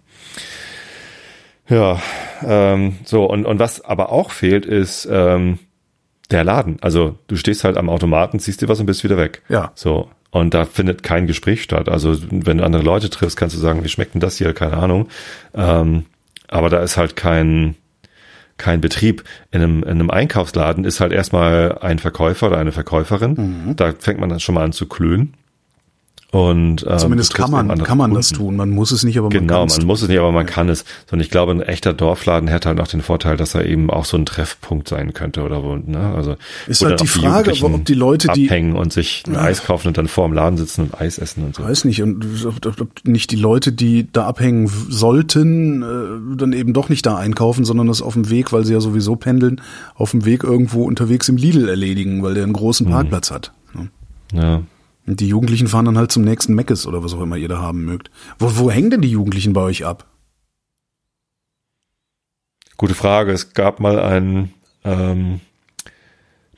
[1.70, 2.02] Ja,
[2.44, 5.60] ähm, so, und, und was aber auch fehlt, ist ähm,
[6.32, 6.78] der Laden.
[6.82, 9.44] Also du stehst halt am Automaten, ziehst dir was und bist wieder weg.
[9.50, 9.72] Ja.
[9.76, 10.10] So.
[10.32, 11.90] Und da findet kein Gespräch statt.
[11.90, 14.54] Also wenn du andere Leute triffst, kannst du sagen, wie schmeckt denn das hier?
[14.54, 15.08] Keine Ahnung.
[15.54, 16.06] Ähm,
[16.48, 17.76] aber da ist halt kein,
[18.58, 19.24] kein Betrieb.
[19.52, 23.66] In einem, in einem Einkaufsladen ist halt erstmal ein Verkäufer oder eine Verkäuferin.
[23.68, 23.76] Mhm.
[23.76, 25.34] Da fängt man dann schon mal an zu klönen.
[26.30, 28.58] Und, ähm, Zumindest kann man, kann man das tun.
[28.58, 29.76] Man muss es nicht, aber man genau, kann es.
[29.76, 30.84] Genau, man muss es nicht, aber man kann es.
[31.10, 34.04] Und ich glaube, ein echter Dorfladen hätte halt auch den Vorteil, dass er eben auch
[34.04, 36.14] so ein Treffpunkt sein könnte oder wo, ne?
[36.14, 36.36] Also
[36.68, 39.42] ist halt die Frage, die ob die Leute, die abhängen und sich ein ja.
[39.42, 41.64] Eis kaufen und dann vor dem Laden sitzen und Eis essen und so.
[41.64, 46.90] Weiß nicht und ob, nicht die Leute, die da abhängen sollten, äh, dann eben doch
[46.90, 49.62] nicht da einkaufen, sondern das auf dem Weg, weil sie ja sowieso pendeln,
[49.96, 52.94] auf dem Weg irgendwo unterwegs im Lidl erledigen, weil der einen großen hm.
[52.94, 53.54] Parkplatz hat.
[53.74, 53.88] Ne?
[54.34, 54.62] Ja.
[55.08, 57.60] Und die Jugendlichen fahren dann halt zum nächsten Meckes oder was auch immer ihr da
[57.60, 58.12] haben mögt.
[58.38, 60.06] Wo, wo hängen denn die Jugendlichen bei euch ab?
[62.76, 63.32] Gute Frage.
[63.32, 64.54] Es gab mal ein
[64.84, 65.40] ähm,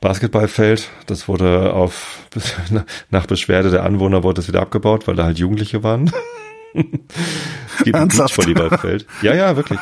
[0.01, 2.27] Basketballfeld, das wurde auf
[3.09, 6.11] nach Beschwerde der Anwohner wurde es wieder abgebaut, weil da halt Jugendliche waren.
[6.73, 6.83] es
[7.83, 9.05] gibt ein Beachvolleyballfeld.
[9.21, 9.79] Ja, ja, wirklich.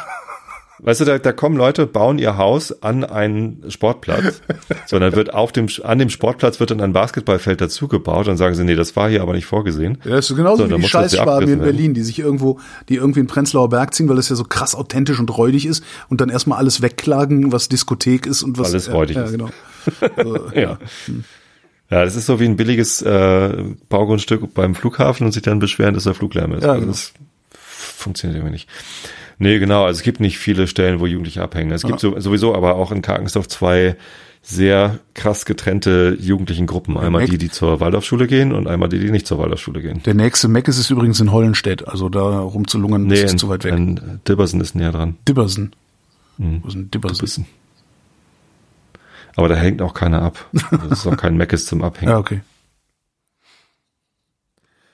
[0.79, 4.41] Weißt du, da, da kommen Leute, bauen ihr Haus an einen Sportplatz,
[4.85, 8.63] sondern wird auf dem, an dem Sportplatz wird dann ein Basketballfeld dazugebaut und sagen sie,
[8.63, 9.97] nee, das war hier aber nicht vorgesehen.
[10.03, 12.59] Ja, das ist genauso so, wie die Scheißschwaben in Berlin, die sich irgendwo,
[12.89, 15.83] die irgendwie in Prenzlauer Berg ziehen, weil das ja so krass authentisch und räudig ist
[16.09, 18.71] und dann erstmal alles wegklagen, was Diskothek ist und was.
[18.71, 19.31] Alles räudig ja, ist.
[19.37, 19.49] Ja, genau.
[20.17, 20.79] Also, ja.
[21.05, 21.23] Hm.
[21.89, 25.93] Ja, das ist so wie ein billiges äh, Baugrundstück beim Flughafen und sich dann beschweren,
[25.93, 26.63] dass der Fluglärm ist.
[26.63, 26.91] Ja, also genau.
[26.91, 27.13] Das
[27.51, 28.69] funktioniert irgendwie nicht.
[29.39, 29.85] Nee, genau.
[29.85, 31.71] Also es gibt nicht viele Stellen, wo Jugendliche abhängen.
[31.71, 33.95] Es gibt so, sowieso aber auch in Karkensdorf zwei
[34.41, 36.97] sehr krass getrennte jugendlichen Gruppen.
[36.97, 40.01] Einmal die, die zur Waldorfschule gehen und einmal die, die nicht zur Waldorfschule gehen.
[40.03, 41.87] Der nächste Meck ist es übrigens in Hollenstedt.
[41.87, 43.73] Also da rumzulungern, nee, ist in, zu weit weg.
[43.73, 45.17] In Dibbersen ist näher dran.
[45.27, 45.75] Dibbersen.
[46.37, 46.63] Hm.
[46.63, 47.17] Wo ist denn Dibbersen?
[47.17, 47.45] Dibbersen.
[49.35, 50.49] Aber da hängt auch keiner ab.
[50.71, 52.11] Das ist auch kein Meckes zum Abhängen.
[52.11, 52.41] Ja, okay.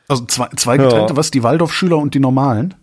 [0.07, 1.17] Also zwei, zwei getrennte, ja.
[1.17, 1.31] was?
[1.31, 2.73] Die Waldorfschüler und die normalen?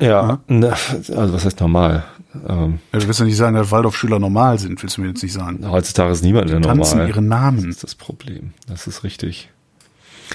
[0.00, 2.04] Ja, ne, also was heißt normal?
[2.48, 5.22] Ähm, ja, du willst ja nicht sagen, dass Waldorfschüler normal sind, willst du mir jetzt
[5.22, 5.64] nicht sagen.
[5.70, 6.78] Heutzutage ist niemand der normal.
[6.78, 7.58] Tanzen ihren Namen.
[7.58, 8.52] Das ist das Problem.
[8.66, 9.50] Das ist richtig.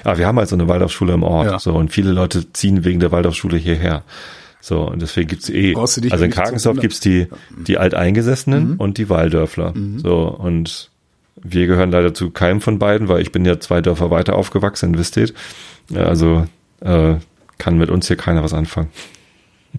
[0.03, 1.47] Aber wir haben halt so eine Waldorfschule im Ort.
[1.47, 1.59] Ja.
[1.59, 4.03] So, und viele Leute ziehen wegen der Waldorfschule hierher.
[4.61, 5.75] So, und deswegen gibt's eh.
[5.75, 7.27] Also in Karkensdorf gibt's die,
[7.65, 8.75] die Alteingesessenen mhm.
[8.77, 9.73] und die Waldörfler.
[9.75, 9.99] Mhm.
[9.99, 10.91] So, und
[11.41, 14.93] wir gehören leider zu keinem von beiden, weil ich bin ja zwei Dörfer weiter aufgewachsen
[14.93, 15.33] in Wistedt.
[15.93, 16.45] Also
[16.81, 17.15] äh,
[17.57, 18.89] kann mit uns hier keiner was anfangen.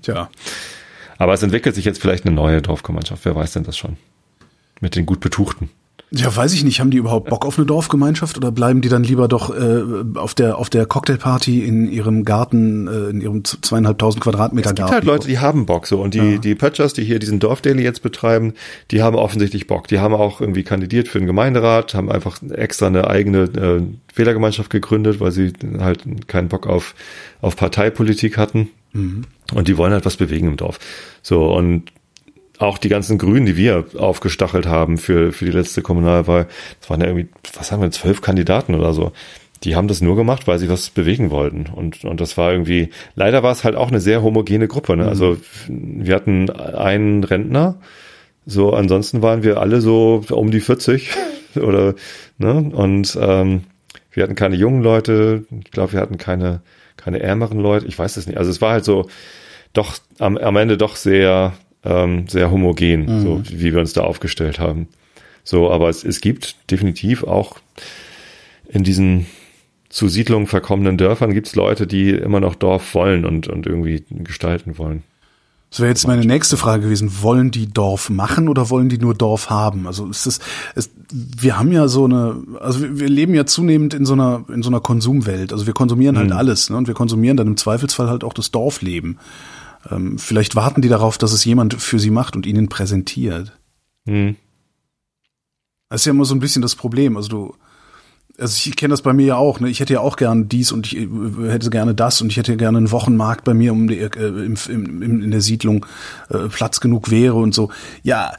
[0.02, 0.30] Tja.
[1.18, 3.24] Aber es entwickelt sich jetzt vielleicht eine neue Dorfgemeinschaft.
[3.24, 3.96] Wer weiß denn das schon?
[4.80, 5.68] Mit den gut Betuchten.
[6.12, 6.80] Ja, weiß ich nicht.
[6.80, 9.82] Haben die überhaupt Bock auf eine Dorfgemeinschaft oder bleiben die dann lieber doch äh,
[10.14, 14.78] auf der auf der Cocktailparty in ihrem Garten, äh, in ihrem zweieinhalbtausend Quadratmeter es gibt
[14.78, 14.94] Garten?
[14.94, 16.38] halt Leute, die haben Bock so und die ja.
[16.38, 18.54] die Pötschers, die hier diesen Dorfdaily jetzt betreiben,
[18.90, 19.86] die haben offensichtlich Bock.
[19.86, 23.82] Die haben auch irgendwie kandidiert für den Gemeinderat, haben einfach extra eine eigene äh,
[24.16, 26.96] Wählergemeinschaft gegründet, weil sie halt keinen Bock auf
[27.40, 28.70] auf Parteipolitik hatten.
[28.92, 29.24] Mhm.
[29.54, 30.78] Und die wollen halt was bewegen im Dorf.
[31.22, 31.92] So, und
[32.58, 36.46] auch die ganzen Grünen, die wir aufgestachelt haben für, für die letzte Kommunalwahl,
[36.80, 39.12] das waren ja irgendwie, was haben wir, zwölf Kandidaten oder so.
[39.64, 41.66] Die haben das nur gemacht, weil sie was bewegen wollten.
[41.66, 44.96] Und, und das war irgendwie, leider war es halt auch eine sehr homogene Gruppe.
[44.96, 45.06] Ne?
[45.06, 45.36] Also
[45.68, 47.78] wir hatten einen Rentner,
[48.46, 51.10] so ansonsten waren wir alle so um die 40
[51.56, 51.94] oder
[52.38, 52.70] ne?
[52.72, 53.62] Und ähm,
[54.12, 56.62] wir hatten keine jungen Leute, ich glaube, wir hatten keine,
[57.00, 58.38] keine ärmeren Leute, ich weiß es nicht.
[58.38, 59.08] Also es war halt so
[59.72, 63.20] doch am, am Ende doch sehr ähm, sehr homogen, mhm.
[63.20, 64.88] so wie wir uns da aufgestellt haben.
[65.44, 67.56] So, aber es, es gibt definitiv auch
[68.68, 69.26] in diesen
[69.88, 74.04] zu Siedlungen verkommenen Dörfern gibt es Leute, die immer noch Dorf wollen und, und irgendwie
[74.10, 75.02] gestalten wollen.
[75.70, 77.22] Das wäre jetzt meine nächste Frage gewesen.
[77.22, 79.86] Wollen die Dorf machen oder wollen die nur Dorf haben?
[79.86, 80.40] Also ist es,
[80.74, 84.44] ist, wir haben ja so eine, also wir, wir, leben ja zunehmend in so einer,
[84.52, 85.52] in so einer Konsumwelt.
[85.52, 86.36] Also wir konsumieren halt mhm.
[86.36, 86.76] alles, ne?
[86.76, 89.18] Und wir konsumieren dann im Zweifelsfall halt auch das Dorfleben.
[89.88, 93.56] Ähm, vielleicht warten die darauf, dass es jemand für sie macht und ihnen präsentiert.
[94.06, 94.34] Hm.
[95.88, 97.16] Das ist ja immer so ein bisschen das Problem.
[97.16, 97.54] Also du,
[98.40, 99.60] also ich kenne das bei mir ja auch.
[99.60, 99.68] Ne?
[99.68, 101.08] Ich hätte ja auch gerne dies und ich äh,
[101.48, 104.56] hätte gerne das und ich hätte gerne einen Wochenmarkt bei mir um die, äh, im,
[104.68, 105.86] im, in der Siedlung
[106.30, 107.70] äh, Platz genug wäre und so.
[108.02, 108.32] Ja,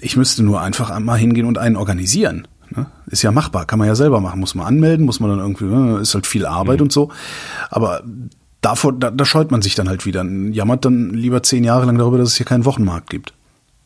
[0.00, 2.46] ich müsste nur einfach einmal hingehen und einen organisieren.
[2.70, 2.86] Ne?
[3.06, 4.40] Ist ja machbar, kann man ja selber machen.
[4.40, 5.98] Muss man anmelden, muss man dann irgendwie, ne?
[6.00, 6.84] ist halt viel Arbeit mhm.
[6.84, 7.10] und so.
[7.70, 8.02] Aber
[8.60, 10.24] davor, da, da scheut man sich dann halt wieder.
[10.24, 13.34] Jammert dann lieber zehn Jahre lang darüber, dass es hier keinen Wochenmarkt gibt.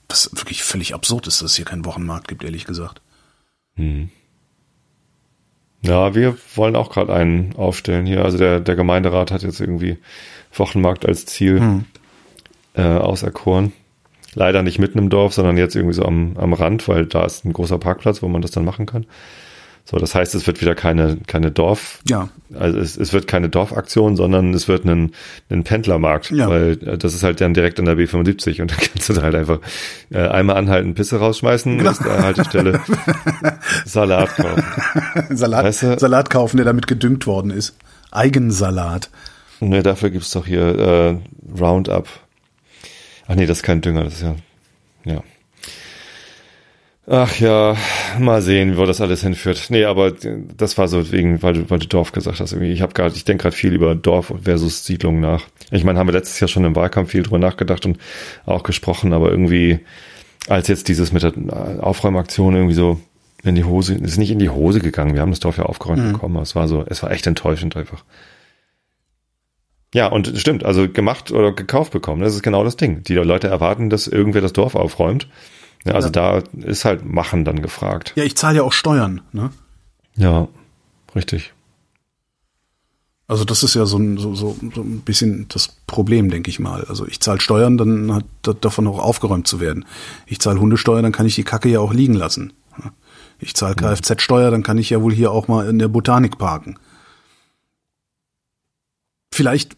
[0.09, 3.01] Was wirklich völlig absurd ist, dass es hier keinen Wochenmarkt gibt, ehrlich gesagt.
[3.77, 4.11] Hm.
[5.85, 8.25] Ja, wir wollen auch gerade einen aufstellen hier.
[8.25, 9.99] Also der, der Gemeinderat hat jetzt irgendwie
[10.53, 11.85] Wochenmarkt als Ziel hm.
[12.75, 13.73] äh, auserkoren.
[14.35, 17.45] Leider nicht mitten im Dorf, sondern jetzt irgendwie so am, am Rand, weil da ist
[17.45, 19.07] ein großer Parkplatz, wo man das dann machen kann.
[19.85, 22.29] So, das heißt, es wird wieder keine, keine Dorf, ja.
[22.55, 25.11] also es, es wird keine Dorfaktion, sondern es wird ein,
[25.51, 26.49] ein Pendlermarkt, ja.
[26.49, 29.35] weil äh, das ist halt dann direkt an der B75 und da kannst du halt
[29.35, 29.59] einfach
[30.11, 31.93] äh, einmal anhalten, Pisse rausschmeißen, genau.
[31.93, 32.81] der Haltestelle
[33.85, 34.65] Salat kaufen.
[35.31, 35.99] Salat, weißt du?
[35.99, 37.77] Salat kaufen, der damit gedüngt worden ist.
[38.13, 39.11] Eigensalat.
[39.59, 41.17] Ne, dafür gibt's doch hier äh,
[41.61, 42.09] Roundup.
[43.27, 44.37] Ach nee, das ist kein Dünger, das ist ja.
[45.05, 45.23] Ja.
[47.07, 47.77] Ach ja,
[48.21, 49.67] mal sehen, wo das alles hinführt.
[49.71, 50.13] Nee, aber
[50.57, 52.53] das war so wegen, weil du, weil du Dorf gesagt hast.
[52.53, 52.71] Irgendwie.
[52.71, 55.47] Ich habe gerade, ich denke gerade viel über Dorf versus Siedlung nach.
[55.73, 57.99] Ich meine, haben wir letztes Jahr schon im Wahlkampf viel drüber nachgedacht und
[58.47, 59.81] auch gesprochen, aber irgendwie,
[60.47, 61.33] als jetzt dieses mit der
[61.81, 63.01] Aufräumaktion irgendwie so
[63.43, 65.15] in die Hose, ist nicht in die Hose gegangen.
[65.15, 66.13] Wir haben das Dorf ja aufgeräumt mhm.
[66.13, 66.37] bekommen.
[66.37, 68.05] Es war so, es war echt enttäuschend einfach.
[69.93, 73.03] Ja, und stimmt, also gemacht oder gekauft bekommen, das ist genau das Ding.
[73.03, 75.27] Die Leute erwarten, dass irgendwer das Dorf aufräumt.
[75.85, 76.13] Ja, also ja.
[76.13, 78.13] da ist halt Machen dann gefragt.
[78.17, 79.51] Ja, ich zahle ja auch Steuern, ne?
[80.17, 80.49] Ja,
[81.15, 81.53] richtig.
[83.27, 86.61] Also das ist ja so ein, so, so, so ein bisschen das Problem, denke ich
[86.61, 86.85] mal.
[86.85, 88.27] Also ich zahle Steuern, dann hat
[88.61, 89.87] davon auch aufgeräumt zu werden.
[90.27, 92.53] Ich zahle Hundesteuer, dann kann ich die Kacke ja auch liegen lassen.
[93.39, 96.79] Ich zahle Kfz-Steuer, dann kann ich ja wohl hier auch mal in der Botanik parken.
[99.33, 99.77] Vielleicht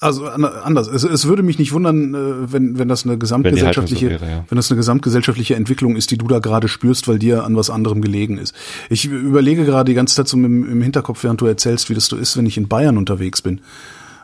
[0.00, 0.88] also anders.
[0.88, 4.32] Es, es würde mich nicht wundern, äh, wenn, wenn das eine gesamtgesellschaftliche, wenn, so wäre,
[4.32, 4.44] ja.
[4.48, 7.68] wenn das eine gesamtgesellschaftliche Entwicklung ist, die du da gerade spürst, weil dir an was
[7.68, 8.54] anderem gelegen ist.
[8.88, 12.06] Ich überlege gerade die ganze Zeit so im, im Hinterkopf, während du erzählst, wie das
[12.06, 13.60] so ist, wenn ich in Bayern unterwegs bin.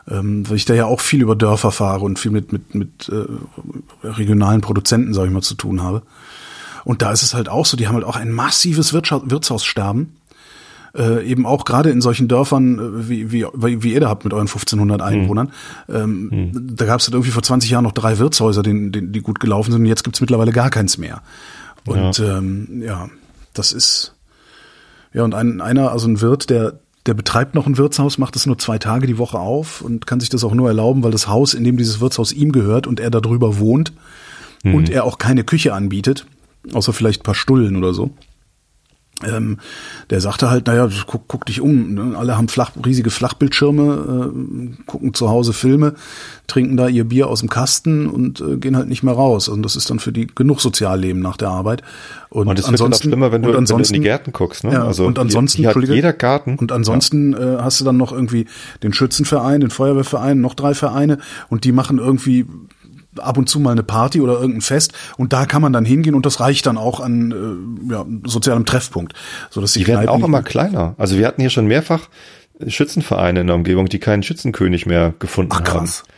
[0.09, 3.09] Ähm, weil ich da ja auch viel über Dörfer fahre und viel mit, mit, mit
[3.09, 6.01] äh, regionalen Produzenten, sag ich mal, zu tun habe.
[6.85, 10.16] Und da ist es halt auch so, die haben halt auch ein massives Wirtshaussterben
[10.97, 13.45] äh, eben auch gerade in solchen Dörfern, äh, wie, wie,
[13.83, 15.51] wie ihr da habt mit euren 1500 Einwohnern,
[15.87, 15.95] hm.
[15.95, 16.75] ähm, hm.
[16.75, 19.39] da gab es halt irgendwie vor 20 Jahren noch drei Wirtshäuser, die, die, die gut
[19.39, 21.21] gelaufen sind und jetzt gibt's mittlerweile gar keins mehr.
[21.85, 23.09] Und ja, ähm, ja
[23.53, 24.13] das ist
[25.13, 28.45] ja und ein, einer, also ein Wirt, der der betreibt noch ein Wirtshaus, macht es
[28.45, 31.29] nur zwei Tage die Woche auf und kann sich das auch nur erlauben, weil das
[31.29, 33.93] Haus, in dem dieses Wirtshaus ihm gehört und er darüber wohnt
[34.63, 34.75] mhm.
[34.75, 36.25] und er auch keine Küche anbietet,
[36.73, 38.11] außer vielleicht ein paar Stullen oder so
[39.25, 39.57] ähm,
[40.09, 41.93] der sagte halt, naja, guck, guck dich um.
[41.93, 42.17] Ne?
[42.17, 45.95] Alle haben flach, riesige Flachbildschirme, äh, gucken zu Hause Filme,
[46.45, 49.47] trinken da ihr Bier aus dem Kasten und äh, gehen halt nicht mehr raus.
[49.47, 51.81] Und das ist dann für die genug Sozialleben nach der Arbeit.
[52.29, 54.63] Und, und das ansonsten, wird schlimmer, wenn du, wenn du in die Gärten guckst.
[54.63, 54.73] Ne?
[54.73, 56.57] Ja, also und ansonsten, hier, hier jeder Garten.
[56.57, 57.55] Und ansonsten ja.
[57.55, 58.45] äh, hast du dann noch irgendwie
[58.83, 61.17] den Schützenverein, den Feuerwehrverein, noch drei Vereine
[61.49, 62.45] und die machen irgendwie
[63.19, 66.15] ab und zu mal eine Party oder irgendein Fest und da kann man dann hingehen
[66.15, 67.31] und das reicht dann auch an
[67.89, 69.13] äh, ja, sozialem Treffpunkt.
[69.49, 70.95] So dass die, die werden auch immer kleiner.
[70.97, 72.09] Also wir hatten hier schon mehrfach
[72.65, 76.03] Schützenvereine in der Umgebung, die keinen Schützenkönig mehr gefunden Ach, krass.
[76.03, 76.17] haben.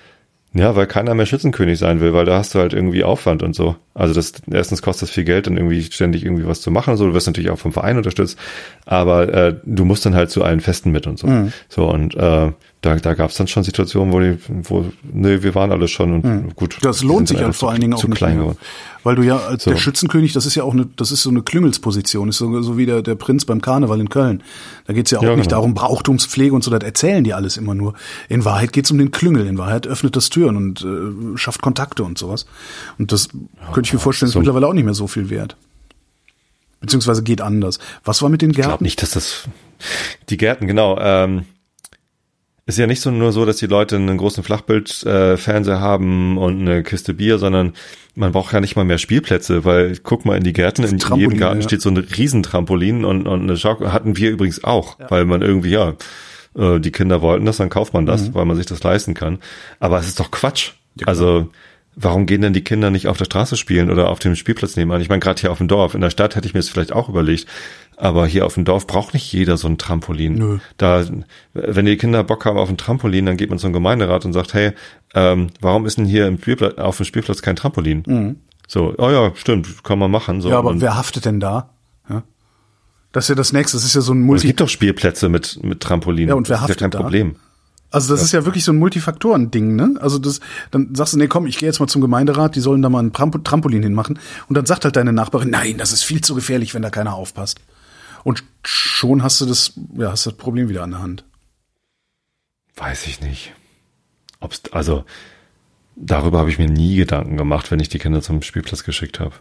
[0.52, 3.54] Ja, weil keiner mehr Schützenkönig sein will, weil da hast du halt irgendwie Aufwand und
[3.54, 3.76] so.
[3.94, 6.98] Also das erstens kostet das viel Geld, dann irgendwie ständig irgendwie was zu machen und
[6.98, 7.06] so.
[7.06, 8.36] Du wirst natürlich auch vom Verein unterstützt,
[8.88, 11.28] aber äh, du musst dann halt zu allen Festen mit und so.
[11.28, 11.54] Mhm.
[11.68, 15.54] So und äh, da, da gab es dann schon Situationen, wo die, wo, nee, wir
[15.54, 16.56] waren alle schon und mhm.
[16.56, 16.78] gut.
[16.82, 18.56] Das lohnt sich halt vor allen Dingen auch nicht klein mehr.
[19.04, 19.72] Weil du ja als so.
[19.72, 22.78] der Schützenkönig, das ist ja auch eine, das ist so eine Klüngelsposition, ist so, so
[22.78, 24.44] wie der, der Prinz beim Karneval in Köln.
[24.88, 25.58] Da geht's ja auch ja, nicht genau.
[25.58, 27.96] darum, Brauchtumspflege und so, das erzählen die alles immer nur.
[28.30, 32.06] In Wahrheit geht's um den Klüngel, in Wahrheit öffnet das Türen und äh, schafft Kontakte
[32.06, 32.46] und sowas.
[32.98, 34.40] Und das ja, könnte ich mir vorstellen, ist so.
[34.40, 35.58] mittlerweile auch nicht mehr so viel wert.
[36.80, 37.80] Beziehungsweise geht anders.
[38.06, 38.62] Was war mit den Gärten?
[38.62, 39.50] Ich glaube nicht, dass das
[40.30, 40.98] die Gärten, genau.
[40.98, 41.44] Ähm
[42.70, 46.62] ist ja nicht so nur so, dass die Leute einen großen Flachbildfernseher äh, haben und
[46.62, 47.74] eine Kiste Bier, sondern
[48.16, 51.38] man braucht ja nicht mal mehr Spielplätze, weil guck mal in die Gärten, in jedem
[51.38, 51.68] Garten ja.
[51.68, 55.10] steht so ein Riesentrampolin und, und eine Schaukel hatten wir übrigens auch, ja.
[55.10, 55.96] weil man irgendwie, ja,
[56.56, 58.36] äh, die Kinder wollten das, dann kauft man das, mhm.
[58.36, 59.40] weil man sich das leisten kann.
[59.80, 60.74] Aber es ist doch Quatsch.
[60.96, 61.50] Ja, also
[62.02, 65.02] warum gehen denn die Kinder nicht auf der Straße spielen oder auf dem Spielplatz nebenan?
[65.02, 66.94] Ich meine, gerade hier auf dem Dorf, in der Stadt hätte ich mir das vielleicht
[66.94, 67.46] auch überlegt,
[67.98, 70.36] aber hier auf dem Dorf braucht nicht jeder so ein Trampolin.
[70.36, 70.58] Nö.
[70.78, 71.06] Da,
[71.54, 74.54] wenn die Kinder Bock haben auf ein Trampolin, dann geht man zum Gemeinderat und sagt,
[74.54, 74.72] hey,
[75.14, 78.04] ähm, warum ist denn hier im Spielplatz, auf dem Spielplatz kein Trampolin?
[78.08, 78.38] Mhm.
[78.68, 80.42] So, oh ja, stimmt, kann man machen.
[80.42, 81.72] So, ja, aber wer haftet denn da?
[82.10, 82.24] Ja?
[83.12, 83.78] Das ist ja das nächste.
[83.78, 84.46] Das ist ja so ein Multi.
[84.46, 86.30] Es gibt doch Spielplätze mit mit Trampolin.
[86.30, 87.00] Ja, und wer haftet das ist ja kein da?
[87.02, 87.36] Problem.
[87.92, 88.26] Also das ja.
[88.26, 89.96] ist ja wirklich so ein Multifaktoren-Ding, ne?
[90.00, 92.82] Also das, dann sagst du, nee, komm, ich gehe jetzt mal zum Gemeinderat, die sollen
[92.82, 94.20] da mal ein Trampolin hinmachen.
[94.48, 97.16] Und dann sagt halt deine Nachbarin, nein, das ist viel zu gefährlich, wenn da keiner
[97.16, 97.60] aufpasst.
[98.24, 101.24] Und schon hast du das, ja, hast das Problem wieder an der Hand.
[102.76, 103.54] Weiß ich nicht.
[104.40, 105.04] Ob's, also,
[105.96, 109.34] darüber habe ich mir nie Gedanken gemacht, wenn ich die Kinder zum Spielplatz geschickt habe.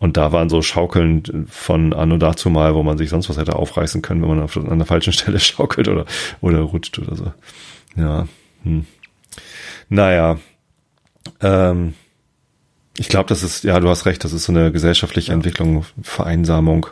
[0.00, 3.36] Und da waren so Schaukeln von an und dazu mal, wo man sich sonst was
[3.36, 6.06] hätte aufreißen können, wenn man auf, an der falschen Stelle schaukelt oder,
[6.40, 7.32] oder rutscht oder so.
[7.96, 8.26] Ja.
[8.64, 8.86] Hm.
[9.90, 10.38] Naja.
[11.42, 11.94] Ähm,
[12.96, 16.86] ich glaube, das ist, ja, du hast recht, das ist so eine gesellschaftliche Entwicklung, Vereinsamung.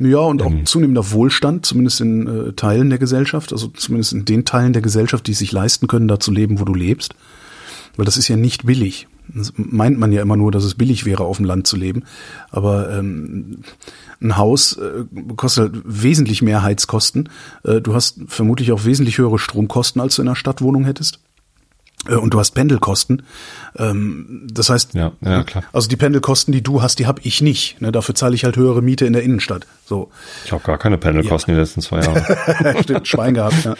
[0.00, 4.24] Ja, und auch ähm, zunehmender Wohlstand, zumindest in äh, Teilen der Gesellschaft, also zumindest in
[4.24, 7.14] den Teilen der Gesellschaft, die es sich leisten können, da zu leben, wo du lebst.
[7.96, 9.06] Weil das ist ja nicht billig.
[9.34, 12.04] Das meint man ja immer nur, dass es billig wäre, auf dem Land zu leben.
[12.50, 13.62] Aber ähm,
[14.20, 15.04] ein Haus äh,
[15.36, 17.28] kostet halt wesentlich mehr Heizkosten.
[17.64, 21.20] Äh, du hast vermutlich auch wesentlich höhere Stromkosten, als du in einer Stadtwohnung hättest.
[22.06, 23.22] Äh, und du hast Pendelkosten.
[23.76, 25.64] Ähm, das heißt, ja, ja, klar.
[25.72, 27.80] also die Pendelkosten, die du hast, die habe ich nicht.
[27.80, 27.92] Ne?
[27.92, 29.66] Dafür zahle ich halt höhere Miete in der Innenstadt.
[29.84, 30.10] So.
[30.44, 31.56] Ich habe gar keine Pendelkosten ja.
[31.56, 32.82] die letzten zwei Jahre.
[32.82, 33.64] Stimmt, Schwein gehabt.
[33.64, 33.74] Ja.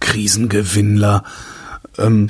[0.00, 1.24] Krisengewinnler.
[1.98, 2.28] Ähm,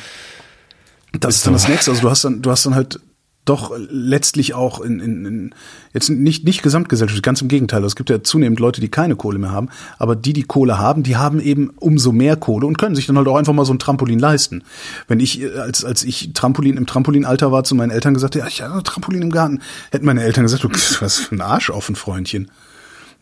[1.21, 1.91] das ist dann das nächste.
[1.91, 3.01] Also du hast dann, du hast dann halt
[3.47, 5.55] doch letztlich auch in, in, in
[5.95, 7.83] jetzt nicht nicht gesamtgesellschaftlich, ganz im Gegenteil.
[7.85, 11.05] Es gibt ja zunehmend Leute, die keine Kohle mehr haben, aber die, die Kohle haben,
[11.05, 13.73] die haben eben umso mehr Kohle und können sich dann halt auch einfach mal so
[13.73, 14.65] ein Trampolin leisten.
[15.07, 18.63] Wenn ich als als ich Trampolin im Trampolinalter war zu meinen Eltern gesagt, ja, ich
[18.63, 19.61] habe ein Trampolin im Garten,
[19.93, 20.69] hätten meine Eltern gesagt, du
[21.01, 22.51] was für ein Arsch offen, Freundchen.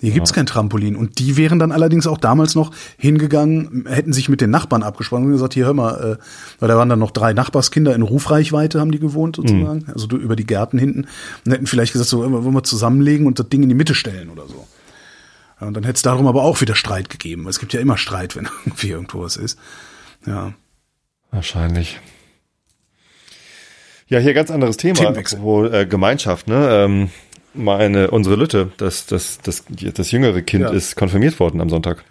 [0.01, 0.37] Hier gibt's ja.
[0.37, 0.97] kein Trampolin.
[0.97, 5.27] Und die wären dann allerdings auch damals noch hingegangen, hätten sich mit den Nachbarn abgesprochen
[5.27, 6.25] und gesagt, hier hör mal, äh,
[6.61, 9.93] weil da waren dann noch drei Nachbarskinder in Rufreichweite, haben die gewohnt sozusagen, mhm.
[9.93, 11.07] also über die Gärten hinten.
[11.47, 14.31] Und hätten vielleicht gesagt, so, wollen wir zusammenlegen und das Ding in die Mitte stellen
[14.31, 14.67] oder so.
[15.61, 17.47] Ja, und dann hätte es darum aber auch wieder Streit gegeben.
[17.49, 19.59] Es gibt ja immer Streit, wenn irgendwie irgendwo was ist.
[20.27, 20.53] Ja.
[21.31, 22.01] Wahrscheinlich.
[24.07, 26.69] Ja, hier ganz anderes Thema, wo äh, Gemeinschaft, ne?
[26.71, 27.11] Ähm,
[27.55, 30.71] meine, unsere Lütte, das, das, das, das jüngere Kind ja.
[30.71, 32.05] ist konfirmiert worden am Sonntag.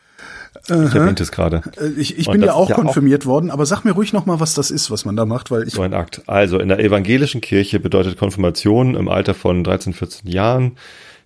[0.70, 0.86] Aha.
[0.86, 1.62] Ich erwähnte es gerade.
[1.80, 4.26] Äh, ich, ich bin ja auch ja konfirmiert auch worden, aber sag mir ruhig noch
[4.26, 5.74] mal, was das ist, was man da macht, weil ich.
[5.74, 6.22] So ein Akt.
[6.28, 10.78] Also in der evangelischen Kirche bedeutet Konfirmation im Alter von 13, 14 Jahren,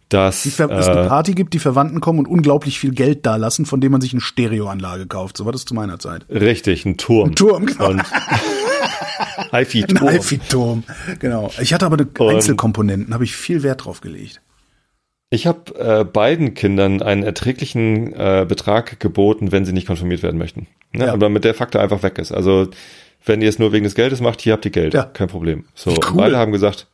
[0.10, 3.82] dass äh, es eine Party gibt, die Verwandten kommen und unglaublich viel Geld dalassen, von
[3.82, 5.38] dem man sich eine Stereoanlage kauft.
[5.38, 6.26] So war das zu meiner Zeit.
[6.30, 7.30] Richtig, ein Turm.
[7.30, 7.90] Ein Turm, genau.
[7.90, 8.04] Und
[9.52, 10.08] HiFi-Turm.
[10.08, 10.84] Ein HiFi-Turm,
[11.20, 11.52] genau.
[11.60, 14.42] Ich hatte aber eine Einzelkomponenten, habe ich viel Wert drauf gelegt.
[15.30, 20.38] Ich habe äh, beiden Kindern einen erträglichen äh, Betrag geboten, wenn sie nicht konfirmiert werden
[20.38, 20.68] möchten.
[20.94, 21.08] Ne?
[21.08, 21.14] Ja.
[21.14, 22.32] Aber mit der Faktor einfach weg ist.
[22.32, 22.70] Also
[23.26, 24.94] wenn ihr es nur wegen des Geldes macht, hier habt ihr Geld.
[24.94, 25.04] Ja.
[25.04, 25.66] Kein Problem.
[25.76, 26.16] So, cool.
[26.16, 26.88] beide haben gesagt,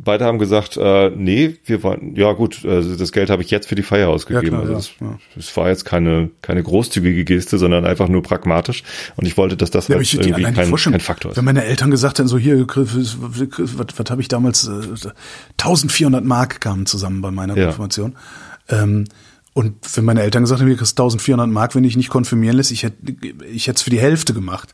[0.00, 3.66] Beide haben gesagt, äh, nee, wir wollen, ja gut, also das Geld habe ich jetzt
[3.66, 4.56] für die Feier ausgegeben.
[4.56, 5.18] Ja, klar, also das, ja.
[5.34, 8.84] das, war jetzt keine, keine großzigige Geste, sondern einfach nur pragmatisch.
[9.16, 11.36] Und ich wollte, dass das ja, halt irgendwie kein, kein Faktor ist.
[11.36, 15.08] Wenn meine Eltern gesagt hätten, so hier, was, was habe ich damals, äh,
[15.58, 18.14] 1400 Mark kamen zusammen bei meiner Konfirmation.
[18.68, 19.04] Ähm,
[19.52, 22.70] und wenn meine Eltern gesagt hätten, wir kriegst 1400 Mark, wenn ich nicht konfirmieren lässt,
[22.70, 22.96] ich hätte
[23.50, 24.72] ich hätte es für die Hälfte gemacht.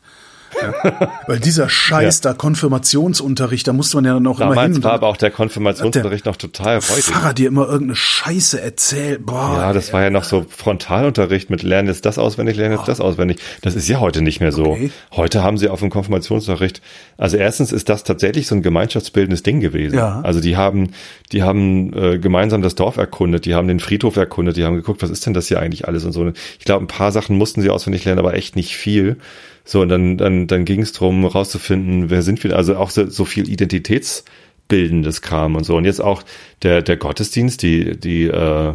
[0.61, 1.11] Ja.
[1.27, 2.31] Weil dieser Scheiß ja.
[2.31, 4.83] da, Konfirmationsunterricht, da musste man ja dann auch Damals immer hin.
[4.83, 7.05] war aber auch der Konfirmationsunterricht der noch total räudig.
[7.05, 9.25] Pfarrer dir immer irgendeine Scheiße erzählt.
[9.25, 12.87] Boah, ja, das war ja noch so Frontalunterricht mit lernen jetzt das auswendig, lernen jetzt
[12.87, 13.39] das auswendig.
[13.61, 14.65] Das ist ja heute nicht mehr so.
[14.65, 14.91] Okay.
[15.11, 16.81] Heute haben sie auf dem Konfirmationsunterricht,
[17.17, 19.97] also erstens ist das tatsächlich so ein gemeinschaftsbildendes Ding gewesen.
[19.97, 20.21] Ja.
[20.21, 20.91] Also die haben,
[21.31, 25.01] die haben äh, gemeinsam das Dorf erkundet, die haben den Friedhof erkundet, die haben geguckt,
[25.01, 26.25] was ist denn das hier eigentlich alles und so.
[26.59, 29.17] Ich glaube, ein paar Sachen mussten sie auswendig lernen, aber echt nicht viel.
[29.65, 33.09] So, und dann, dann, dann ging es darum, rauszufinden, wer sind wir, also auch so,
[33.09, 35.75] so viel Identitätsbildendes Kram und so.
[35.75, 36.23] Und jetzt auch
[36.61, 38.73] der, der Gottesdienst, die, die, äh,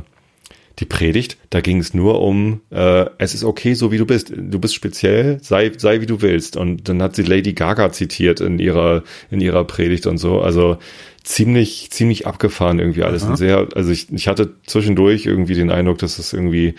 [0.80, 4.32] die Predigt, da ging es nur um, äh, es ist okay, so wie du bist.
[4.34, 6.56] Du bist speziell, sei, sei wie du willst.
[6.56, 10.40] Und dann hat sie Lady Gaga zitiert in ihrer, in ihrer Predigt und so.
[10.40, 10.78] Also
[11.22, 13.24] ziemlich, ziemlich abgefahren irgendwie alles.
[13.24, 16.74] Und sehr, also ich, ich hatte zwischendurch irgendwie den Eindruck, dass es irgendwie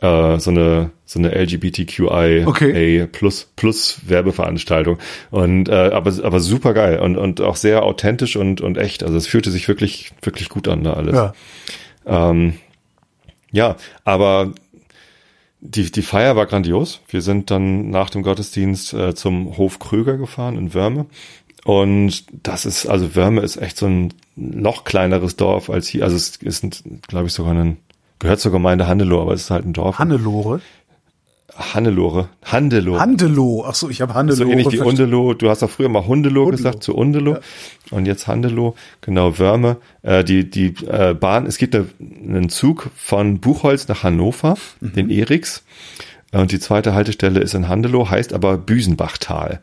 [0.00, 3.06] äh, so eine so eine LGBTQI okay.
[3.06, 4.98] plus plus Werbeveranstaltung
[5.30, 9.16] und äh, aber aber super geil und und auch sehr authentisch und und echt also
[9.16, 11.32] es fühlte sich wirklich wirklich gut an da alles ja,
[12.06, 12.54] ähm,
[13.52, 14.52] ja aber
[15.60, 17.00] die, die Feier war grandios.
[17.08, 21.06] Wir sind dann nach dem Gottesdienst äh, zum Hof Kröger gefahren in Wörme.
[21.64, 26.04] Und das ist, also Wörme ist echt so ein noch kleineres Dorf als hier.
[26.04, 27.76] Also es ist, glaube ich, sogar ein
[28.20, 29.98] Gehört zur Gemeinde Hannelore, aber es ist halt ein Dorf.
[29.98, 30.60] Hannelore?
[31.56, 32.28] Hannelore.
[32.42, 32.98] Handeloh.
[32.98, 33.64] Handeloh.
[33.66, 34.36] Ach so, ich habe Handeloh.
[34.36, 35.34] So ähnlich wie Undeloh.
[35.34, 36.56] Du hast auch früher mal Hundeloh, Hundeloh.
[36.56, 37.34] gesagt zu Undeloh.
[37.34, 37.40] Ja.
[37.90, 38.74] Und jetzt Handeloh.
[39.00, 39.76] Genau, Wörme.
[40.02, 44.92] Äh, die die äh, Bahn, es gibt eine, einen Zug von Buchholz nach Hannover, mhm.
[44.92, 45.64] den Eriks.
[46.32, 49.60] Und die zweite Haltestelle ist in Handelow, heißt aber Büsenbachtal.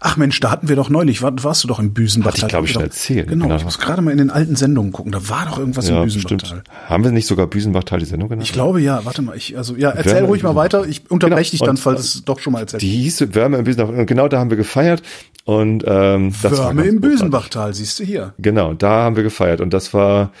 [0.00, 2.44] Ach Mensch, da hatten wir doch neulich, war, warst du doch im Büsenbachtal.
[2.44, 3.28] Hatte ich glaube ich schon erzählt.
[3.28, 5.86] Genau, genau, ich muss gerade mal in den alten Sendungen gucken, da war doch irgendwas
[5.86, 6.48] ja, im Büsenbachtal.
[6.48, 6.64] Stimmt.
[6.88, 8.46] Haben wir nicht sogar Büsenbachtal die Sendung genannt?
[8.46, 11.64] Ich glaube ja, warte mal, ich, also ja, erzähl ruhig mal weiter, ich unterbreche genau.
[11.64, 12.80] dich dann, falls es doch schon mal erzählt.
[12.80, 15.02] Die hieß Wärme im Büsenbachtal und genau da haben wir gefeiert
[15.44, 18.32] und ähm, das Wärme im Büsenbachtal, siehst du hier.
[18.38, 20.32] Genau, da haben wir gefeiert und das war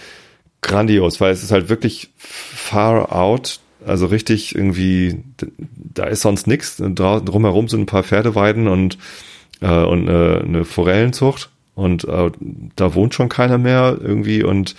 [0.62, 5.22] grandios, weil es ist halt wirklich far out also richtig irgendwie,
[5.94, 6.76] da ist sonst nichts.
[6.76, 8.98] Drumherum sind ein paar Pferdeweiden und,
[9.60, 11.50] äh, und äh, eine Forellenzucht.
[11.74, 12.30] Und äh,
[12.74, 14.74] da wohnt schon keiner mehr irgendwie und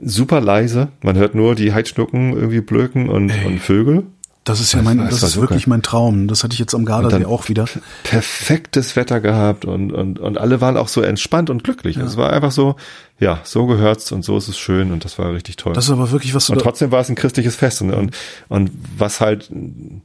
[0.00, 0.88] super leise.
[1.02, 4.04] Man hört nur die Heidschnucken irgendwie blöken und, und Vögel.
[4.46, 6.28] Das ist ja mein, das, das ist wirklich mein Traum.
[6.28, 7.64] Das hatte ich jetzt am Gardasee auch wieder.
[8.04, 11.96] Perfektes Wetter gehabt und, und, und alle waren auch so entspannt und glücklich.
[11.96, 12.04] Ja.
[12.04, 12.76] Es war einfach so,
[13.18, 15.72] ja, so gehört's und so ist es schön und das war richtig toll.
[15.72, 18.16] Das ist aber wirklich was Und trotzdem war es ein christliches Fest und, und,
[18.48, 19.50] und was halt,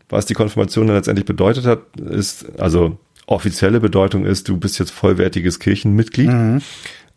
[0.10, 4.92] was die Konfirmation dann letztendlich bedeutet hat, ist, also offizielle Bedeutung ist, du bist jetzt
[4.92, 6.30] vollwertiges Kirchenmitglied.
[6.30, 6.62] Mhm.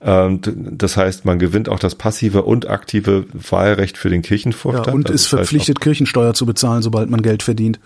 [0.05, 4.87] Ähm, das heißt, man gewinnt auch das passive und aktive Wahlrecht für den Kirchenvorstand.
[4.89, 7.81] Ja, und also ist verpflichtet, Kirchensteuer zu bezahlen, sobald man Geld verdient.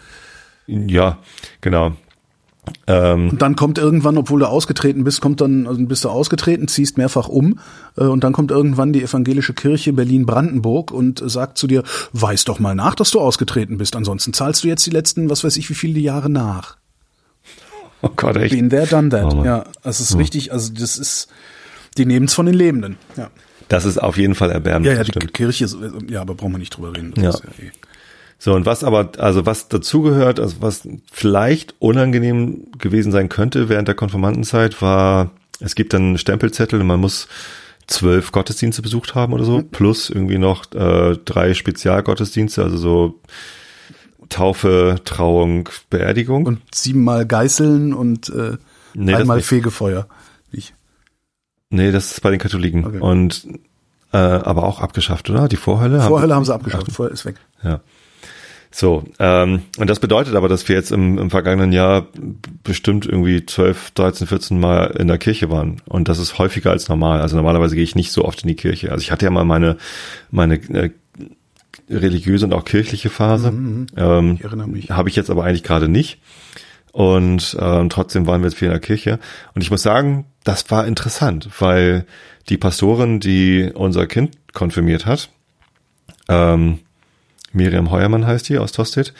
[0.66, 1.19] Ja,
[1.61, 1.93] genau.
[2.87, 6.69] Ähm, und dann kommt irgendwann, obwohl du ausgetreten bist, kommt dann, also bist du ausgetreten,
[6.69, 7.61] ziehst mehrfach um
[7.97, 12.59] äh, und dann kommt irgendwann die evangelische Kirche Berlin-Brandenburg und sagt zu dir, weiß doch
[12.59, 15.71] mal nach, dass du ausgetreten bist, ansonsten zahlst du jetzt die letzten, was weiß ich,
[15.71, 16.77] wie viele Jahre nach.
[18.03, 18.55] Oh Gott, echt?
[18.55, 19.35] Been there, done that.
[19.35, 20.19] Oh ja, es ist hm.
[20.19, 21.29] richtig, also das ist,
[21.99, 22.96] die nehmen es von den Lebenden.
[23.16, 23.30] Ja.
[23.68, 24.90] Das ist auf jeden Fall erbärmlich.
[24.90, 25.34] Ja, ja, die stimmt.
[25.34, 25.76] Kirche, ist,
[26.09, 27.12] ja, aber brauchen wir nicht drüber reden.
[27.16, 27.30] Ja.
[27.30, 27.70] ja eh.
[28.38, 33.88] So, und was aber, also was dazugehört, also was vielleicht unangenehm gewesen sein könnte während
[33.88, 37.26] der Konformantenzeit, war, es gibt dann Stempelzettel und man muss
[37.88, 39.70] zwölf Gottesdienste besucht haben oder so, mhm.
[39.70, 43.20] plus irgendwie noch äh, drei Spezialgottesdienste, also so
[44.28, 46.46] Taufe, Trauung, Beerdigung.
[46.46, 48.57] Und siebenmal Geißeln und äh,
[48.94, 50.07] nee, einmal Fegefeuer.
[50.53, 50.74] Ich.
[51.71, 52.85] Nee, das ist bei den Katholiken.
[52.85, 52.99] Okay.
[52.99, 53.47] Und
[54.12, 55.49] äh, aber auch abgeschafft, oder?
[55.49, 56.01] Die Vorhölle?
[56.01, 57.37] Vorhölle haben, haben sie abgeschafft, Vorhölle ist weg.
[57.62, 57.81] Ja.
[58.71, 62.07] So, ähm, und das bedeutet aber, dass wir jetzt im, im vergangenen Jahr
[62.64, 65.81] bestimmt irgendwie 12, 13, 14 Mal in der Kirche waren.
[65.87, 67.21] Und das ist häufiger als normal.
[67.21, 68.93] Also normalerweise gehe ich nicht so oft in die Kirche.
[68.93, 69.79] Also ich hatte ja mal meine,
[70.31, 70.91] meine äh,
[71.89, 73.53] religiöse und auch kirchliche Phase.
[73.53, 73.87] Mhm, mhm.
[73.97, 74.91] ähm, ich erinnere mich.
[74.91, 76.21] Habe ich jetzt aber eigentlich gerade nicht.
[76.99, 79.20] Und ähm, trotzdem waren wir jetzt viel in der Kirche.
[79.55, 82.07] Und ich muss sagen, das war interessant, weil
[82.49, 85.28] die Pastorin, die unser Kind konfirmiert hat,
[86.28, 86.80] ähm,
[87.53, 89.14] Miriam Heuermann heißt die aus Tostedt,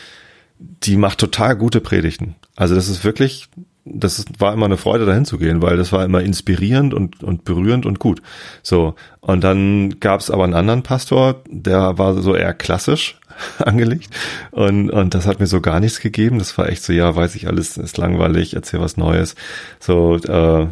[0.59, 2.35] die macht total gute Predigten.
[2.57, 3.49] Also das ist wirklich,
[3.85, 7.45] das war immer eine Freude dahin zu gehen, weil das war immer inspirierend und, und
[7.45, 8.23] berührend und gut.
[8.65, 8.97] So.
[9.21, 13.21] Und dann gab es aber einen anderen Pastor, der war so eher klassisch
[13.59, 14.11] angelegt
[14.51, 16.39] und, und das hat mir so gar nichts gegeben.
[16.39, 19.35] Das war echt so, ja, weiß ich alles, ist langweilig, erzähl was Neues.
[19.81, 20.67] So, äh,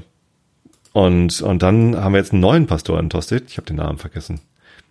[0.92, 3.44] und, und dann haben wir jetzt einen neuen Pastor in Tosted.
[3.48, 4.40] Ich habe den Namen vergessen.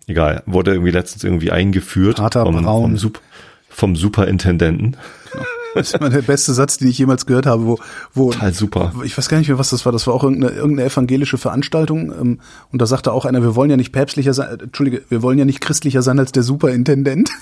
[0.06, 2.96] Egal, wurde irgendwie letztens irgendwie eingeführt Pater vom, Braun.
[2.96, 3.12] Vom,
[3.68, 4.96] vom Superintendenten.
[5.76, 7.78] Das ist immer der beste Satz, den ich jemals gehört habe, wo,
[8.14, 8.92] wo Total super.
[9.04, 9.92] Ich weiß gar nicht mehr, was das war.
[9.92, 12.12] Das war auch irgendeine, irgendeine evangelische Veranstaltung.
[12.12, 12.40] Ähm,
[12.72, 15.38] und da sagte auch einer, wir wollen ja nicht päpstlicher sein, äh, Entschuldige, wir wollen
[15.38, 17.30] ja nicht christlicher sein als der Superintendent.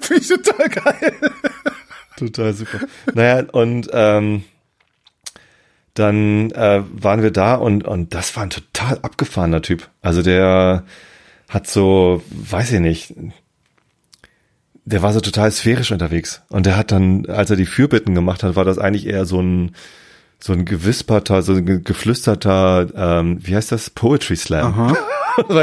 [0.00, 1.12] Finde ich total geil.
[2.16, 2.78] Total super.
[3.14, 4.44] Naja, und ähm,
[5.94, 9.88] dann äh, waren wir da und, und das war ein total abgefahrener Typ.
[10.00, 10.84] Also der
[11.48, 13.14] hat so, weiß ich nicht,
[14.88, 16.40] der war so total sphärisch unterwegs.
[16.48, 19.40] Und der hat dann, als er die Fürbitten gemacht hat, war das eigentlich eher so
[19.40, 19.72] ein,
[20.40, 23.90] so ein gewisperter, so ein geflüsterter, ähm, wie heißt das?
[23.90, 24.96] Poetry Slam.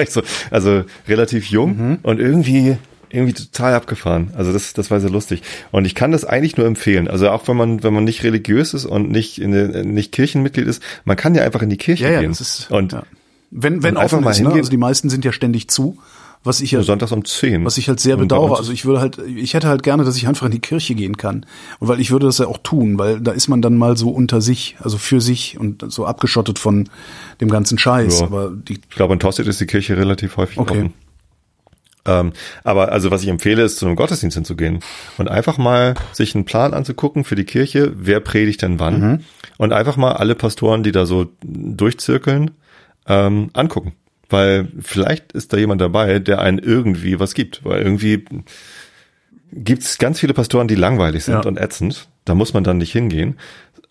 [0.07, 0.21] So,
[0.51, 1.99] also relativ jung mhm.
[2.01, 2.78] und irgendwie
[3.09, 4.32] irgendwie total abgefahren.
[4.34, 5.41] Also das, das war sehr lustig.
[5.71, 7.09] Und ich kann das eigentlich nur empfehlen.
[7.09, 9.51] Also auch wenn man, wenn man nicht religiös ist und nicht in
[9.93, 12.32] nicht Kirchenmitglied ist, man kann ja einfach in die Kirche ja, ja, gehen.
[12.32, 13.03] Das ist, und ja.
[13.51, 14.39] wenn, wenn einfach mal ist.
[14.39, 14.53] Ne?
[14.53, 15.97] Also die meisten sind ja ständig zu.
[16.45, 17.65] Was ich ja, Sonntags um 10.
[17.65, 18.57] Was ich halt sehr bedauere.
[18.57, 21.17] Also ich würde halt, ich hätte halt gerne, dass ich einfach in die Kirche gehen
[21.17, 21.45] kann.
[21.79, 24.11] Und weil ich würde das ja auch tun, weil da ist man dann mal so
[24.11, 26.87] unter sich, also für sich und so abgeschottet von
[27.41, 28.19] dem ganzen Scheiß.
[28.19, 28.27] Ja.
[28.27, 30.71] Aber die, ich glaube, in Tosted ist die Kirche relativ häufig okay.
[30.71, 30.93] offen.
[32.07, 32.33] Ähm,
[32.63, 34.81] aber also was ich empfehle, ist zu einem Gottesdienst hinzugehen
[35.17, 39.19] und einfach mal sich einen Plan anzugucken für die Kirche, wer predigt denn wann mhm.
[39.57, 42.51] und einfach mal alle Pastoren, die da so durchzirkeln,
[43.07, 43.93] ähm, angucken.
[44.30, 47.63] Weil vielleicht ist da jemand dabei, der einen irgendwie was gibt.
[47.63, 48.26] Weil irgendwie
[49.51, 51.41] gibt's ganz viele Pastoren, die langweilig sind ja.
[51.41, 52.07] und ätzend.
[52.26, 53.36] Da muss man dann nicht hingehen.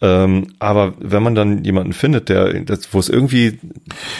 [0.01, 3.59] Ähm, aber wenn man dann jemanden findet, der, das, wo es irgendwie,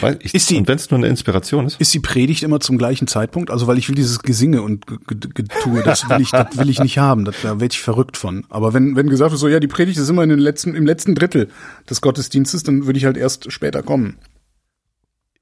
[0.01, 1.79] weiß ich, ist die, und wenn es nur eine Inspiration ist.
[1.79, 3.51] Ist die Predigt immer zum gleichen Zeitpunkt?
[3.51, 6.97] Also weil ich will dieses Gesinge und Getue, das will ich, das will ich nicht
[6.97, 7.25] haben.
[7.25, 8.45] Das, da werde ich verrückt von.
[8.49, 10.85] Aber wenn, wenn gesagt wird, so ja, die Predigt ist immer in den letzten, im
[10.85, 11.49] letzten Drittel
[11.89, 14.15] des Gottesdienstes, dann würde ich halt erst später kommen.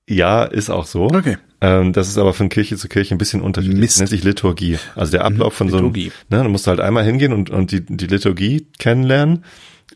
[0.07, 1.05] Ja, ist auch so.
[1.05, 1.37] Okay.
[1.61, 3.79] Ähm, das ist aber von Kirche zu Kirche ein bisschen unterschiedlich.
[3.79, 3.93] Mist.
[3.93, 4.77] Das nennt sich Liturgie.
[4.95, 6.09] Also der Ablauf von Liturgie.
[6.09, 9.45] so einem, ne, du musst halt einmal hingehen und, und die, die Liturgie kennenlernen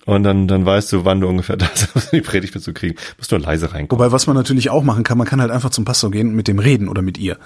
[0.06, 2.96] und dann, dann weißt du, wann du ungefähr das die Predigt zu kriegen.
[3.18, 4.00] Musst nur leise reinkommen.
[4.00, 6.36] Wobei, was man natürlich auch machen kann, man kann halt einfach zum Pastor gehen und
[6.36, 7.38] mit dem reden oder mit ihr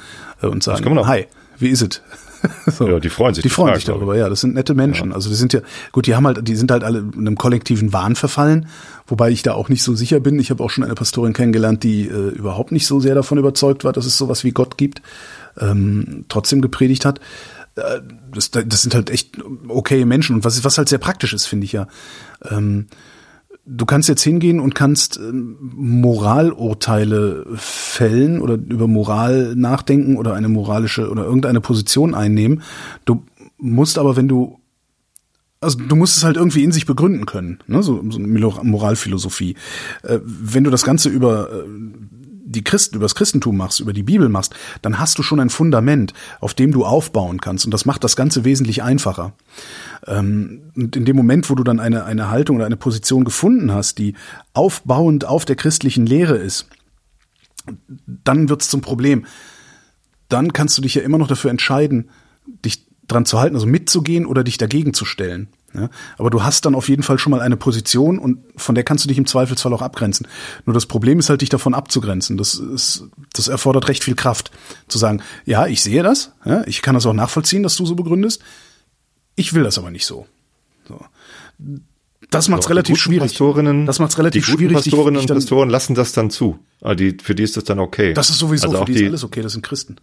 [0.42, 1.26] äh, und sagen, hi,
[1.58, 2.02] wie ist es?
[2.68, 2.88] so.
[2.88, 3.44] Ja, die freuen sich.
[3.44, 4.30] Die freuen sich darüber, ja.
[4.30, 5.10] Das sind nette Menschen.
[5.10, 5.16] Ja.
[5.16, 5.62] Also die sind ja,
[5.92, 8.68] gut, die haben halt, die sind halt alle in einem kollektiven Wahn verfallen,
[9.08, 10.40] wobei ich da auch nicht so sicher bin.
[10.40, 13.84] Ich habe auch schon eine Pastorin kennengelernt, die äh, überhaupt nicht so sehr davon überzeugt
[13.84, 15.02] war, dass es sowas wie Gott gibt,
[15.60, 17.20] ähm, trotzdem gepredigt hat.
[17.76, 18.02] äh,
[18.34, 19.38] das, das sind halt echt
[19.68, 21.88] okay Menschen und was, was halt sehr praktisch ist, finde ich ja.
[22.50, 22.88] Ähm,
[23.66, 30.50] du kannst jetzt hingehen und kannst ähm, Moralurteile fällen oder über Moral nachdenken oder eine
[30.50, 32.64] moralische oder irgendeine Position einnehmen.
[33.06, 33.24] Du
[33.58, 34.58] musst aber, wenn du
[35.64, 37.84] also du musst es halt irgendwie in sich begründen können, ne?
[37.84, 39.56] so, so eine Moralphilosophie.
[40.02, 41.68] Äh, wenn du das Ganze über äh,
[42.52, 45.50] die Christen, über das Christentum machst, über die Bibel machst, dann hast du schon ein
[45.50, 47.66] Fundament, auf dem du aufbauen kannst.
[47.66, 49.34] Und das macht das Ganze wesentlich einfacher.
[50.08, 53.72] Ähm, und in dem Moment, wo du dann eine, eine Haltung oder eine Position gefunden
[53.72, 54.16] hast, die
[54.54, 56.68] aufbauend auf der christlichen Lehre ist,
[58.06, 59.26] dann wird's zum Problem.
[60.30, 62.10] Dann kannst du dich ja immer noch dafür entscheiden,
[62.66, 65.50] dich dran zu halten, also mitzugehen oder dich dagegen zu stellen.
[65.74, 68.84] Ja, aber du hast dann auf jeden Fall schon mal eine Position und von der
[68.84, 70.28] kannst du dich im Zweifelsfall auch abgrenzen.
[70.66, 72.38] Nur das Problem ist halt, dich davon abzugrenzen.
[72.38, 74.52] Das ist, das erfordert recht viel Kraft.
[74.90, 77.96] Zu sagen, ja, ich sehe das, ja, ich kann das auch nachvollziehen, dass du so
[77.96, 78.42] begründest.
[79.36, 80.28] Ich will das aber nicht so.
[80.88, 81.00] so.
[82.30, 83.38] Das macht's so, relativ schwierig.
[83.86, 84.76] Das macht's relativ die schwierig.
[84.76, 86.60] Pastorinnen und Pastoren lassen das dann zu.
[86.82, 88.14] Ah, die, für die ist das dann okay.
[88.14, 89.98] Das ist sowieso, also für die, die ist alles okay, das sind Christen.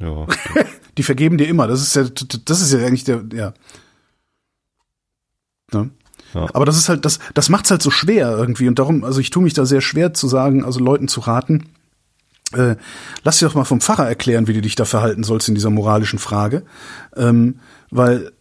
[0.00, 0.26] Ja.
[0.98, 1.66] die vergeben dir immer.
[1.66, 2.04] Das ist ja,
[2.44, 3.54] das ist ja eigentlich der, ja.
[5.72, 5.90] Ne?
[6.34, 6.46] Ja.
[6.52, 8.68] Aber das ist halt, das, das macht's halt so schwer irgendwie.
[8.68, 11.68] Und darum, also ich tue mich da sehr schwer zu sagen, also Leuten zu raten,
[12.52, 12.76] äh,
[13.22, 15.70] lass dir doch mal vom Pfarrer erklären, wie du dich da verhalten sollst in dieser
[15.70, 16.64] moralischen Frage.
[17.16, 18.32] Ähm, weil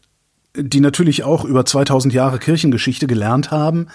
[0.56, 3.88] die natürlich auch über 2000 Jahre Kirchengeschichte gelernt haben,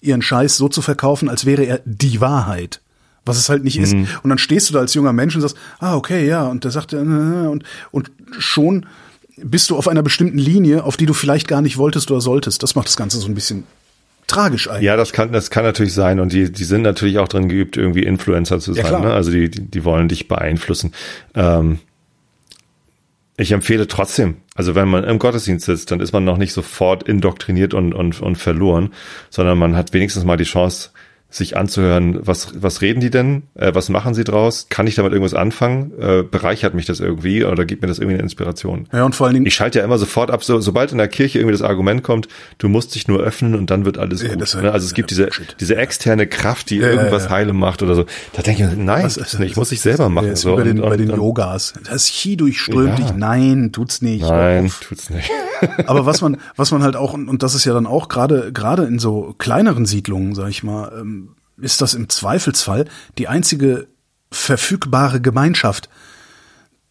[0.00, 2.80] ihren Scheiß so zu verkaufen, als wäre er die Wahrheit
[3.28, 3.94] was es halt nicht ist.
[3.94, 4.08] Mhm.
[4.22, 6.70] Und dann stehst du da als junger Mensch und sagst, ah, okay, ja, und der
[6.70, 8.86] sagt, äh, und, und schon
[9.36, 12.62] bist du auf einer bestimmten Linie, auf die du vielleicht gar nicht wolltest oder solltest.
[12.62, 13.64] Das macht das Ganze so ein bisschen
[14.26, 14.84] tragisch eigentlich.
[14.84, 16.20] Ja, das kann, das kann natürlich sein.
[16.20, 18.84] Und die, die sind natürlich auch drin geübt, irgendwie Influencer zu sein.
[18.84, 19.12] Ja, ne?
[19.12, 20.92] Also die, die, die wollen dich beeinflussen.
[21.34, 21.78] Ähm,
[23.36, 27.04] ich empfehle trotzdem, also wenn man im Gottesdienst sitzt, dann ist man noch nicht sofort
[27.04, 28.92] indoktriniert und, und, und verloren,
[29.30, 30.90] sondern man hat wenigstens mal die Chance,
[31.30, 35.12] sich anzuhören, was, was reden die denn, äh, was machen sie draus, kann ich damit
[35.12, 38.88] irgendwas anfangen, äh, bereichert mich das irgendwie oder gibt mir das irgendwie eine Inspiration.
[38.92, 39.44] Ja, und vor allen Dingen.
[39.44, 42.28] Ich schalte ja immer sofort ab, so, sobald in der Kirche irgendwie das Argument kommt,
[42.56, 44.54] du musst dich nur öffnen und dann wird alles ja, gut.
[44.54, 44.72] Ne?
[44.72, 45.28] Also es gibt diese,
[45.60, 48.06] diese externe Kraft, die ja, irgendwas ja, heile macht oder so.
[48.32, 50.34] Da denke ich, nein, was, das nicht, muss ich selber machen.
[50.34, 50.56] So.
[50.56, 51.74] Bei den, und, bei den und, Yogas.
[51.90, 54.22] Das Chi durchströmt dich, nein, tut's nicht.
[54.22, 55.30] Nein, tut's nicht.
[55.86, 58.84] Aber was man, was man halt auch, und das ist ja dann auch gerade, gerade
[58.84, 61.17] in so kleineren Siedlungen, sag ich mal, ähm,
[61.60, 62.86] ist das im Zweifelsfall
[63.18, 63.88] die einzige
[64.30, 65.88] verfügbare Gemeinschaft,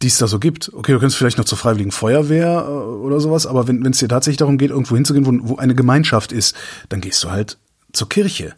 [0.02, 0.72] die es da so gibt.
[0.74, 4.10] Okay, du kannst vielleicht noch zur Freiwilligen Feuerwehr äh, oder sowas, aber wenn es dir
[4.10, 6.56] tatsächlich darum geht, irgendwo hinzugehen, wo, wo eine Gemeinschaft ist,
[6.90, 7.58] dann gehst du halt
[7.94, 8.54] zur Kirche.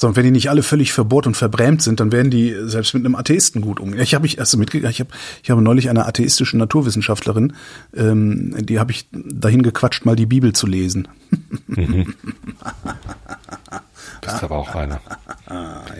[0.00, 2.94] So, und wenn die nicht alle völlig verbohrt und verbrämt sind, dann werden die selbst
[2.94, 4.00] mit einem Atheisten gut umgehen.
[4.00, 5.10] Ich habe mich erst mitgekriegt, ich habe
[5.42, 7.52] ich habe neulich einer atheistischen Naturwissenschaftlerin,
[7.94, 11.08] ähm, die habe ich dahin gequatscht, mal die Bibel zu lesen.
[11.66, 12.14] Mhm.
[14.22, 15.00] Bist aber auch einer.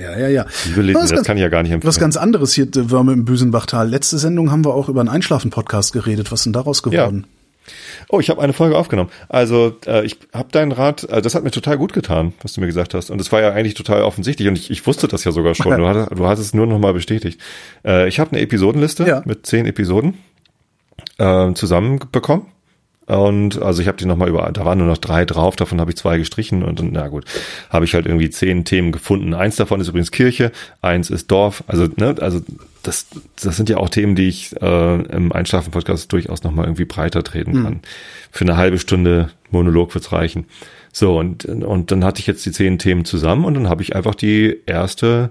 [0.01, 0.47] ja, ja, ja.
[0.65, 1.89] Bibel lesen, das ganz, kann ich ja gar nicht empfehlen.
[1.89, 3.89] Was ganz anderes hier, Würme im Büsenbachtal.
[3.89, 6.31] Letzte Sendung haben wir auch über einen Einschlafen-Podcast geredet.
[6.31, 7.27] Was ist denn daraus geworden?
[7.27, 7.43] Ja.
[8.09, 9.11] Oh, ich habe eine Folge aufgenommen.
[9.29, 12.61] Also äh, ich habe deinen Rat, also das hat mir total gut getan, was du
[12.61, 13.11] mir gesagt hast.
[13.11, 15.73] Und es war ja eigentlich total offensichtlich und ich, ich wusste das ja sogar schon.
[15.83, 17.41] Du hattest, du hattest es nur noch mal bestätigt.
[17.85, 19.23] Äh, ich habe eine Episodenliste ja.
[19.25, 20.15] mit zehn Episoden
[21.19, 22.47] äh, zusammenbekommen.
[23.07, 25.91] Und also ich habe die nochmal über, da waren nur noch drei drauf, davon habe
[25.91, 27.25] ich zwei gestrichen und na gut,
[27.69, 29.35] habe ich halt irgendwie zehn Themen gefunden.
[29.35, 31.65] Eins davon ist übrigens Kirche, eins ist Dorf.
[31.67, 32.41] Also, ne, also
[32.83, 33.07] das,
[33.43, 37.63] das sind ja auch Themen, die ich äh, im Einschlafen-Podcast durchaus nochmal irgendwie breiter treten
[37.63, 37.73] kann.
[37.75, 37.81] Mhm.
[38.31, 40.47] Für eine halbe Stunde Monolog wird's reichen.
[40.93, 43.97] So, und, und dann hatte ich jetzt die zehn Themen zusammen und dann habe ich
[43.97, 45.31] einfach die erste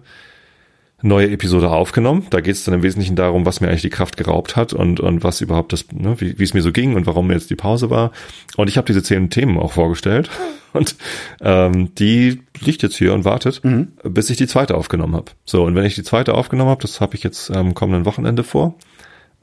[1.02, 2.28] neue Episode aufgenommen.
[2.30, 5.00] Da geht es dann im Wesentlichen darum, was mir eigentlich die Kraft geraubt hat und,
[5.00, 7.56] und was überhaupt das, ne, wie, es mir so ging und warum mir jetzt die
[7.56, 8.12] Pause war.
[8.58, 10.30] Und ich habe diese zehn Themen auch vorgestellt.
[10.74, 10.96] Und
[11.42, 13.90] ähm, die liegt jetzt hier und wartet, mhm.
[14.04, 15.32] bis ich die zweite aufgenommen habe.
[15.44, 18.44] So, und wenn ich die zweite aufgenommen habe, das habe ich jetzt am kommenden Wochenende
[18.44, 18.76] vor,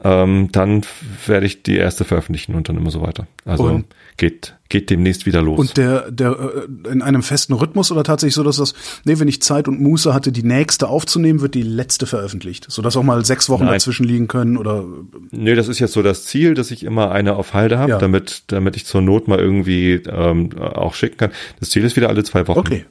[0.05, 0.83] ähm, dann
[1.27, 3.27] werde ich die erste veröffentlichen und dann immer so weiter.
[3.45, 3.87] Also und,
[4.17, 5.59] geht geht demnächst wieder los.
[5.59, 8.75] Und der der äh, in einem festen Rhythmus oder tatsächlich so, dass das
[9.05, 12.81] nee, wenn ich Zeit und Muße hatte, die nächste aufzunehmen, wird die letzte veröffentlicht, so
[12.81, 13.75] dass auch mal sechs Wochen Nein.
[13.75, 14.85] dazwischen liegen können oder.
[15.33, 17.99] Nee, das ist jetzt so das Ziel, dass ich immer eine auf Halde habe, ja.
[17.99, 21.33] damit damit ich zur Not mal irgendwie ähm, auch schicken kann.
[21.59, 22.61] Das Ziel ist wieder alle zwei Wochen.
[22.61, 22.85] Okay.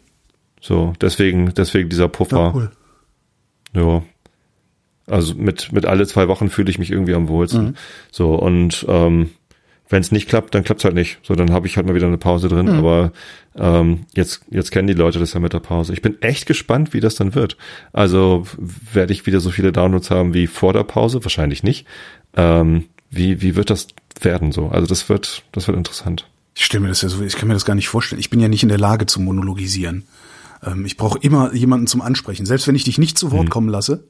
[0.59, 2.37] So deswegen deswegen dieser Puffer.
[2.37, 2.71] Ja, cool.
[3.73, 4.03] Ja,
[5.07, 7.65] also mit, mit alle zwei Wochen fühle ich mich irgendwie am wohlsten.
[7.65, 7.75] Mhm.
[8.11, 9.29] So, und ähm,
[9.89, 11.19] wenn es nicht klappt, dann klappt's halt nicht.
[11.23, 12.65] So, dann habe ich halt mal wieder eine Pause drin.
[12.65, 12.79] Mhm.
[12.79, 13.11] Aber
[13.55, 15.93] ähm, jetzt, jetzt kennen die Leute das ja mit der Pause.
[15.93, 17.57] Ich bin echt gespannt, wie das dann wird.
[17.93, 21.23] Also werde ich wieder so viele Downloads haben wie vor der Pause?
[21.23, 21.87] Wahrscheinlich nicht.
[22.35, 23.87] Ähm, wie, wie wird das
[24.19, 24.67] werden so?
[24.67, 26.27] Also das wird, das wird interessant.
[26.53, 28.19] Ich stelle mir das ja so, ich kann mir das gar nicht vorstellen.
[28.19, 30.03] Ich bin ja nicht in der Lage zu monologisieren.
[30.65, 32.45] Ähm, ich brauche immer jemanden zum Ansprechen.
[32.45, 33.49] Selbst wenn ich dich nicht zu Wort mhm.
[33.49, 34.03] kommen lasse,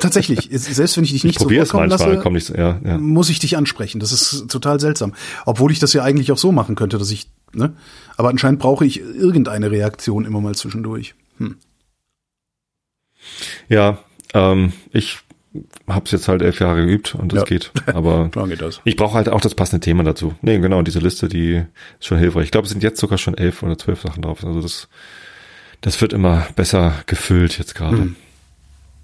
[0.00, 2.98] Tatsächlich, selbst wenn ich dich nicht ich so vorkommen manchmal, lasse, nicht, ja, ja.
[2.98, 4.00] muss ich dich ansprechen.
[4.00, 5.14] Das ist total seltsam.
[5.46, 7.74] Obwohl ich das ja eigentlich auch so machen könnte, dass ich, ne?
[8.16, 11.14] Aber anscheinend brauche ich irgendeine Reaktion immer mal zwischendurch.
[11.38, 11.56] Hm.
[13.68, 13.98] Ja,
[14.34, 15.18] ähm, ich
[15.88, 17.44] habe es jetzt halt elf Jahre geübt und das ja.
[17.44, 17.72] geht.
[17.86, 18.80] Aber geht das.
[18.84, 20.34] ich brauche halt auch das passende Thema dazu.
[20.42, 21.64] Nee, genau, diese Liste, die
[21.98, 22.44] ist schon hilfreich.
[22.44, 24.44] Ich glaube, es sind jetzt sogar schon elf oder zwölf Sachen drauf.
[24.44, 24.88] Also das,
[25.80, 27.98] das wird immer besser gefüllt jetzt gerade.
[27.98, 28.16] Hm.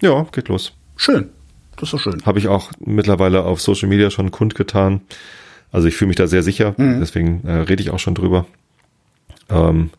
[0.05, 0.71] Ja, geht los.
[0.97, 1.29] Schön.
[1.77, 2.23] Das ist doch schön.
[2.27, 5.01] Habe ich auch mittlerweile auf Social Media schon kundgetan.
[5.71, 6.99] Also ich fühle mich da sehr sicher, mhm.
[6.99, 8.45] deswegen äh, rede ich auch schon drüber.
[9.49, 9.89] Ähm,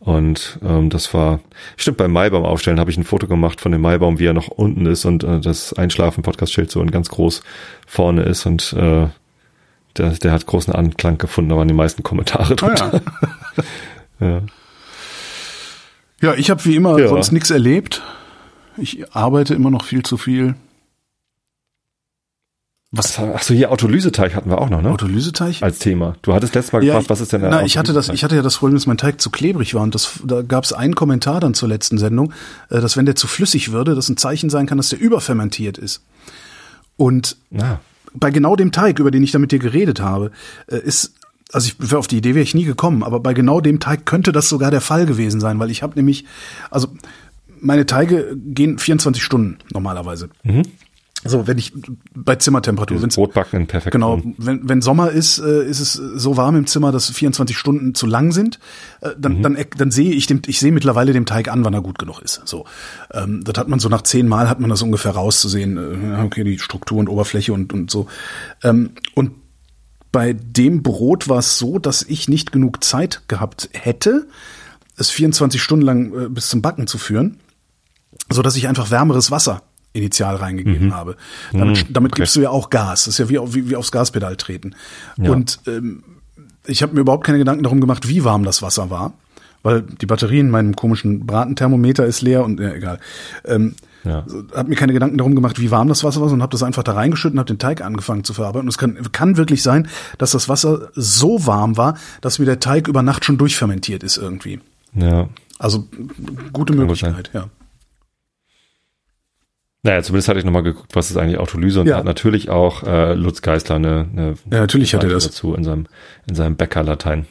[0.00, 1.40] und ähm, das war,
[1.76, 4.48] stimmt, beim Maibaum aufstellen habe ich ein Foto gemacht von dem Maibaum, wie er noch
[4.48, 7.42] unten ist und äh, das Einschlafen-Podcast-Schild so und ganz groß
[7.86, 9.08] vorne ist und äh,
[9.98, 13.02] der, der hat großen Anklang gefunden, da waren die meisten Kommentare drunter.
[14.20, 14.26] Oh ja.
[14.28, 14.42] ja.
[16.22, 17.08] ja, ich habe wie immer ja.
[17.08, 18.02] sonst nichts erlebt.
[18.76, 20.54] Ich arbeite immer noch viel zu viel.
[22.96, 23.18] Was?
[23.18, 24.90] Ach so, hier Autolyseteig hatten wir auch noch, ne?
[24.90, 25.62] Autolyseteig?
[25.62, 26.14] Als Thema.
[26.22, 28.22] Du hattest letztes Mal gefragt, ja, was ist denn der Na, ich hatte das, ich
[28.22, 30.72] hatte ja das Problem, dass mein Teig zu klebrig war und das, da gab es
[30.72, 32.32] einen Kommentar dann zur letzten Sendung,
[32.70, 35.76] äh, dass wenn der zu flüssig würde, das ein Zeichen sein kann, dass der überfermentiert
[35.76, 36.02] ist.
[36.96, 37.78] Und ah.
[38.12, 40.30] bei genau dem Teig, über den ich da mit dir geredet habe,
[40.68, 41.14] äh, ist
[41.52, 44.32] also ich auf die Idee wäre ich nie gekommen, aber bei genau dem Teig könnte
[44.32, 46.24] das sogar der Fall gewesen sein, weil ich habe nämlich,
[46.70, 46.88] also
[47.64, 50.28] meine Teige gehen 24 Stunden normalerweise.
[50.42, 50.62] Mhm.
[51.26, 51.72] So, wenn ich
[52.14, 53.92] bei Zimmertemperatur, wenn Brotbacken in perfekt.
[53.92, 57.94] Genau, wenn, wenn Sommer ist, äh, ist es so warm im Zimmer, dass 24 Stunden
[57.94, 58.58] zu lang sind.
[59.00, 59.42] Äh, dann, mhm.
[59.42, 62.20] dann, dann sehe ich dem, ich sehe mittlerweile dem Teig an, wann er gut genug
[62.20, 62.42] ist.
[62.44, 62.66] So,
[63.10, 65.78] ähm, das hat man so nach zehn Mal hat man das ungefähr rauszusehen.
[65.78, 68.06] Äh, okay, die Struktur und Oberfläche und und so.
[68.62, 69.30] Ähm, und
[70.12, 74.28] bei dem Brot war es so, dass ich nicht genug Zeit gehabt hätte,
[74.98, 77.38] es 24 Stunden lang äh, bis zum Backen zu führen
[78.30, 79.62] so dass ich einfach wärmeres Wasser
[79.92, 80.94] initial reingegeben mhm.
[80.94, 81.16] habe.
[81.52, 82.22] Damit, mhm, damit okay.
[82.22, 83.04] gibst du ja auch Gas.
[83.04, 84.74] Das ist ja wie, wie, wie aufs Gaspedal treten.
[85.16, 85.30] Ja.
[85.30, 86.02] Und ähm,
[86.66, 89.12] ich habe mir überhaupt keine Gedanken darum gemacht, wie warm das Wasser war,
[89.62, 92.98] weil die Batterie in meinem komischen Bratenthermometer ist leer und ja, egal.
[93.44, 94.24] Ähm, ja.
[94.54, 96.82] Habe mir keine Gedanken darum gemacht, wie warm das Wasser war, sondern habe das einfach
[96.82, 98.66] da reingeschüttet und habe den Teig angefangen zu verarbeiten.
[98.66, 99.88] Und es kann, kann wirklich sein,
[100.18, 104.18] dass das Wasser so warm war, dass mir der Teig über Nacht schon durchfermentiert ist
[104.18, 104.60] irgendwie.
[104.94, 105.28] Ja.
[105.58, 105.86] Also
[106.52, 107.48] gute Möglichkeit, ja.
[109.84, 111.98] Naja, zumindest hatte ich nochmal geguckt, was ist eigentlich Autolyse und ja.
[111.98, 115.62] hat natürlich auch äh, Lutz Geisler eine, eine ja, natürlich hat er das dazu in
[115.62, 115.86] seinem
[116.26, 117.26] in seinem Bäckerlatein.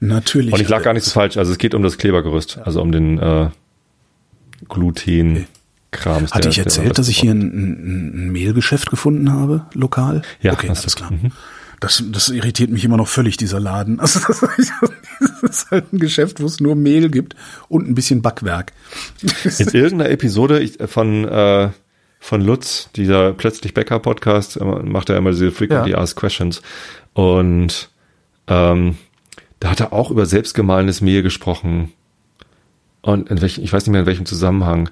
[0.00, 0.54] Natürlich.
[0.54, 1.36] Und ich lag gar nicht so falsch.
[1.36, 3.50] Also es geht um das Klebergerüst, also um den äh,
[4.68, 5.46] Gluten.
[5.92, 6.26] Kram.
[6.30, 10.22] Hatte ich erzählt, dass ich hier ein, ein, ein Mehlgeschäft gefunden habe, lokal?
[10.40, 11.10] Ja, okay, alles klar.
[11.10, 11.32] Mhm.
[11.80, 14.00] Das, das irritiert mich immer noch völlig, dieser Laden.
[14.06, 17.36] Also das ist halt ein Geschäft, wo es nur Mehl gibt
[17.68, 18.72] und ein bisschen Backwerk.
[19.58, 21.70] In irgendeiner Episode von, äh,
[22.20, 25.98] von Lutz, dieser Plötzlich Bäcker Podcast, äh, macht er immer diese Frequently ja.
[25.98, 26.62] Asked Questions.
[27.12, 27.90] Und
[28.46, 28.96] ähm,
[29.60, 31.92] da hat er auch über selbstgemahlenes Mehl gesprochen.
[33.02, 34.90] Und in welchem, ich weiß nicht mehr in welchem Zusammenhang.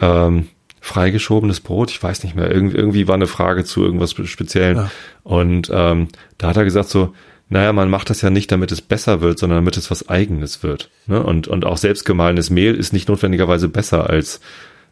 [0.00, 0.48] Ähm,
[0.80, 4.76] freigeschobenes Brot, ich weiß nicht mehr, irgendwie, irgendwie war eine Frage zu irgendwas Speziellen.
[4.76, 4.90] Ja.
[5.24, 6.08] Und ähm,
[6.38, 7.14] da hat er gesagt so,
[7.48, 10.62] naja, man macht das ja nicht, damit es besser wird, sondern damit es was Eigenes
[10.62, 10.90] wird.
[11.06, 11.22] Ne?
[11.22, 14.40] Und, und auch selbstgemahlenes Mehl ist nicht notwendigerweise besser als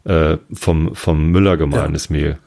[0.05, 2.15] äh, vom, vom Müller gemahlenes ja.
[2.15, 2.37] Mehl.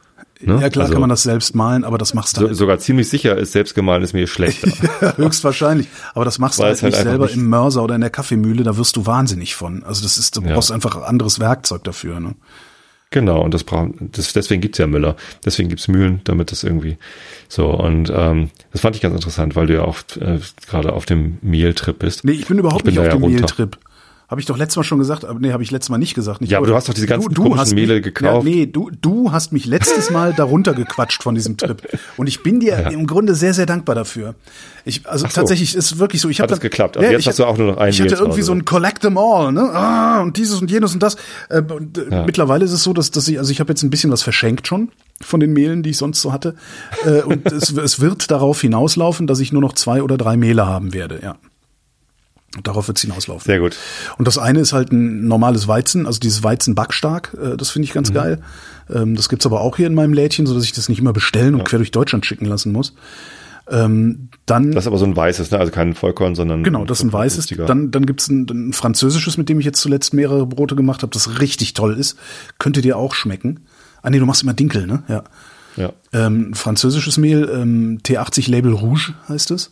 [0.41, 0.61] Ne?
[0.61, 2.57] Ja klar also, kann man das selbst malen, aber das machst du so, halt.
[2.57, 4.69] Sogar ziemlich sicher ist selbstgemahlenes Mehl schlechter.
[5.01, 5.89] ja, höchstwahrscheinlich.
[6.15, 8.11] Aber das machst Weil du halt, halt nicht selber nicht im Mörser oder in der
[8.11, 9.83] Kaffeemühle, da wirst du wahnsinnig von.
[9.83, 10.55] Also das ist, du ja.
[10.55, 12.21] brauchst einfach anderes Werkzeug dafür.
[12.21, 12.35] Ne?
[13.11, 15.17] Genau, und das braucht, das, deswegen gibt's ja Müller.
[15.45, 16.99] Deswegen gibt's Mühlen, damit das irgendwie
[17.49, 17.71] so.
[17.71, 21.39] Und ähm, das fand ich ganz interessant, weil du ja auch äh, gerade auf dem
[21.41, 22.25] Mehltrip bist.
[22.25, 23.79] Nee, ich bin überhaupt ich bin nicht auf dem Mehltrip.
[24.29, 26.43] Habe ich doch letztes Mal schon gesagt, aber nee, habe ich letztes Mal nicht gesagt.
[26.43, 28.45] Nicht, ja, aber du hast doch diese ganzen du, du komischen Mehle mich, gekauft.
[28.47, 31.81] Ja, nee, du, du hast mich letztes Mal darunter gequatscht von diesem Trip.
[32.19, 32.91] Und ich bin dir ja.
[32.91, 34.35] im Grunde sehr, sehr dankbar dafür.
[34.85, 35.33] Ich, also so.
[35.33, 36.29] tatsächlich ist wirklich so.
[36.29, 36.99] Ich habe das geklappt.
[36.99, 37.91] Aber ja, jetzt ich, hast du auch nur noch einen.
[37.91, 39.63] Ich hatte irgendwie so ein Collect them all, ne?
[39.63, 41.17] Ah, und dieses und jenes und das.
[41.49, 42.25] Äh, und, äh, ja.
[42.27, 44.67] Mittlerweile ist es so, dass, dass ich, also ich habe jetzt ein bisschen was verschenkt
[44.67, 44.91] schon
[45.23, 46.55] von den Mehlen, die ich sonst so hatte.
[47.07, 50.67] Äh, und es, es wird darauf hinauslaufen, dass ich nur noch zwei oder drei Mehle
[50.67, 51.37] haben werde, ja.
[52.63, 53.45] Darauf wird es hinauslaufen.
[53.45, 53.77] Sehr gut.
[54.17, 57.85] Und das eine ist halt ein normales Weizen, also dieses Weizen backstark, äh, das finde
[57.85, 58.15] ich ganz mhm.
[58.15, 58.43] geil.
[58.91, 61.13] Ähm, das gibt's aber auch hier in meinem Lädchen, so dass ich das nicht immer
[61.13, 61.65] bestellen und ja.
[61.65, 62.95] quer durch Deutschland schicken lassen muss.
[63.71, 65.59] Ähm, dann Das ist aber so ein weißes, ne?
[65.59, 66.65] Also kein Vollkorn, sondern.
[66.65, 67.37] Genau, das ist ein weißes.
[67.37, 67.67] günstiger.
[67.67, 71.13] Dann, dann gibt's ein, ein französisches, mit dem ich jetzt zuletzt mehrere Brote gemacht habe,
[71.13, 72.19] das richtig toll ist.
[72.59, 73.61] Könnte dir auch schmecken.
[74.01, 75.03] Ah nee, du machst immer Dinkel, ne?
[75.09, 75.25] Ja.
[75.77, 75.93] Ja.
[76.13, 79.71] Ähm, französisches Mehl, ähm, T80 Label Rouge heißt es.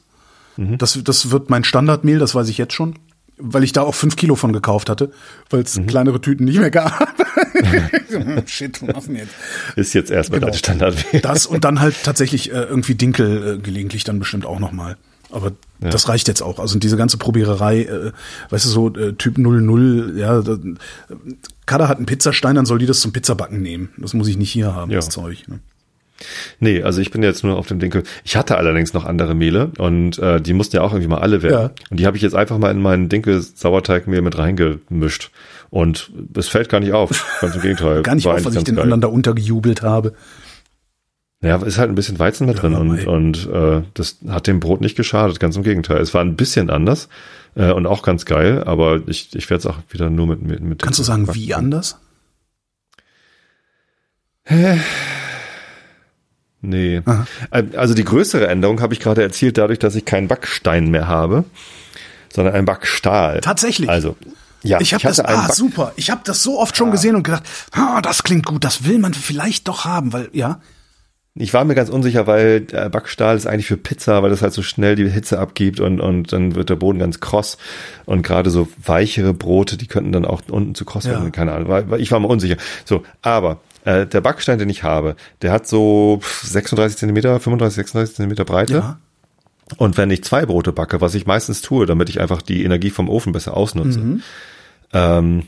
[0.56, 0.78] Mhm.
[0.78, 2.94] Das, das wird mein Standardmehl, das weiß ich jetzt schon.
[3.38, 5.10] Weil ich da auch fünf Kilo von gekauft hatte,
[5.50, 5.86] weil es Mhm.
[5.86, 7.14] kleinere Tüten nicht mehr gab.
[8.46, 9.32] Shit, was machen jetzt?
[9.76, 10.50] Ist jetzt erstmal Genau.
[10.52, 11.04] dein Standard.
[11.22, 14.96] Das und dann halt tatsächlich äh, irgendwie Dinkel äh, gelegentlich dann bestimmt auch nochmal.
[15.30, 15.52] Aber
[15.82, 15.90] Ja.
[15.90, 16.58] das reicht jetzt auch.
[16.60, 18.12] Also diese ganze Probiererei, äh,
[18.50, 20.56] weißt du, so äh, Typ 00, ja, da,
[21.66, 23.90] Kada hat einen Pizzastein, dann soll die das zum Pizzabacken nehmen.
[23.98, 24.96] Das muss ich nicht hier haben, Ja.
[24.98, 25.44] das Zeug.
[25.48, 25.58] Ne?
[26.60, 28.02] Nee, also ich bin jetzt nur auf dem Dinkel.
[28.24, 31.42] Ich hatte allerdings noch andere Mehle und äh, die mussten ja auch irgendwie mal alle
[31.42, 31.70] werden.
[31.70, 31.70] Ja.
[31.90, 35.30] Und die habe ich jetzt einfach mal in meinen Dinkel-Sauerteigmehl mit reingemischt.
[35.70, 37.26] Und es fällt gar nicht auf.
[37.40, 38.02] Ganz im Gegenteil.
[38.02, 38.84] Gar nicht auf, weil eigentlich ich den geil.
[38.84, 40.14] anderen da untergejubelt habe.
[41.42, 44.58] Ja, ist halt ein bisschen Weizen mit Ja, drin und, und äh, das hat dem
[44.58, 45.98] Brot nicht geschadet, ganz im Gegenteil.
[46.00, 47.08] Es war ein bisschen anders
[47.56, 50.62] äh, und auch ganz geil, aber ich, ich werde es auch wieder nur mit mit,
[50.62, 51.98] mit Kannst du sagen, wie anders?
[56.62, 57.02] Nee.
[57.04, 57.26] Aha.
[57.50, 61.06] Äh, Also die größere Änderung habe ich gerade erzielt dadurch, dass ich keinen Backstein mehr
[61.08, 61.44] habe,
[62.32, 63.40] sondern einen Backstahl.
[63.40, 63.88] Tatsächlich?
[63.88, 64.16] Also
[64.62, 65.92] ja, ich habe das, ah, super.
[65.96, 68.98] Ich habe das so oft schon gesehen und gedacht, ah, das klingt gut, das will
[68.98, 70.60] man vielleicht doch haben, weil, ja.
[71.38, 74.54] Ich war mir ganz unsicher, weil der Backstahl ist eigentlich für Pizza, weil das halt
[74.54, 77.58] so schnell die Hitze abgibt und, und dann wird der Boden ganz kross.
[78.06, 81.10] Und gerade so weichere Brote, die könnten dann auch unten zu kross Ja.
[81.12, 81.32] werden.
[81.32, 81.94] Keine Ahnung.
[81.98, 82.56] Ich war mir unsicher.
[82.86, 88.16] So, aber äh, der Backstein, den ich habe, der hat so 36 Zentimeter, 35, 36
[88.16, 88.74] Zentimeter Breite.
[88.74, 88.98] Ja.
[89.78, 92.90] Und wenn ich zwei Brote backe, was ich meistens tue, damit ich einfach die Energie
[92.90, 94.22] vom Ofen besser ausnutze, Mhm.
[94.92, 95.42] ähm,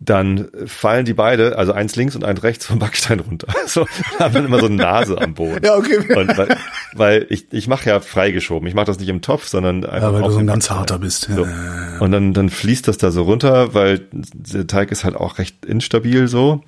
[0.00, 3.48] dann fallen die beide, also eins links und eins rechts vom Backstein runter.
[3.66, 3.84] So,
[4.16, 5.64] da haben dann immer so eine Nase am Boden.
[5.64, 5.98] Ja, okay.
[6.14, 6.56] Und weil,
[6.94, 8.66] weil ich, ich mache ja freigeschoben.
[8.68, 10.78] Ich mache das nicht im Topf, sondern einfach Ja, weil du so ein ganz Backstein.
[10.78, 11.28] harter bist.
[11.34, 11.46] So.
[12.00, 15.66] Und dann, dann fließt das da so runter, weil der Teig ist halt auch recht
[15.66, 16.62] instabil so.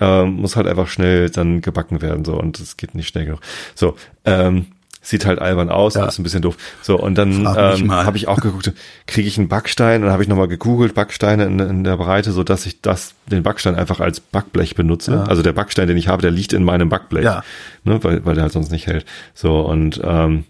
[0.00, 3.40] Ähm, muss halt einfach schnell dann gebacken werden so und es geht nicht schnell genug.
[3.74, 4.66] So, ähm,
[5.00, 6.06] sieht halt albern aus, Ja.
[6.06, 6.56] ist ein bisschen doof.
[6.82, 8.72] So, und dann ähm, habe ich auch geguckt,
[9.06, 9.96] kriege ich einen Backstein?
[10.00, 13.14] Und dann habe ich nochmal gegoogelt, Backsteine in, in der Breite, so dass ich das,
[13.30, 15.12] den Backstein einfach als Backblech benutze.
[15.12, 15.22] Ja.
[15.24, 17.24] Also der Backstein, den ich habe, der liegt in meinem Backblech.
[17.24, 17.44] Ja.
[17.84, 19.06] Ne, weil, weil der halt sonst nicht hält.
[19.32, 20.44] So, und ähm,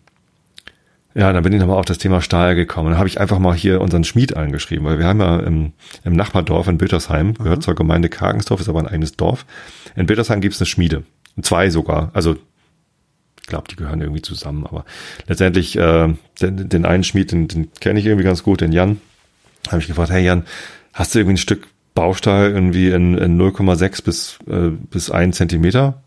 [1.16, 2.90] ja, dann bin ich nochmal auf das Thema Stahl gekommen.
[2.90, 5.72] Dann habe ich einfach mal hier unseren Schmied angeschrieben, weil wir haben ja im,
[6.04, 9.46] im Nachbardorf in Bötersheim, gehört zur Gemeinde Kargensdorf, ist aber ein eigenes Dorf.
[9.94, 11.04] In Bötersheim gibt es eine Schmiede.
[11.40, 12.10] Zwei sogar.
[12.12, 12.36] Also
[13.40, 14.84] ich glaube, die gehören irgendwie zusammen, aber
[15.26, 19.00] letztendlich äh, den, den einen Schmied, den, den kenne ich irgendwie ganz gut, den Jan.
[19.68, 20.44] Habe ich gefragt, hey Jan,
[20.92, 26.02] hast du irgendwie ein Stück Baustahl irgendwie in, in 0,6 bis, äh, bis 1 Zentimeter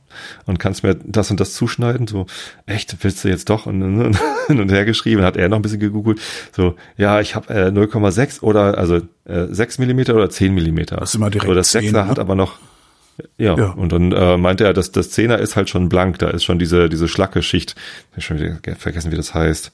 [0.45, 2.07] und kannst mir das und das zuschneiden?
[2.07, 2.25] So,
[2.65, 3.65] echt, willst du jetzt doch?
[3.65, 6.19] Und, und, hin und her geschrieben, hat er noch ein bisschen gegoogelt.
[6.55, 10.97] So, ja, ich habe äh, 0,6 oder also äh, 6 Millimeter oder 10 Millimeter.
[10.97, 12.07] Das ist immer direkt so, das 10, 6er ne?
[12.07, 12.59] hat aber noch
[13.37, 13.71] ja, Ja.
[13.71, 16.59] und dann äh, meinte er, dass das Zehner ist halt schon blank, da ist schon
[16.59, 17.75] diese diese schlacke Schicht,
[18.11, 19.71] ich hab schon wieder vergessen, wie das heißt.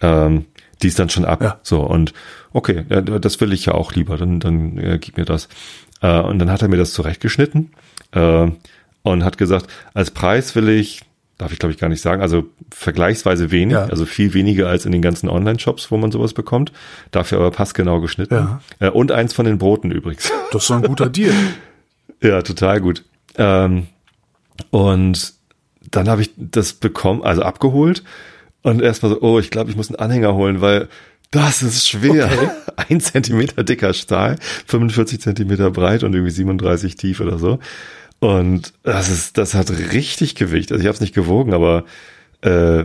[0.00, 0.46] Ähm,
[0.82, 1.42] die ist dann schon ab.
[1.42, 1.60] Ja.
[1.62, 2.12] So und
[2.52, 5.48] okay, ja, das will ich ja auch lieber, dann dann äh, gib mir das.
[6.02, 7.70] Äh, und dann hat er mir das zurechtgeschnitten
[8.12, 8.48] äh,
[9.04, 11.02] und hat gesagt, als Preis will ich
[11.38, 13.86] darf ich glaube ich gar nicht sagen, also vergleichsweise wenig, Ja.
[13.86, 16.70] also viel weniger als in den ganzen Online-Shops, wo man sowas bekommt.
[17.10, 18.34] Dafür aber passgenau geschnitten.
[18.34, 18.60] Ja.
[18.78, 20.30] Äh, und eins von den Broten übrigens.
[20.52, 21.32] Das ist doch ein guter Deal.
[22.22, 23.04] Ja, total gut.
[23.36, 23.88] Ähm,
[24.70, 25.34] und
[25.90, 28.04] dann habe ich das bekommen, also abgeholt
[28.62, 30.88] und erstmal so, oh, ich glaube, ich muss einen Anhänger holen, weil
[31.32, 32.30] das ist schwer.
[32.76, 34.36] Ein Zentimeter dicker Stahl,
[34.66, 37.58] 45 Zentimeter breit und irgendwie 37 tief oder so.
[38.20, 40.72] Und das ist, das hat richtig Gewicht.
[40.72, 41.84] Also ich habe es nicht gewogen, aber
[42.42, 42.84] äh,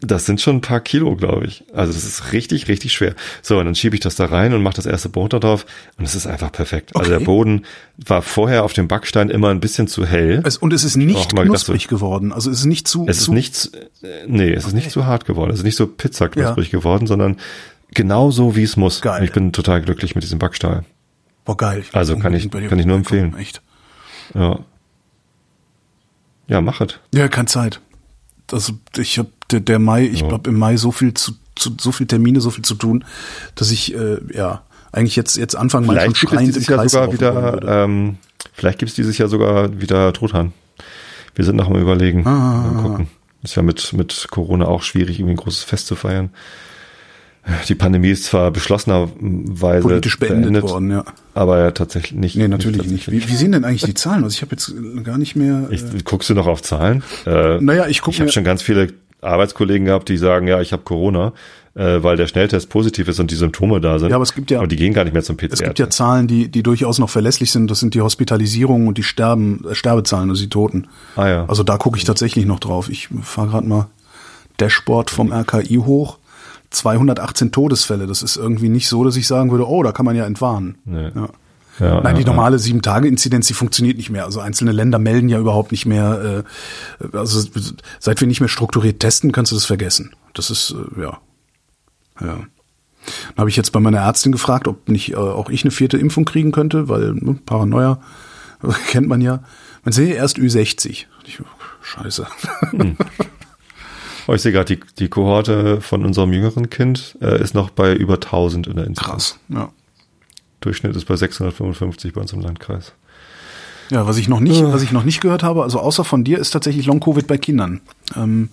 [0.00, 1.62] das sind schon ein paar Kilo, glaube ich.
[1.74, 3.14] Also das ist richtig, richtig schwer.
[3.42, 5.66] So, und dann schiebe ich das da rein und mache das erste Brot da drauf
[5.98, 6.96] und es ist einfach perfekt.
[6.96, 7.18] Also Okay.
[7.18, 7.66] der Boden
[7.98, 10.40] war vorher auf dem Backstein immer ein bisschen zu hell.
[10.46, 12.32] Es, und es ist nicht mal gedacht, knusprig geworden.
[12.32, 13.06] Also es ist nicht zu.
[13.08, 15.50] Es ist zu, nicht, zu- äh, nee, es ist nicht zu hart geworden.
[15.50, 17.36] Es ist nicht so pizzaknusprig geworden, sondern
[17.92, 19.02] genau so, wie es muss.
[19.02, 19.18] Geil.
[19.20, 20.84] Und Ich bin total glücklich mit diesem Backstahl.
[21.44, 21.84] Boah, geil.
[21.92, 23.36] Also kann ich- kann ich nur empfehlen.
[23.36, 23.60] Echt.
[24.34, 24.58] Ja.
[26.48, 27.00] Ja, machet.
[27.12, 27.80] Ja, keine Zeit.
[28.50, 30.30] Also ich habe der, der Mai, ich Ja.
[30.32, 33.04] habe im Mai so viel zu, zu so viel Termine, so viel zu tun,
[33.54, 34.62] dass ich äh, ja
[34.92, 37.12] eigentlich jetzt jetzt Anfang Mai schon Vielleicht gibt es schreiend im dieses Jahr Kreis sogar
[37.12, 38.16] wieder, ähm,
[38.54, 40.52] vielleicht gibt es dieses Jahr sogar wieder Truthahn.
[41.34, 42.26] Wir sind noch am überlegen.
[42.26, 42.70] Ah.
[42.72, 43.08] Mal gucken.
[43.42, 46.30] Ist ja mit, mit Corona auch schwierig, irgendwie ein großes Fest zu feiern.
[47.68, 51.04] Die Pandemie ist zwar beschlossenerweise Politisch beendet worden, ja.
[51.34, 52.36] aber ja tatsächlich nicht.
[52.36, 53.10] Nee, natürlich nicht.
[53.10, 54.34] Wie, wie sehen denn eigentlich die Zahlen aus?
[54.34, 54.72] Ich habe jetzt
[55.02, 55.68] gar nicht mehr.
[55.70, 57.02] Ich, äh, guckst du noch auf Zahlen?
[57.26, 58.88] Äh, Naja, ich guck Ich habe schon ganz viele
[59.20, 61.32] Arbeitskollegen gehabt, die sagen, ja, ich habe Corona,
[61.74, 64.10] äh, weil der Schnelltest positiv ist und die Symptome da sind.
[64.10, 65.52] Ja, aber es gibt ja, und die gehen gar nicht mehr zum PCR.
[65.54, 67.70] es gibt ja Zahlen, die, die durchaus noch verlässlich sind.
[67.70, 70.86] Das sind die Hospitalisierungen und die Sterben, äh, Sterbezahlen, also die Toten.
[71.16, 71.44] ah ja.
[71.48, 72.88] Also da gucke ich tatsächlich noch drauf.
[72.90, 73.86] Ich fahre gerade mal
[74.58, 76.18] Dashboard vom RKI hoch.
[76.70, 78.06] 218 Todesfälle.
[78.06, 80.78] Das ist irgendwie nicht so, dass ich sagen würde, oh, da kann man ja entwarnen.
[80.84, 81.10] Nee.
[81.14, 81.28] Ja.
[81.80, 84.24] ja, Nein, die ja, normale Sieben-Tage-Inzidenz, die funktioniert nicht mehr.
[84.24, 86.44] Also einzelne Länder melden ja überhaupt nicht mehr.
[87.02, 87.48] Äh, also
[87.98, 90.14] seit wir nicht mehr strukturiert testen, kannst du das vergessen.
[90.34, 91.18] Das ist, äh, ja.
[92.20, 92.38] Ja.
[93.28, 95.96] Dann habe ich jetzt bei meiner Ärztin gefragt, ob nicht äh, auch ich eine vierte
[95.96, 98.00] Impfung kriegen könnte, weil ne, Paranoia
[98.88, 99.42] kennt man ja.
[99.84, 101.06] Man sehe erst Ü60.
[101.24, 101.42] Ich,
[101.82, 102.26] scheiße.
[104.28, 107.94] Oh, ich sehe gerade, die, die Kohorte von unserem jüngeren Kind äh, ist noch bei
[107.94, 109.10] über 1000 in der Inzidenz.
[109.10, 109.38] Krass.
[109.48, 109.72] Ja.
[110.60, 112.92] Durchschnitt ist bei 655 bei uns im Landkreis.
[113.90, 116.38] Ja, was ich noch nicht, was ich noch nicht gehört habe, also außer von dir,
[116.38, 117.80] ist tatsächlich Long Covid bei Kindern.
[118.16, 118.50] Ähm,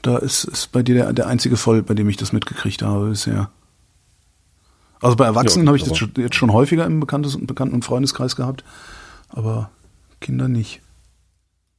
[0.00, 3.08] da ist, ist bei dir der, der einzige Fall, bei dem ich das mitgekriegt habe
[3.08, 3.50] bisher.
[5.00, 8.36] Also bei Erwachsenen Ja, habe ich das jetzt schon häufiger im Bekanntes, Bekannten- und Freundeskreis
[8.36, 8.62] gehabt,
[9.28, 9.70] aber
[10.20, 10.82] Kinder nicht.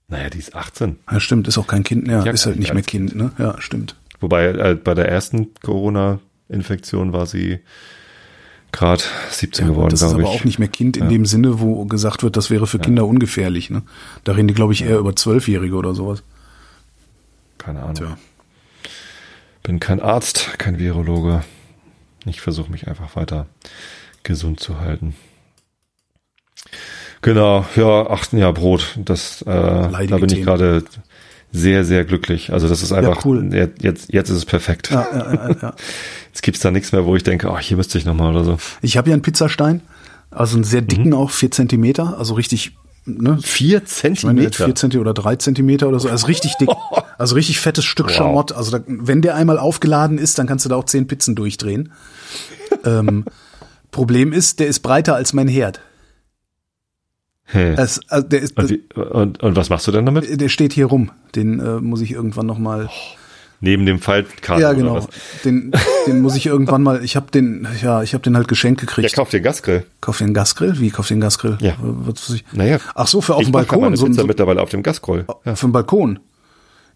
[0.09, 0.97] Naja, die ist 18.
[1.11, 3.31] Ja, stimmt, ist auch kein Kind, ja, Ja, ist halt nicht ich mehr Kind, ne?
[3.37, 3.95] Ja, stimmt.
[4.21, 7.59] Wobei äh, bei der ersten Corona-Infektion war sie
[8.71, 10.39] gerade 17 Ja, geworden, das ist glaube aber ich.
[10.39, 11.09] auch nicht mehr Kind in Ja.
[11.09, 13.81] dem Sinne, wo gesagt wird, das wäre für Kinder ungefährlich, ne?
[14.23, 16.23] Da reden die, glaube ich, eher über Zwölfjährige oder sowas.
[17.57, 17.95] Keine Ahnung.
[17.95, 18.17] Tja.
[19.63, 21.43] Bin kein Arzt, kein Virologe.
[22.25, 23.47] Ich versuche mich einfach weiter
[24.23, 25.15] gesund zu halten.
[27.27, 28.97] Genau, ja, achten Jahr Brot.
[29.03, 30.81] Das, äh, da bin ich gerade
[31.51, 32.53] sehr, sehr glücklich.
[32.53, 33.53] Also das ist einfach, cool.
[33.53, 34.91] jetzt, jetzt, jetzt ist es perfekt.
[34.91, 35.73] Ja, ja, ja, ja.
[36.27, 38.57] Jetzt gibt's da nichts mehr, wo ich denke, oh, hier müsste ich nochmal oder so.
[38.81, 39.81] Ich habe ja einen Pizzastein,
[40.31, 43.39] also einen sehr dicken auch, vier Zentimeter, also richtig, ne?
[43.41, 44.65] Vier Ich meine, Zentimeter.
[44.65, 46.69] vier Zentimeter oder drei Zentimeter oder so, also richtig dick,
[47.17, 48.13] also richtig fettes Stück Wow.
[48.15, 48.51] Schamott.
[48.53, 51.91] Also da, wenn der einmal aufgeladen ist, dann kannst du da auch zehn Pizzen durchdrehen.
[52.85, 53.25] ähm,
[53.91, 55.81] Problem ist, der ist breiter als mein Herd.
[57.47, 57.73] Hä.
[57.77, 60.39] Es, also der, ist, und, wie, und, und was machst du denn damit?
[60.41, 61.11] der steht hier rum.
[61.35, 62.89] Den äh, muss ich irgendwann noch mal.
[63.59, 65.07] Neben dem Faltkarten ja, genau.
[65.43, 65.71] Den,
[66.05, 67.03] den muss ich irgendwann mal.
[67.03, 69.15] Ich habe den, ja, ich habe den halt geschenkt Ja, gekriegt.
[69.15, 69.83] kauf dir Gasgrill.
[69.99, 70.79] Kauf dir einen Gasgrill?
[70.79, 71.57] Wie kauf dir einen Gasgrill?
[71.61, 71.73] Ja.
[71.79, 72.77] Was, was Naja.
[72.93, 73.81] Ach so, für auf dem Balkon.
[73.81, 75.25] meine So, Pizza so, mittlerweile auf dem Gasgrill.
[75.45, 75.55] Ja.
[75.55, 76.19] Für den Balkon.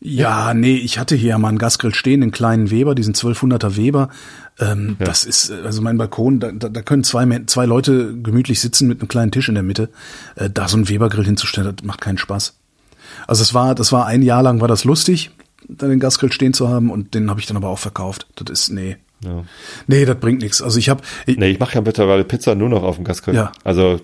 [0.04, 3.76] Ja, nee, ich hatte hier ja mal einen Gasgrill stehen, den kleinen Weber, diesen 1200er
[3.76, 4.10] Weber.
[4.62, 8.60] Ähm, Das ist, äh, also mein Balkon, da, da, da können zwei, zwei Leute gemütlich
[8.60, 9.90] sitzen mit einem kleinen Tisch in der Mitte.
[10.36, 12.56] Äh, da so einen Webergrill hinzustellen, das macht keinen Spaß.
[13.28, 15.32] Also es war, das war ein Jahr lang war das lustig,
[15.68, 18.28] da den Gasgrill stehen zu haben und den habe ich dann aber auch verkauft.
[18.36, 18.98] Das ist, nee.
[19.24, 19.44] Ja.
[19.88, 20.62] Nee, das bringt nichts.
[20.62, 23.36] Also ich habe, Nee, ich mache ja mittlerweile Pizza nur noch auf dem Gasgrill.
[23.36, 23.52] Ja.
[23.64, 24.00] Also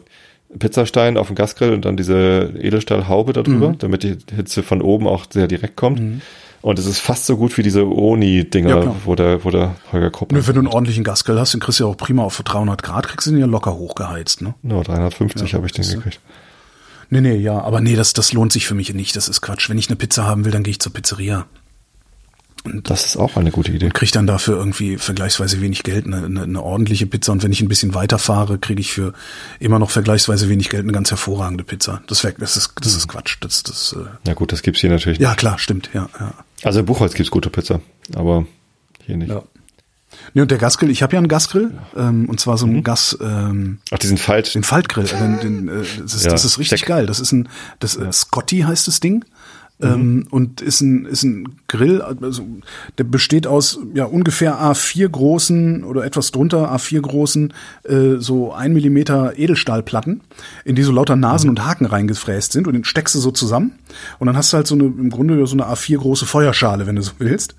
[0.60, 3.78] Pizzastein auf dem Gasgrill und dann diese Edelstahlhaube darüber, Mhm.
[3.80, 6.22] damit die Hitze von oben auch sehr direkt kommt.
[6.62, 10.10] Und es ist fast so gut wie diese Oni-Dinger, Ja, wo der, wo der Holger
[10.10, 10.32] Krupp.
[10.32, 12.82] Nö, wenn du einen ordentlichen Gasgrill hast, den kriegst du ja auch prima auf 300
[12.84, 14.56] Grad, kriegst du den ja locker hochgeheizt, ne?
[14.64, 16.20] No, 350 habe ich den gekriegt.
[17.10, 19.16] Nee, nee, ja, aber nee, das, das lohnt sich für mich nicht.
[19.16, 19.70] Das ist Quatsch.
[19.70, 21.46] Wenn ich eine Pizza haben will, dann gehe ich zur Pizzeria.
[22.84, 23.90] Das ist auch eine gute Idee.
[23.90, 27.32] Kriege dann dafür irgendwie vergleichsweise wenig Geld, eine, eine, eine ordentliche Pizza.
[27.32, 29.14] Und wenn ich ein bisschen weiter fahre, kriege ich für
[29.60, 32.02] immer noch vergleichsweise wenig Geld eine ganz hervorragende Pizza.
[32.08, 33.38] Das, wär, das, ist, das ist Quatsch.
[33.40, 35.20] Das, das, äh, Ja gut, das gibt's hier natürlich.
[35.20, 36.34] ja, klar, stimmt, ja, ja.
[36.64, 37.80] Also in Buchholz gibt's gute Pizza,
[38.16, 38.46] aber
[39.06, 39.30] hier nicht.
[39.30, 39.44] ja.
[40.34, 43.18] Nee, und der Gasgrill, ich habe ja einen Gasgrill, ähm, und zwar so einen Gas,
[43.22, 44.56] ähm, Ach, diesen Falt.
[44.56, 45.04] den Faltgrill.
[45.04, 46.88] Den, den, äh, das, ist, Ja, das ist richtig Steck.
[46.90, 47.06] geil.
[47.06, 49.26] Das ist ein, das äh, Scotty heißt das Ding.
[49.80, 52.44] Ähm, und ist ein, ist ein Grill, also
[52.98, 58.74] der besteht aus ja ungefähr A4 großen oder etwas drunter A4 großen äh, so ein
[58.74, 60.22] Millimeter Edelstahlplatten,
[60.66, 63.74] in die so lauter Nasen und Haken reingefräst sind und den steckst du so zusammen
[64.18, 66.96] und dann hast du halt so eine im Grunde so eine A4 große Feuerschale, wenn
[66.96, 67.56] du so willst.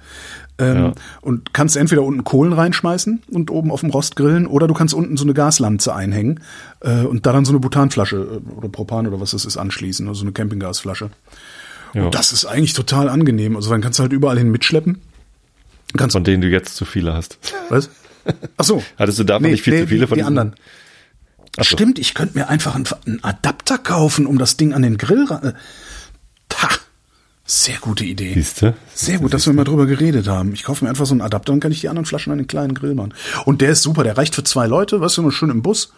[0.58, 0.92] Ähm, Ja.
[1.20, 4.92] Und kannst entweder unten Kohlen reinschmeißen und oben auf dem Rost grillen oder du kannst
[4.92, 6.40] unten so eine Gaslanze einhängen
[6.80, 10.08] äh, und da dann so eine Butanflasche äh, oder Propan oder was das ist anschließen,
[10.08, 11.10] also eine Campinggasflasche.
[11.94, 12.04] Ja.
[12.04, 13.56] Und das ist eigentlich total angenehm.
[13.56, 15.00] Also dann kannst du halt überall hin mitschleppen.
[15.96, 17.38] Kannst von denen du jetzt zu viele hast.
[17.70, 17.88] was?
[18.58, 18.82] Ach so.
[18.98, 20.54] Hattest du davon nicht viel zu viele von die diesen- anderen?
[21.56, 21.64] So.
[21.64, 25.42] Stimmt, ich könnte mir einfach einen, Adapter kaufen, um das Ding an den Grill ran.
[25.42, 25.52] äh,
[26.48, 26.68] Ta,
[27.44, 28.34] sehr gute Idee.
[28.34, 28.74] Siehste?
[28.94, 30.52] Sehr gut, dass wir mal drüber geredet haben.
[30.52, 32.46] Ich kaufe mir einfach so einen Adapter und kann ich die anderen Flaschen an den
[32.46, 33.14] kleinen Grill machen.
[33.44, 35.92] Und der ist super, der reicht für zwei Leute, weißt du, immer schön im Bus.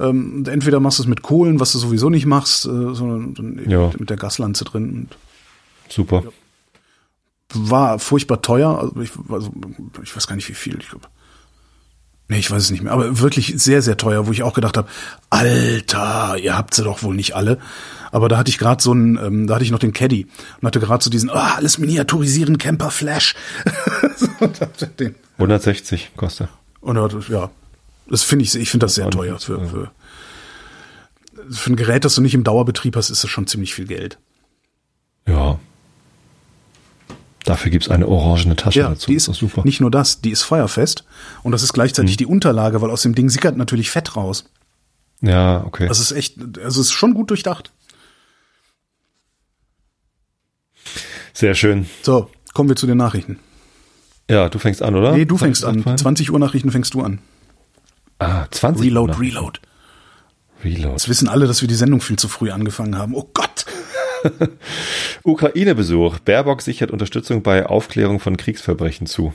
[0.00, 3.60] Ähm, und entweder machst du es mit Kohlen, was du sowieso nicht machst, äh, sondern
[3.68, 3.90] Ja.
[3.98, 4.90] mit, der Gaslanze drin.
[4.90, 5.16] Und
[5.88, 6.22] Super.
[7.52, 8.78] war furchtbar teuer.
[8.78, 9.52] Also ich, also
[10.02, 10.78] ich weiß gar nicht wie viel.
[10.80, 11.06] Ich glaube
[12.26, 14.78] Nee, ich weiß es nicht mehr, aber wirklich sehr, sehr teuer, wo ich auch gedacht
[14.78, 14.88] habe,
[15.28, 17.58] Alter, ihr habt sie doch wohl nicht alle.
[18.12, 20.26] Aber da hatte ich gerade so einen, ähm, da hatte ich noch den Caddy
[20.60, 23.34] und hatte gerade so diesen, oh, alles miniaturisieren, Camper Flash.
[24.98, 26.48] den, 160 kostet.
[26.80, 26.96] Und
[27.28, 27.50] ja,
[28.08, 29.90] das finde ich, ich finde das sehr teuer für, für,
[31.50, 34.18] für ein Gerät, das du nicht im Dauerbetrieb hast, ist das schon ziemlich viel Geld.
[35.26, 35.58] Ja,
[37.44, 39.10] Dafür gibt's eine orangene Tasche ja, dazu.
[39.10, 39.62] Die ist, ist super.
[39.64, 41.04] Nicht nur das, die ist feuerfest
[41.42, 42.18] und das ist gleichzeitig mhm.
[42.18, 44.44] die Unterlage, weil aus dem Ding sickert natürlich Fett raus.
[45.20, 45.86] Ja, okay.
[45.86, 47.70] Das ist echt, also es ist schon gut durchdacht.
[51.34, 51.86] Sehr schön.
[52.02, 53.38] So, kommen wir zu den Nachrichten.
[54.30, 55.12] Ja, du fängst an, oder?
[55.12, 55.84] Nee, du fängst an.
[55.98, 57.18] 20 Uhr Nachrichten fängst du an.
[58.18, 59.60] Ah, 20 Reload, Uhr Reload.
[60.64, 60.92] Reload.
[60.92, 63.14] Jetzt wissen alle, dass wir die Sendung viel zu früh angefangen haben.
[63.14, 63.66] Oh Gott.
[65.24, 66.18] Ukraine-Besuch.
[66.20, 69.34] Baerbock sichert Unterstützung bei Aufklärung von Kriegsverbrechen zu.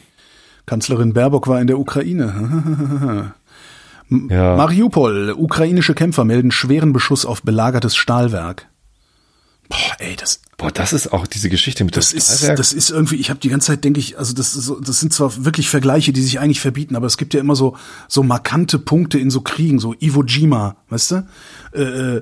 [0.66, 3.34] Kanzlerin Baerbock war in der Ukraine.
[4.10, 4.56] ja.
[4.56, 5.34] Mariupol.
[5.38, 8.69] Ukrainische Kämpfer melden schweren Beschuss auf belagertes Stahlwerk.
[9.70, 10.42] Boah, ey, das.
[10.58, 13.50] Boah, das ist auch diese Geschichte mit das ist, Das ist irgendwie, ich habe die
[13.50, 16.40] ganze Zeit, denke ich, also das, ist so, das sind zwar wirklich Vergleiche, die sich
[16.40, 17.78] eigentlich verbieten, aber es gibt ja immer so
[18.08, 21.28] so markante Punkte in so Kriegen, so Iwo Jima, weißt du?
[21.74, 22.22] Äh, äh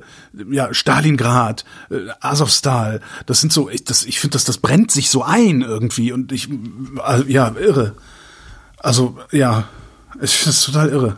[0.52, 2.99] ja, Stalingrad, äh, Azovstal.
[3.26, 6.34] Das sind so, ich, das, ich finde, das, das brennt sich so ein irgendwie und
[6.34, 7.95] ich, äh, ja, irre.
[8.78, 9.69] Also ja,
[10.22, 11.18] ich finde das total irre.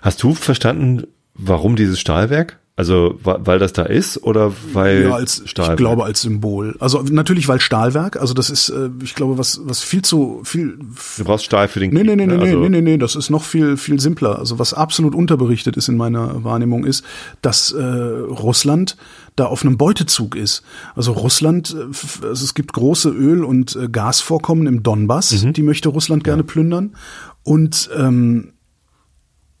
[0.00, 2.58] Hast du verstanden, warum dieses Stahlwerk?
[2.78, 5.72] Also weil das da ist oder weil ja, als, Stahlwerk?
[5.72, 6.76] Ich glaube als Symbol.
[6.78, 8.20] Also natürlich weil Stahlwerk.
[8.20, 10.78] Also das ist, äh, ich glaube, was was viel zu viel.
[11.16, 12.04] Du brauchst Stahl für den Krieg.
[12.04, 12.38] Nee, nee, nee, ne?
[12.38, 14.38] also nee, nee, nee, das ist noch viel viel simpler.
[14.38, 17.02] Also was absolut unterberichtet ist in meiner Wahrnehmung ist,
[17.40, 18.98] dass äh, Russland
[19.36, 20.62] da auf einem Beutezug ist.
[20.94, 25.54] Also Russland, äh, also es gibt große Öl- und äh, Gasvorkommen im Donbass, mhm.
[25.54, 26.46] die möchte Russland gerne ja.
[26.46, 26.94] plündern.
[27.42, 28.52] Und ähm,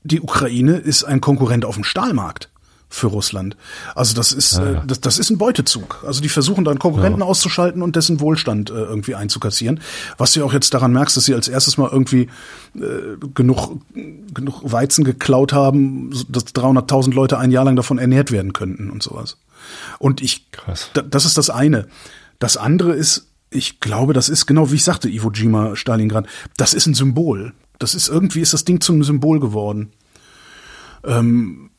[0.04, 2.50] die Ukraine ist ein Konkurrent auf dem Stahlmarkt
[2.88, 3.56] für Russland.
[3.94, 4.84] Also das ist, ah, ja.
[4.86, 6.04] das, das ist ein Beutezug.
[6.06, 7.26] Also die versuchen da einen Konkurrenten ja.
[7.26, 9.80] auszuschalten und dessen Wohlstand äh, irgendwie einzukassieren.
[10.18, 12.28] Was du auch jetzt daran merkst, dass sie als erstes mal irgendwie
[12.76, 13.80] äh, genug,
[14.32, 19.02] genug Weizen geklaut haben, dass 300.000 Leute ein Jahr lang davon ernährt werden könnten und
[19.02, 19.36] sowas.
[19.98, 20.90] Und ich, Krass.
[20.94, 21.88] das ist das eine.
[22.38, 26.26] Das andere ist, ich glaube, das ist genau wie ich sagte, Iwo Jima, Stalingrad.
[26.56, 27.52] Das ist ein Symbol.
[27.78, 29.92] Das ist irgendwie ist das Ding zum Symbol geworden.
[31.04, 31.70] Ähm,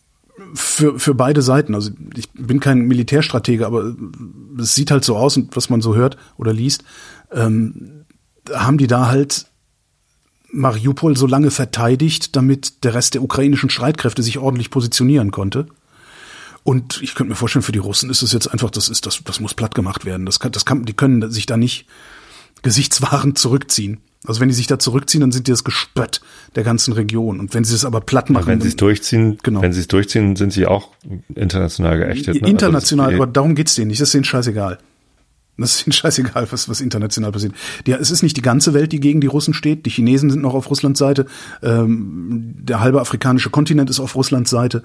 [0.53, 1.75] für, für beide Seiten.
[1.75, 3.95] Also ich bin kein Militärstratege, aber
[4.59, 6.83] es sieht halt so aus und was man so hört oder liest,
[7.31, 8.05] ähm,
[8.53, 9.47] haben die da halt
[10.51, 15.67] Mariupol so lange verteidigt, damit der Rest der ukrainischen Streitkräfte sich ordentlich positionieren konnte.
[16.63, 19.21] Und ich könnte mir vorstellen, für die Russen ist es jetzt einfach, das ist, das,
[19.23, 20.25] das muss platt gemacht werden.
[20.25, 21.85] Das kann, das kann, die können sich da nicht
[22.61, 23.99] gesichtswahrend zurückziehen.
[24.25, 26.21] Also wenn die sich da zurückziehen, dann sind die das Gespött
[26.55, 27.39] der ganzen Region.
[27.39, 29.61] Und wenn sie es aber platt machen, ja, wenn sie es durchziehen, genau.
[29.61, 30.89] wenn sie es durchziehen, sind sie auch
[31.35, 32.41] international geächtet.
[32.41, 32.49] Ne?
[32.49, 34.01] International, also aber darum geht's denen nicht.
[34.01, 34.79] Das ist denen scheißegal.
[35.57, 37.53] Das ist ihnen scheißegal, was, was international passiert.
[37.85, 39.85] Die, es ist nicht die ganze Welt, die gegen die Russen steht.
[39.85, 41.25] Die Chinesen sind noch auf Russlands Seite.
[41.63, 44.83] Ähm, der halbe afrikanische Kontinent ist auf Russlands Seite.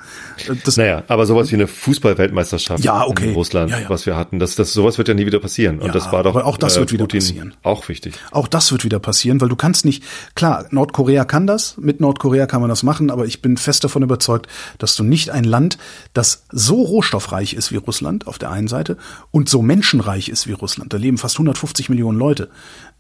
[0.49, 3.29] Äh, das, naja, aber sowas wie eine Fußballweltmeisterschaft ja, okay.
[3.29, 3.91] in Russland, ja, ja.
[3.91, 5.79] was wir hatten, das, das, sowas wird ja nie wieder passieren.
[5.79, 7.55] Und ja, das war doch aber auch das äh, wird wieder Putin passieren.
[7.63, 8.15] Auch wichtig.
[8.31, 10.03] Auch das wird wieder passieren, weil du kannst nicht,
[10.35, 14.03] klar, Nordkorea kann das, mit Nordkorea kann man das machen, aber ich bin fest davon
[14.03, 14.47] überzeugt,
[14.79, 15.79] dass du nicht ein Land,
[16.15, 18.97] das so rohstoffreich ist wie Russland auf der einen Seite
[19.31, 22.49] und so menschenreich ist wie Russland, da leben fast 150 Millionen Leute.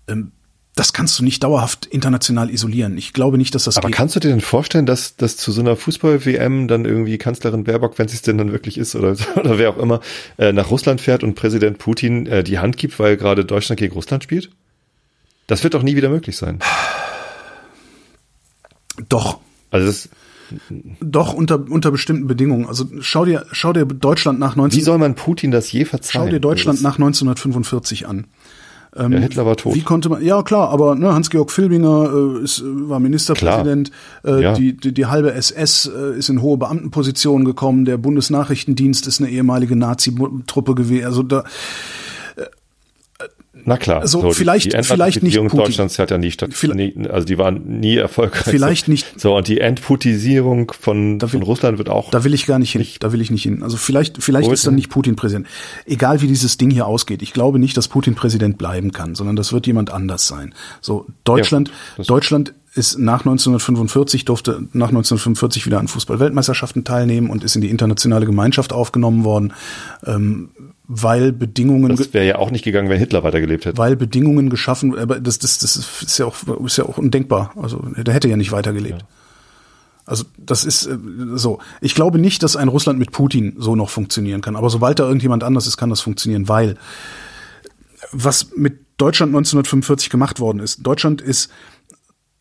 [0.09, 0.33] Ähm,
[0.75, 2.97] das kannst du nicht dauerhaft international isolieren.
[2.97, 3.97] Ich glaube nicht, dass das Aber geht.
[3.97, 7.99] kannst du dir denn vorstellen, dass, dass zu so einer Fußball-WM dann irgendwie Kanzlerin Baerbock,
[7.99, 10.01] wenn sie es denn dann wirklich ist oder, oder wer auch immer,
[10.39, 13.93] äh, nach Russland fährt und Präsident Putin äh, die Hand gibt, weil gerade Deutschland gegen
[13.93, 14.51] Russland spielt?
[15.47, 16.61] Das wird doch nie wieder möglich sein.
[19.09, 19.41] Doch.
[19.71, 20.09] Also das
[21.01, 22.67] doch unter unter bestimmten Bedingungen.
[22.67, 26.25] Also schau dir schau dir Deutschland nach 19 Wie soll man Putin das je verzeihen?
[26.25, 28.27] Schau dir Deutschland nach 1945 an.
[28.95, 29.75] Ähm, ja, Hitler war tot.
[29.75, 30.23] Wie konnte man?
[30.23, 33.91] Ja klar, aber ne, Hans-Georg Filbinger äh, ist, war Ministerpräsident.
[34.25, 34.53] Äh, ja.
[34.53, 37.87] die, die die halbe SS äh, ist in hohe Beamtenpositionen gekommen.
[37.87, 41.07] Der Bundesnachrichtendienst ist eine ehemalige Nazi-Truppe gewesen.
[41.07, 41.45] Also da
[43.65, 44.01] na klar.
[44.01, 45.59] Also so, vielleicht, die, vielleicht nicht Putin.
[45.59, 46.51] Deutschlands hat ja nie statt,
[47.11, 48.45] also die waren nie erfolgreich.
[48.45, 49.21] Vielleicht nicht.
[49.21, 52.11] So, und die Entputisierung von, will, von Russland wird auch.
[52.11, 52.81] Da will ich gar nicht hin.
[52.81, 53.63] Nicht, da will ich nicht hin.
[53.63, 55.47] Also vielleicht, vielleicht ist dann nicht Putin Präsident.
[55.87, 57.23] Egal wie dieses Ding hier ausgeht.
[57.23, 60.55] Ich glaube nicht, dass Putin Präsident bleiben kann, sondern das wird jemand anders sein.
[60.81, 67.45] So, Deutschland, ja, Deutschland ist nach 1945 durfte nach 1945 wieder an Fußball-Weltmeisterschaften teilnehmen und
[67.45, 69.53] ist in die internationale Gemeinschaft aufgenommen worden.
[70.07, 70.51] Ähm,
[70.95, 71.97] weil Bedingungen.
[71.97, 73.79] Das wäre ja auch nicht gegangen, wenn Hitler weitergelebt hätte.
[73.79, 77.53] Weil Bedingungen geschaffen, aber das, das, das ist ja auch, ist ja auch undenkbar.
[77.57, 79.01] Also der hätte ja nicht weitergelebt.
[79.01, 79.09] Ja.
[80.05, 80.99] Also das ist äh,
[81.35, 81.61] so.
[81.81, 84.55] Ich glaube nicht, dass ein Russland mit Putin so noch funktionieren kann.
[84.55, 86.77] Aber sobald da irgendjemand anders ist, kann das funktionieren, weil
[88.13, 90.87] was mit Deutschland 1945 gemacht worden ist.
[90.87, 91.51] Deutschland ist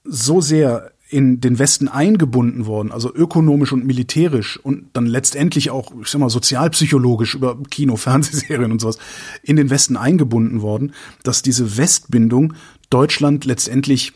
[0.03, 5.91] so sehr in den Westen eingebunden worden, also ökonomisch und militärisch und dann letztendlich auch,
[6.01, 8.97] ich sag mal, sozialpsychologisch über Kino, Fernsehserien und sowas
[9.43, 10.93] in den Westen eingebunden worden,
[11.23, 12.53] dass diese Westbindung
[12.89, 14.13] Deutschland letztendlich,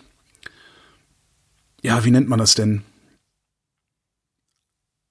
[1.84, 2.82] ja, wie nennt man das denn?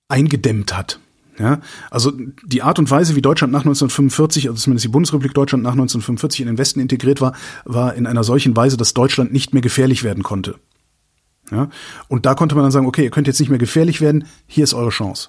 [0.09, 1.01] eingedämmt hat.
[1.39, 2.13] Ja, also
[2.45, 6.43] die Art und Weise, wie Deutschland nach 1945, also zumindest die Bundesrepublik Deutschland nach 1945
[6.43, 7.35] in den Westen integriert war,
[7.65, 10.61] war in einer solchen Weise, dass Deutschland nicht mehr gefährlich werden konnte.
[11.51, 11.69] Ja,
[12.09, 14.65] und da konnte man dann sagen, okay, ihr könnt jetzt nicht mehr gefährlich werden, hier
[14.65, 15.29] ist eure Chance.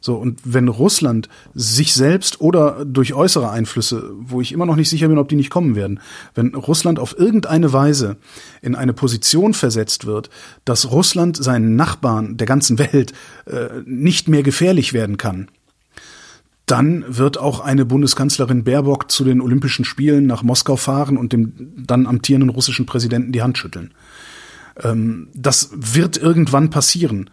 [0.00, 4.88] So, und wenn Russland sich selbst oder durch äußere Einflüsse, wo ich immer noch nicht
[4.88, 6.00] sicher bin, ob die nicht kommen werden,
[6.34, 8.16] wenn Russland auf irgendeine Weise
[8.62, 10.30] in eine Position versetzt wird,
[10.64, 13.12] dass Russland seinen Nachbarn der ganzen Welt
[13.46, 15.48] äh, nicht mehr gefährlich werden kann,
[16.66, 21.72] dann wird auch eine Bundeskanzlerin Baerbock zu den Olympischen Spielen nach Moskau fahren und dem
[21.76, 23.94] dann amtierenden russischen Präsidenten die Hand schütteln.
[24.82, 27.30] Ähm, das wird irgendwann passieren.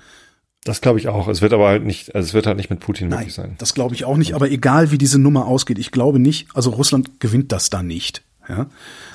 [0.63, 1.27] Das glaube ich auch.
[1.27, 3.55] Es wird aber halt nicht, also es wird halt nicht mit Putin Nein, möglich sein.
[3.59, 4.33] Das glaube ich auch nicht.
[4.33, 8.23] Aber egal wie diese Nummer ausgeht, ich glaube nicht, also Russland gewinnt das da nicht.
[8.49, 8.67] Ja?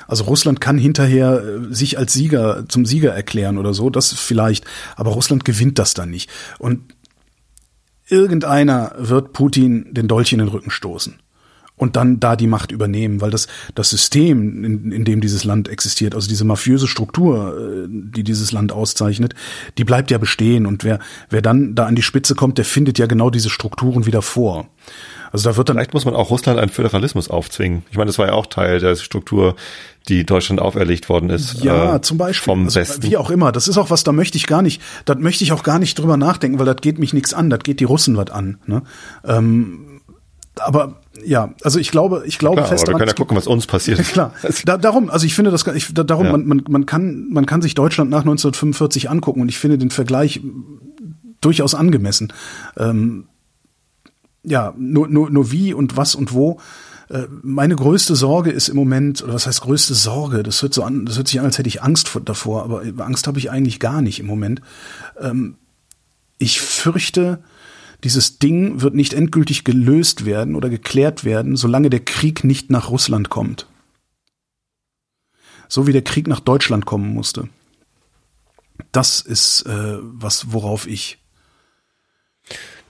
[0.06, 4.64] Also Russland kann hinterher äh, sich als Sieger zum Sieger erklären oder so, das vielleicht,
[4.96, 6.30] aber Russland gewinnt das dann nicht.
[6.58, 6.94] Und
[8.08, 11.16] irgendeiner wird Putin den Dolch in den Rücken stoßen
[11.80, 15.66] und dann da die Macht übernehmen, weil das, das System, in, in dem dieses Land
[15.68, 19.34] existiert, also diese mafiöse Struktur, äh, die dieses Land auszeichnet,
[19.78, 20.98] die bleibt ja bestehen und wer,
[21.30, 24.68] wer dann da an die Spitze kommt, der findet ja genau diese Strukturen wieder vor.
[25.32, 27.84] Also da wird dann vielleicht muss man auch Russland einen Föderalismus aufzwingen.
[27.90, 29.56] Ich meine, das war ja auch Teil der Struktur,
[30.08, 31.62] die Deutschland auferlegt worden ist.
[31.62, 32.44] Ja, äh, zum Beispiel.
[32.44, 33.04] Vom also, Westen.
[33.04, 33.52] Wie auch immer.
[33.52, 35.98] Das ist auch was, da möchte ich gar nicht, da möchte ich auch gar nicht
[35.98, 38.58] drüber nachdenken, weil das geht mich nichts an, das geht die Russen was an.
[38.66, 38.82] Ne?
[39.24, 40.00] Ähm,
[40.58, 43.46] aber ja, also ich glaube, ich glaube klar, fest aber wir können ja gucken, was
[43.46, 43.98] uns passiert.
[44.12, 44.34] Klar.
[44.64, 46.32] Da, darum, also ich finde das, ich, da, darum, ja.
[46.32, 49.90] man, man, man kann, man kann sich Deutschland nach 1945 angucken und ich finde den
[49.90, 50.40] Vergleich
[51.40, 52.32] durchaus angemessen.
[52.76, 53.26] Ähm,
[54.42, 56.60] ja, nur, nur, nur wie und was und wo.
[57.08, 60.42] Äh, meine größte Sorge ist im Moment, oder was heißt größte Sorge?
[60.42, 63.26] Das hört so an, das hört sich an, als hätte ich Angst davor, aber Angst
[63.26, 64.62] habe ich eigentlich gar nicht im Moment.
[65.20, 65.56] Ähm,
[66.38, 67.42] ich fürchte,
[68.04, 72.90] dieses Ding wird nicht endgültig gelöst werden oder geklärt werden, solange der Krieg nicht nach
[72.90, 73.66] Russland kommt.
[75.68, 77.48] So wie der Krieg nach Deutschland kommen musste.
[78.92, 81.18] Das ist äh, was, worauf ich.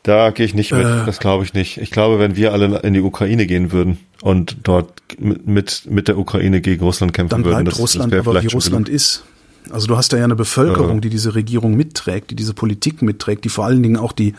[0.02, 1.76] Da gehe ich nicht mit, äh, das glaube ich nicht.
[1.76, 6.16] Ich glaube, wenn wir alle in die Ukraine gehen würden und dort mit, mit der
[6.16, 8.96] Ukraine gegen Russland kämpfen dann würden, bleibt das, Russland das aber wie Russland genug.
[8.96, 9.24] ist.
[9.68, 13.44] Also du hast da ja eine Bevölkerung, die diese Regierung mitträgt, die diese Politik mitträgt,
[13.44, 14.34] die vor allen Dingen auch die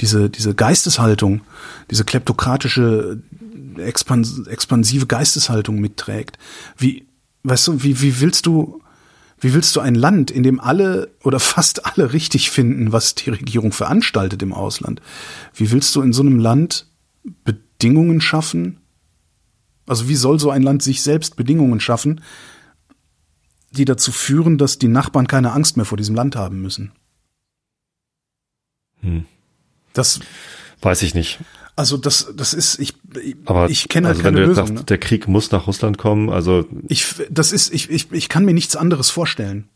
[0.00, 1.42] diese diese Geisteshaltung,
[1.90, 3.22] diese kleptokratische
[3.78, 6.38] expans expansive Geisteshaltung mitträgt.
[6.76, 7.06] Wie
[7.44, 8.80] weißt du, wie wie willst du
[9.40, 13.30] wie willst du ein Land, in dem alle oder fast alle richtig finden, was die
[13.30, 15.02] Regierung veranstaltet im Ausland?
[15.54, 16.86] Wie willst du in so einem Land
[17.44, 18.78] Bedingungen schaffen?
[19.86, 22.22] Also wie soll so ein Land sich selbst Bedingungen schaffen,
[23.74, 26.92] die dazu führen, dass die Nachbarn keine Angst mehr vor diesem Land haben müssen.
[29.00, 29.26] Hm.
[29.92, 30.20] Das
[30.80, 31.38] weiß ich nicht.
[31.76, 32.94] Also das, das ist, ich,
[33.46, 34.66] Aber ich kenne halt also keine wenn du Lösung.
[34.66, 34.84] Sagst, ne?
[34.84, 36.30] Der Krieg muss nach Russland kommen.
[36.30, 39.68] Also ich, das ist, ich, ich, ich kann mir nichts anderes vorstellen.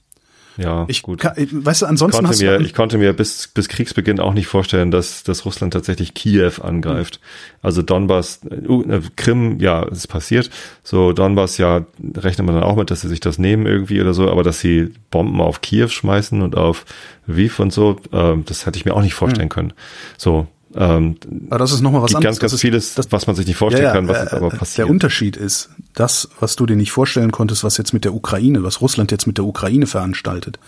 [0.59, 1.21] Ja, ich gut.
[1.21, 4.91] Kann, weißt du, ansonsten konnte mir, ich konnte mir bis, bis Kriegsbeginn auch nicht vorstellen,
[4.91, 7.21] dass, dass Russland tatsächlich Kiew angreift.
[7.23, 7.59] Mhm.
[7.63, 8.83] Also Donbass, uh,
[9.15, 10.51] Krim, ja, es ist passiert.
[10.83, 11.87] So Donbass, ja,
[12.17, 14.59] rechnet man dann auch mit, dass sie sich das nehmen irgendwie oder so, aber dass
[14.59, 16.85] sie Bomben auf Kiew schmeißen und auf
[17.29, 19.53] Lviv und so, äh, das hätte ich mir auch nicht vorstellen mhm.
[19.53, 19.73] können.
[20.17, 21.17] So, ähm,
[21.49, 22.39] aber das ist nochmal was anderes.
[22.39, 24.51] Ganz, ganz vieles, das, was man sich nicht vorstellen ja, ja, kann, was jetzt aber
[24.51, 24.87] passiert.
[24.87, 28.63] Der Unterschied ist, das, was du dir nicht vorstellen konntest, was jetzt mit der Ukraine,
[28.63, 30.59] was Russland jetzt mit der Ukraine veranstaltet,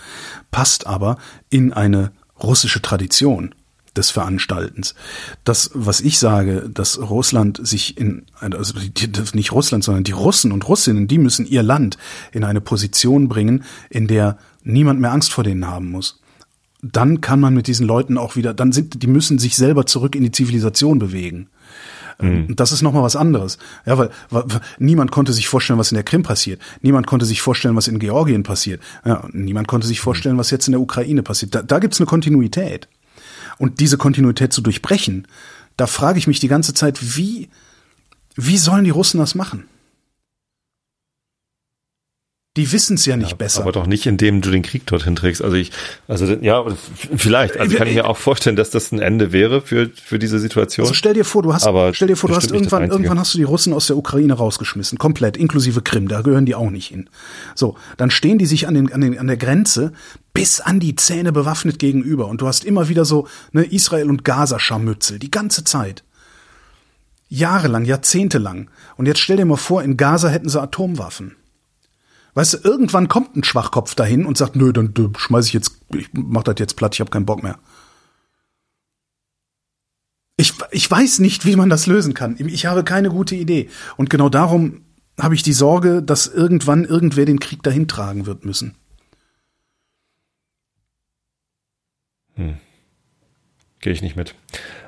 [0.50, 1.18] passt aber
[1.50, 2.12] in eine
[2.42, 3.54] russische Tradition
[3.96, 4.94] des Veranstaltens.
[5.44, 8.74] Das, was ich sage, dass Russland sich in, also
[9.34, 11.98] nicht Russland, sondern die Russen und Russinnen, die müssen ihr Land
[12.32, 16.19] in eine Position bringen, in der niemand mehr Angst vor denen haben muss
[16.82, 20.14] dann kann man mit diesen Leuten auch wieder, dann sind, die müssen sich selber zurück
[20.14, 21.48] in die Zivilisation bewegen.
[22.20, 22.56] Mhm.
[22.56, 23.58] Das ist nochmal was anderes.
[23.86, 24.44] Ja, weil, weil
[24.78, 26.60] niemand konnte sich vorstellen, was in der Krim passiert.
[26.82, 28.82] Niemand konnte sich vorstellen, was in Georgien passiert.
[29.04, 31.54] Ja, niemand konnte sich vorstellen, was jetzt in der Ukraine passiert.
[31.54, 32.88] Da, da gibt's eine Kontinuität.
[33.58, 35.26] Und diese Kontinuität zu durchbrechen,
[35.76, 37.48] da frage ich mich die ganze Zeit, wie,
[38.36, 39.64] Wie sollen die Russen das machen?
[42.56, 43.60] Die wissen es ja nicht ja, besser.
[43.60, 45.40] Aber doch nicht, indem du den Krieg dorthin trägst.
[45.40, 45.70] Also ich,
[46.08, 46.64] also ja,
[47.16, 47.56] vielleicht.
[47.56, 50.84] Also kann ich mir auch vorstellen, dass das ein Ende wäre für für diese Situation.
[50.84, 53.34] Also stell dir vor, du hast, aber stell dir vor, du hast irgendwann, irgendwann hast
[53.34, 56.08] du die Russen aus der Ukraine rausgeschmissen, komplett, inklusive Krim.
[56.08, 57.08] Da gehören die auch nicht hin.
[57.54, 59.92] So, dann stehen die sich an den an den an der Grenze
[60.34, 64.24] bis an die Zähne bewaffnet gegenüber und du hast immer wieder so ne Israel und
[64.24, 66.02] Gaza Scharmützel die ganze Zeit.
[67.28, 68.70] Jahrelang, jahrzehntelang.
[68.96, 71.36] Und jetzt stell dir mal vor, in Gaza hätten sie Atomwaffen.
[72.34, 76.08] Weißt du, irgendwann kommt ein Schwachkopf dahin und sagt, nö, dann, schmeiß ich jetzt, ich
[76.12, 77.58] mach das jetzt platt, ich habe keinen Bock mehr.
[80.36, 82.36] Ich, ich weiß nicht, wie man das lösen kann.
[82.38, 83.68] Ich habe keine gute Idee.
[83.96, 84.82] Und genau darum
[85.20, 88.74] habe ich die Sorge, dass irgendwann irgendwer den Krieg dahin tragen wird müssen.
[92.36, 92.56] Hm.
[93.80, 94.34] Gehe ich nicht mit.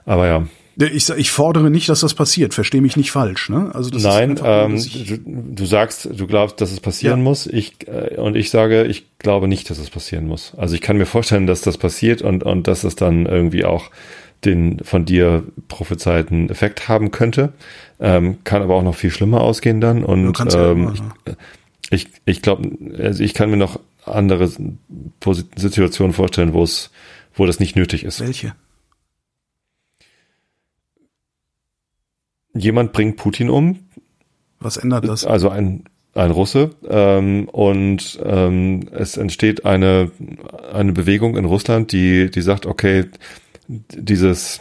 [0.06, 2.54] Aber ja, ich, ich fordere nicht, dass das passiert.
[2.54, 3.48] Verstehe mich nicht falsch.
[3.48, 3.70] Ne?
[3.74, 5.18] Also das Nein, ähm, du,
[5.54, 7.24] du, sagst, du glaubst, dass es passieren ja.
[7.24, 7.46] muss.
[7.46, 10.52] Ich äh, und ich sage, ich glaube nicht, dass es passieren muss.
[10.56, 13.90] Also ich kann mir vorstellen, dass das passiert und und dass es dann irgendwie auch
[14.44, 17.52] den von dir prophezeiten Effekt haben könnte.
[18.00, 20.04] Ähm, kann aber auch noch viel schlimmer ausgehen dann.
[20.04, 21.02] Und ähm, ich,
[21.90, 24.50] ich, ich glaube, also ich kann mir noch andere
[25.56, 26.90] Situationen vorstellen, wo es,
[27.34, 28.20] wo das nicht nötig ist.
[28.20, 28.54] Welche?
[32.54, 33.80] Jemand bringt Putin um.
[34.60, 35.24] Was ändert das?
[35.24, 35.84] Also ein,
[36.14, 36.70] ein Russe.
[36.88, 40.10] Ähm, und ähm, es entsteht eine,
[40.72, 43.06] eine Bewegung in Russland, die, die sagt, okay,
[43.68, 44.60] dieses,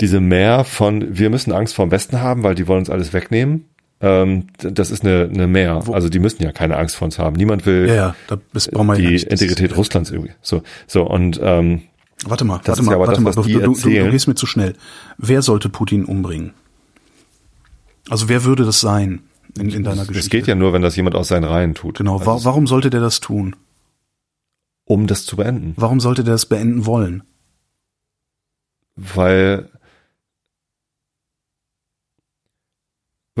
[0.00, 3.12] diese Mehr von, wir müssen Angst vor dem Westen haben, weil die wollen uns alles
[3.12, 3.66] wegnehmen.
[4.02, 5.82] Ähm, das ist eine, eine Mehr.
[5.92, 7.36] Also die müssen ja keine Angst vor uns haben.
[7.36, 8.16] Niemand will ja, ja,
[8.96, 10.32] die Integrität Russlands irgendwie.
[10.40, 11.82] So, so und ähm,
[12.26, 14.74] Warte mal, warte mal, warte das, mal, du, du, du, gehst mir zu schnell.
[15.16, 16.52] Wer sollte Putin umbringen?
[18.08, 19.22] Also wer würde das sein
[19.58, 20.18] in, in deiner Geschichte?
[20.18, 21.98] Es geht ja nur, wenn das jemand aus seinen Reihen tut.
[21.98, 23.56] Genau, also warum sollte der das tun?
[24.84, 25.74] Um das zu beenden.
[25.76, 27.22] Warum sollte der das beenden wollen?
[28.96, 29.70] Weil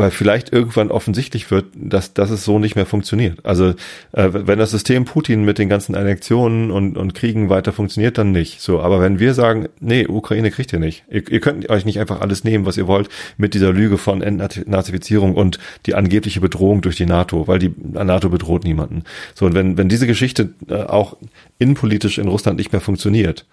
[0.00, 3.44] weil vielleicht irgendwann offensichtlich wird, dass, dass es so nicht mehr funktioniert.
[3.44, 3.74] Also
[4.12, 8.32] äh, wenn das System Putin mit den ganzen Annexionen und, und Kriegen weiter funktioniert, dann
[8.32, 8.62] nicht.
[8.62, 12.00] So, aber wenn wir sagen, nee, Ukraine kriegt ihr nicht, ihr, ihr könnt euch nicht
[12.00, 16.80] einfach alles nehmen, was ihr wollt, mit dieser Lüge von Entnazifizierung und die angebliche Bedrohung
[16.80, 19.04] durch die NATO, weil die NATO bedroht niemanden.
[19.34, 21.18] So, und wenn, wenn diese Geschichte äh, auch
[21.58, 23.44] innenpolitisch in Russland nicht mehr funktioniert,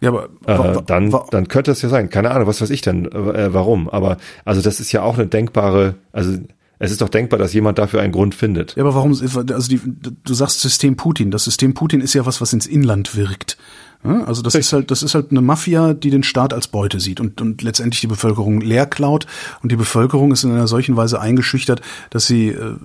[0.00, 2.10] ja, aber äh, dann, dann könnte es ja sein.
[2.10, 3.88] Keine Ahnung, was weiß ich denn, äh, warum.
[3.88, 6.36] Aber also das ist ja auch eine denkbare, also
[6.78, 8.74] es ist doch denkbar, dass jemand dafür einen Grund findet.
[8.76, 11.30] Ja, aber warum, also die, du sagst System Putin.
[11.30, 13.56] Das System Putin ist ja was, was ins Inland wirkt.
[14.04, 17.20] Also das ist halt, das ist halt eine Mafia, die den Staat als Beute sieht
[17.20, 19.26] und, und letztendlich die Bevölkerung leer klaut
[19.62, 22.76] und die Bevölkerung ist in einer solchen Weise eingeschüchtert, dass sie äh,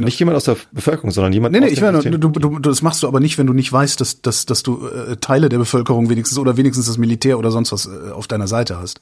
[0.00, 1.54] nicht jemand aus der Bevölkerung, sondern jemand.
[1.54, 4.00] Nee, nee, ich meine, du, du, das machst du aber nicht, wenn du nicht weißt,
[4.00, 7.72] dass, dass, dass du äh, Teile der Bevölkerung wenigstens oder wenigstens das Militär oder sonst
[7.72, 9.00] was äh, auf deiner Seite hast.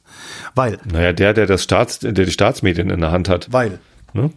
[0.54, 0.78] Weil.
[0.90, 3.52] Naja, der, der das Staats, der die Staatsmedien in der Hand hat.
[3.52, 3.78] Weil.
[4.14, 4.30] Ne?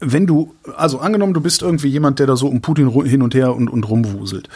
[0.00, 3.34] Wenn du, also angenommen, du bist irgendwie jemand, der da so um Putin hin und
[3.34, 4.48] her und, und rumwuselt,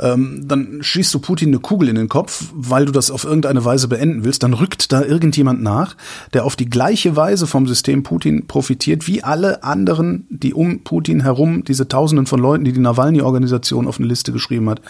[0.00, 3.64] ähm, dann schießt du Putin eine Kugel in den Kopf, weil du das auf irgendeine
[3.64, 5.96] Weise beenden willst, dann rückt da irgendjemand nach,
[6.32, 11.20] der auf die gleiche Weise vom System Putin profitiert, wie alle anderen, die um Putin
[11.20, 14.80] herum, diese Tausenden von Leuten, die die Nawalny-Organisation auf eine Liste geschrieben hat,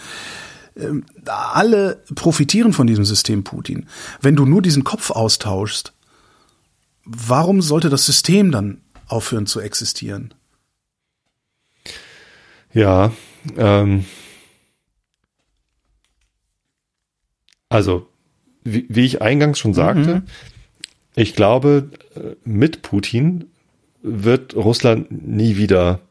[0.77, 3.87] ähm, alle profitieren von diesem System Putin.
[4.21, 5.93] Wenn du nur diesen Kopf austauschst,
[7.05, 8.77] warum sollte das System dann
[9.09, 10.33] aufhören zu existieren.
[12.73, 13.11] Ja,
[13.57, 14.05] ähm,
[17.67, 18.07] also
[18.63, 20.23] wie, wie ich eingangs schon sagte, mhm.
[21.15, 21.89] ich glaube,
[22.43, 23.45] mit Putin
[24.01, 26.01] wird Russland nie wieder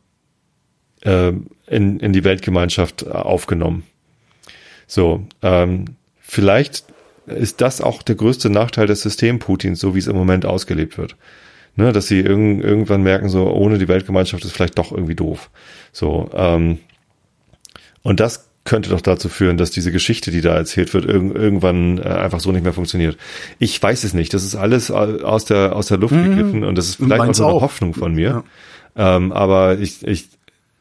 [1.03, 1.33] äh,
[1.67, 3.85] in, in die Weltgemeinschaft aufgenommen.
[4.87, 6.85] So, ähm, vielleicht
[7.27, 10.99] ist das auch der größte Nachteil des Systems Putins, so wie es im Moment ausgelebt
[10.99, 11.15] wird
[11.79, 15.49] ne, dass sie irg irgendwann merken, so ohne die Weltgemeinschaft ist vielleicht doch irgendwie doof.
[15.93, 16.79] So, ähm,
[18.03, 21.99] und das könnte doch dazu führen, dass diese Geschichte, die da erzählt wird, irg irgendwann
[21.99, 23.17] äh, einfach so nicht mehr funktioniert.
[23.61, 24.35] Ich weiß es nicht.
[24.35, 26.25] Das ist alles aus der aus der Luft mhm.
[26.25, 28.45] gegriffen und das ist vielleicht auch nur eine Hoffnung von mir.
[28.97, 29.17] Ja.
[29.17, 30.29] Ähm, aber ich, ich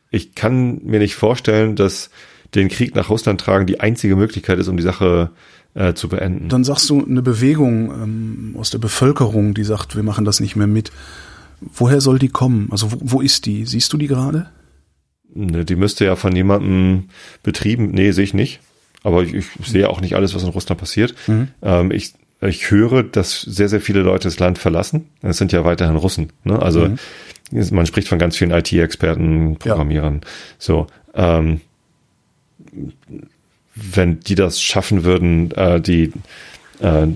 [0.09, 2.09] ich kann mir nicht vorstellen, dass
[2.55, 5.37] den Krieg nach Russland tragen die einzige Möglichkeit ist, um die Sache äh,
[5.93, 6.49] zu beenden.
[6.49, 10.55] Dann sagst du eine Bewegung ähm, aus der Bevölkerung, die sagt, wir machen das nicht
[10.55, 10.91] mehr mit.
[11.59, 12.67] Woher soll die kommen?
[12.71, 13.65] Also wo, wo ist die?
[13.65, 14.49] Siehst du die gerade?
[15.33, 17.09] Ne, die müsste ja von jemandem
[17.43, 17.91] betrieben.
[17.91, 18.59] Nee, sehe ich nicht.
[19.03, 21.15] Aber ich, ich sehe auch nicht alles, was in Russland passiert.
[21.27, 21.49] Mhm.
[21.61, 25.09] Ähm, ich ich höre, dass sehr, sehr viele Leute das Land verlassen.
[25.21, 26.33] Es sind ja weiterhin Russen.
[26.43, 26.61] Ne?
[26.61, 26.97] Also mhm.
[27.71, 30.21] man spricht von ganz vielen IT-Experten, Programmierern.
[30.23, 30.29] Ja.
[30.59, 31.61] So, ähm,
[33.93, 36.11] wenn die das schaffen würden, äh, die,
[36.79, 37.07] äh,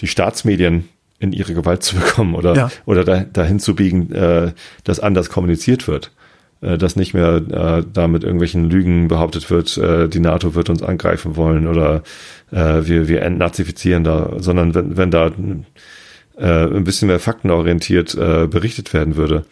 [0.00, 0.88] die Staatsmedien
[1.18, 2.70] in ihre Gewalt zu bekommen oder, ja.
[2.86, 4.52] oder da, dahin zu biegen, äh,
[4.84, 6.12] dass anders kommuniziert wird.
[6.60, 10.70] Äh, dass nicht mehr äh, da mit irgendwelchen Lügen behauptet wird, äh, die NATO wird
[10.70, 12.02] uns angreifen wollen oder
[12.50, 15.30] äh, wir, wir entnazifizieren da, sondern wenn, wenn da
[16.36, 19.44] äh, ein bisschen mehr faktenorientiert äh, berichtet werden würde,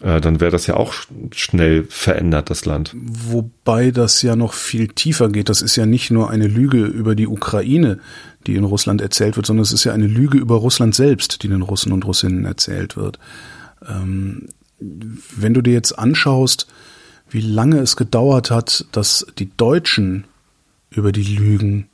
[0.00, 0.94] dann wäre das ja auch
[1.32, 2.94] schnell verändert, das Land.
[2.94, 5.48] Wobei das ja noch viel tiefer geht.
[5.48, 7.98] Das ist ja nicht nur eine Lüge über die Ukraine,
[8.46, 11.48] die in Russland erzählt wird, sondern es ist ja eine Lüge über Russland selbst, die
[11.48, 13.18] den Russen und Russinnen erzählt wird.
[13.86, 14.48] Ähm,
[14.78, 16.66] wenn du dir jetzt anschaust,
[17.30, 20.24] wie lange es gedauert hat, dass die Deutschen
[20.90, 21.88] über die Lügen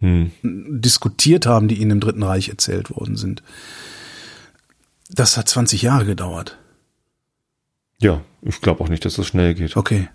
[0.00, 0.30] hm.
[0.42, 3.42] diskutiert haben, die ihnen im Dritten Reich erzählt worden sind.
[5.10, 6.58] Das hat 20 Jahre gedauert.
[8.00, 9.76] Ja, ich glaube auch nicht, dass das schnell geht.
[9.76, 10.08] Okay.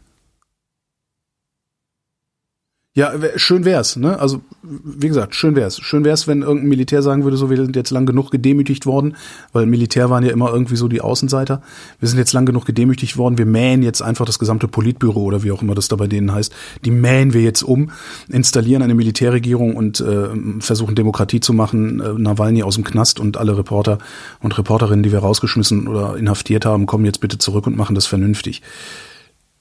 [2.95, 4.20] Ja, schön wär's, ne?
[4.20, 5.80] Also, wie gesagt, schön wär's.
[5.80, 9.15] Schön wär's, wenn irgendein Militär sagen würde, so, wir sind jetzt lang genug gedemütigt worden,
[9.52, 11.64] weil Militär waren ja immer irgendwie so die Außenseiter.
[11.99, 15.41] Wir sind jetzt lang genug gedemütigt worden, wir mähen jetzt einfach das gesamte Politbüro oder
[15.41, 16.53] wie auch immer das da bei denen heißt,
[16.86, 17.90] die mähen wir jetzt um,
[18.30, 20.30] installieren eine Militärregierung und äh,
[20.60, 23.98] versuchen Demokratie zu machen, äh, Nawalny aus dem Knast und alle Reporter
[24.40, 28.06] und Reporterinnen, die wir rausgeschmissen oder inhaftiert haben, kommen jetzt bitte zurück und machen das
[28.06, 28.61] vernünftig.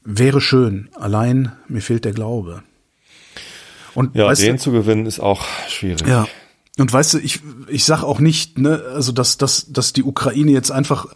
[0.04, 2.62] Wäre schön, allein mir fehlt der Glaube.
[3.94, 6.06] Und ja, den du, zu gewinnen ist auch schwierig.
[6.06, 6.26] Ja.
[6.78, 10.52] Und weißt du, ich, ich sag auch nicht, ne, also dass, dass, dass die Ukraine
[10.52, 11.06] jetzt einfach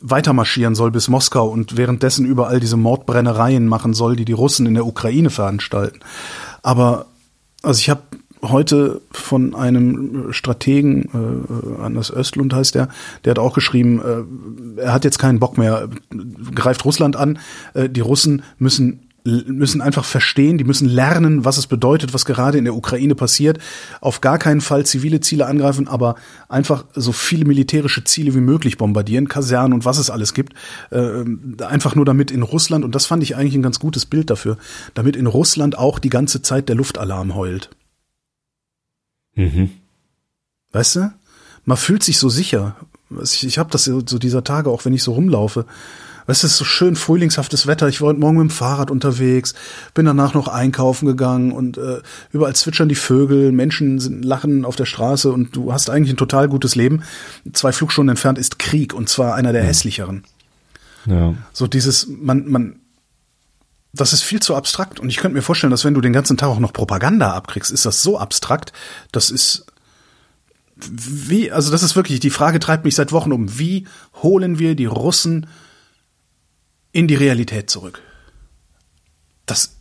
[0.00, 4.74] weitermarschieren soll bis Moskau und währenddessen überall diese Mordbrennereien machen soll, die die Russen in
[4.74, 6.00] der Ukraine veranstalten.
[6.62, 7.06] Aber
[7.62, 8.02] also ich habe
[8.42, 11.08] heute von einem Strategen,
[11.78, 12.88] äh, Anders Östlund heißt der,
[13.24, 14.00] der hat auch geschrieben,
[14.78, 15.88] äh, er hat jetzt keinen Bock mehr,
[16.54, 17.38] greift Russland an,
[17.74, 19.07] äh, die Russen müssen
[19.46, 23.58] müssen einfach verstehen, die müssen lernen, was es bedeutet, was gerade in der Ukraine passiert.
[24.00, 26.16] Auf gar keinen Fall zivile Ziele angreifen, aber
[26.48, 30.54] einfach so viele militärische Ziele wie möglich bombardieren, Kasernen und was es alles gibt.
[30.90, 31.24] Äh,
[31.62, 34.56] einfach nur damit in Russland, und das fand ich eigentlich ein ganz gutes Bild dafür,
[34.94, 37.70] damit in Russland auch die ganze Zeit der Luftalarm heult.
[39.34, 39.70] Mhm.
[40.72, 41.12] Weißt du?
[41.64, 42.76] Man fühlt sich so sicher.
[43.22, 45.66] Ich, ich habe das so dieser Tage, auch wenn ich so rumlaufe
[46.28, 47.88] weißt du, es ist so schön frühlingshaftes Wetter.
[47.88, 49.54] Ich war heute Morgen mit dem Fahrrad unterwegs,
[49.94, 52.02] bin danach noch einkaufen gegangen und äh,
[52.32, 56.18] überall zwitschern die Vögel, Menschen sind lachen auf der Straße und du hast eigentlich ein
[56.18, 57.02] total gutes Leben.
[57.54, 59.68] Zwei Flugstunden entfernt ist Krieg und zwar einer der ja.
[59.68, 60.24] hässlicheren.
[61.06, 61.34] Ja.
[61.54, 62.80] So dieses, man, man,
[63.94, 66.36] das ist viel zu abstrakt und ich könnte mir vorstellen, dass wenn du den ganzen
[66.36, 68.74] Tag auch noch Propaganda abkriegst, ist das so abstrakt,
[69.12, 69.64] das ist
[70.76, 73.86] wie, also das ist wirklich, die Frage treibt mich seit Wochen um, wie
[74.22, 75.46] holen wir die Russen
[76.92, 78.02] in die Realität zurück.
[79.46, 79.76] Das.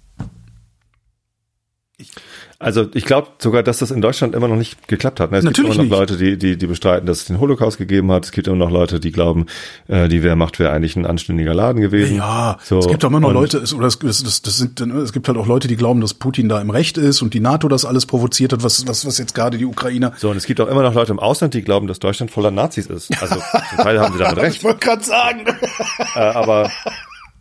[1.97, 2.11] Ich
[2.59, 5.31] also ich glaube sogar, dass das in Deutschland immer noch nicht geklappt hat.
[5.31, 5.37] Ne?
[5.37, 6.11] Es Natürlich gibt immer noch nicht.
[6.11, 8.25] Leute, die, die, die bestreiten, dass es den Holocaust gegeben hat.
[8.25, 9.45] Es gibt immer noch Leute, die glauben,
[9.87, 12.17] äh, die Wehrmacht wäre eigentlich ein anständiger Laden gewesen.
[12.17, 15.27] Ja, so, es gibt auch immer noch Leute, oder es, das, das sind, es gibt
[15.27, 17.85] halt auch Leute, die glauben, dass Putin da im Recht ist und die NATO das
[17.85, 20.13] alles provoziert hat, was, was, was jetzt gerade die Ukrainer.
[20.17, 22.51] So, und es gibt auch immer noch Leute im Ausland, die glauben, dass Deutschland voller
[22.51, 23.11] Nazis ist.
[23.21, 24.57] Also zum Teil haben sie damit recht.
[24.57, 25.45] ich wollte gerade sagen.
[26.15, 26.71] Äh, aber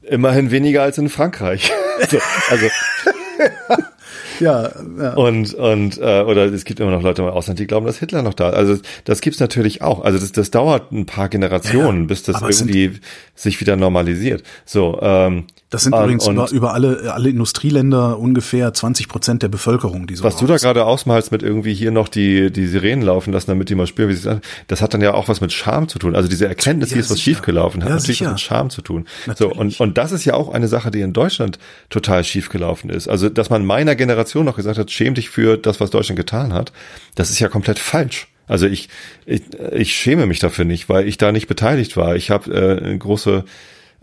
[0.09, 1.73] Immerhin weniger als in Frankreich.
[2.11, 2.19] so,
[2.49, 2.67] also
[4.41, 5.15] ja, ja.
[5.15, 8.23] Und, und äh, oder es gibt immer noch Leute im Ausland, die glauben, dass Hitler
[8.23, 8.57] noch da ist.
[8.57, 10.05] Also das gibt's natürlich auch.
[10.05, 13.01] Also das, das dauert ein paar Generationen, ja, bis das irgendwie
[13.35, 14.43] sich wieder normalisiert.
[14.65, 20.07] So, ähm, das sind übrigens über, über alle, alle Industrieländer ungefähr 20 Prozent der Bevölkerung,
[20.07, 23.33] die so Was du da gerade ausmalst mit irgendwie hier noch die, die Sirenen laufen
[23.33, 25.53] lassen, damit die mal spüren, wie sie sind, das hat dann ja auch was mit
[25.53, 26.15] Scham zu tun.
[26.15, 28.31] Also diese Erkenntnis, ja, hier ist was schiefgelaufen, hat ja, natürlich sicher.
[28.31, 29.07] was mit Scham zu tun.
[29.27, 29.55] Natürlich.
[29.55, 31.59] So, und, und das ist ja auch eine Sache, die in Deutschland
[31.91, 33.09] total schiefgelaufen ist.
[33.09, 36.53] Also, dass man meiner Generation noch gesagt hat, schäm dich für das, was Deutschland getan
[36.53, 36.73] hat,
[37.17, 38.29] das ist ja komplett falsch.
[38.47, 38.89] Also ich,
[39.25, 42.15] ich, ich schäme mich dafür nicht, weil ich da nicht beteiligt war.
[42.15, 43.45] Ich habe äh, große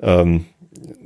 [0.02, 0.46] ähm,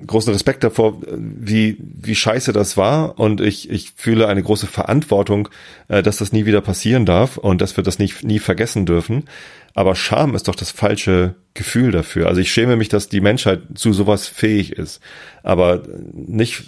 [0.05, 5.49] großen Respekt davor, wie, wie scheiße das war und ich, ich fühle eine große Verantwortung,
[5.87, 9.25] äh, dass das nie wieder passieren darf und dass wir das nicht, nie vergessen dürfen.
[9.73, 12.27] Aber Scham ist doch das falsche Gefühl dafür.
[12.27, 15.01] Also ich schäme mich, dass die Menschheit zu sowas fähig ist.
[15.47, 15.81] Aber
[16.13, 16.65] nicht,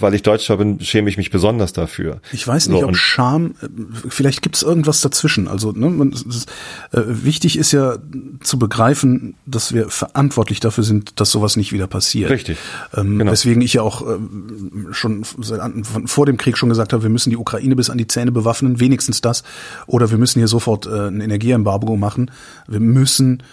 [0.00, 2.20] weil ich Deutscher bin, schäme ich mich besonders dafür.
[2.32, 3.68] Ich weiß nicht, So, ob Scham, äh,
[4.08, 5.46] vielleicht gibt es irgendwas dazwischen.
[5.46, 6.50] Also ne, man, ist,
[6.90, 7.98] äh, wichtig ist ja
[8.42, 12.28] zu begreifen, dass wir verantwortlich dafür sind, dass sowas nicht wieder passiert.
[12.30, 12.58] Richtig,
[12.96, 13.30] Ähm, genau.
[13.30, 17.10] Weswegen ich ja auch ähm, schon seit von, vor dem Krieg schon gesagt habe, wir
[17.10, 19.44] müssen die Ukraine bis an die Zähne bewaffnen, wenigstens das.
[19.86, 22.32] Oder wir müssen hier sofort äh, ein Energieembargo machen.
[22.66, 23.44] Wir müssen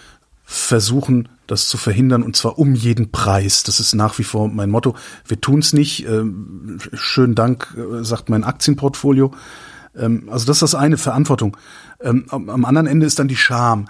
[0.45, 3.63] versuchen, das zu verhindern und zwar um jeden Preis.
[3.63, 4.95] Das ist nach wie vor mein Motto.
[5.27, 6.05] Wir tun es nicht.
[6.07, 9.31] Ähm, schönen Dank, äh, sagt mein Aktienportfolio.
[9.95, 11.57] Ähm, also das ist das eine, Verantwortung.
[12.01, 13.87] Ähm, am, anderen Ende ist dann die Scham.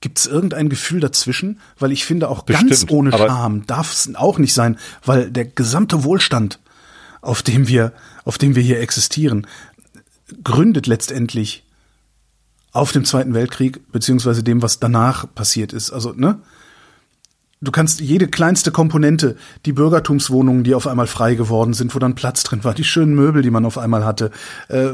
[0.00, 1.58] Gibt es irgendein Gefühl dazwischen?
[1.78, 5.30] Weil ich finde, auch ganz Bestimmt, ohne aber- Scham darf es auch nicht sein, weil
[5.30, 6.60] der gesamte Wohlstand,
[7.22, 7.92] auf dem wir,
[8.24, 9.46] auf dem wir hier existieren,
[10.44, 11.64] gründet letztendlich
[12.72, 15.90] auf dem Zweiten Weltkrieg, beziehungsweise dem, was danach passiert ist.
[15.90, 16.40] Also, ne?
[17.62, 22.14] Du kannst jede kleinste Komponente, die Bürgertumswohnungen, die auf einmal frei geworden sind, wo dann
[22.14, 24.30] Platz drin war, die schönen Möbel, die man auf einmal hatte,
[24.68, 24.88] äh,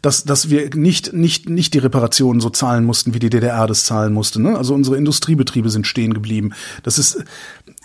[0.00, 3.84] dass, dass wir nicht, nicht, nicht die Reparationen so zahlen mussten, wie die DDR das
[3.84, 4.40] zahlen musste.
[4.40, 4.56] Ne?
[4.56, 6.54] Also unsere Industriebetriebe sind stehen geblieben.
[6.82, 7.22] Das ist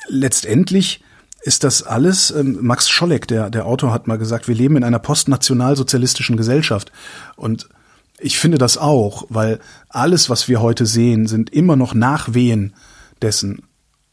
[0.08, 1.04] letztendlich
[1.42, 4.86] ist das alles, ähm, Max Scholleck, der, der Autor, hat mal gesagt, wir leben in
[4.86, 6.94] einer postnationalsozialistischen Gesellschaft.
[7.36, 7.68] Und
[8.20, 12.74] ich finde das auch, weil alles, was wir heute sehen, sind immer noch Nachwehen
[13.22, 13.64] dessen,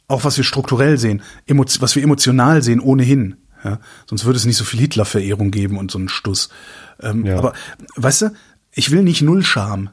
[0.09, 3.37] auch was wir strukturell sehen, was wir emotional sehen, ohnehin.
[3.65, 3.79] Ja?
[4.09, 6.49] Sonst würde es nicht so viel Hitler-Verehrung geben und so einen Stuss.
[7.01, 7.39] Ähm, Ja.
[7.39, 7.53] Aber
[7.97, 8.31] weißt du,
[8.73, 9.91] ich will nicht null Scham.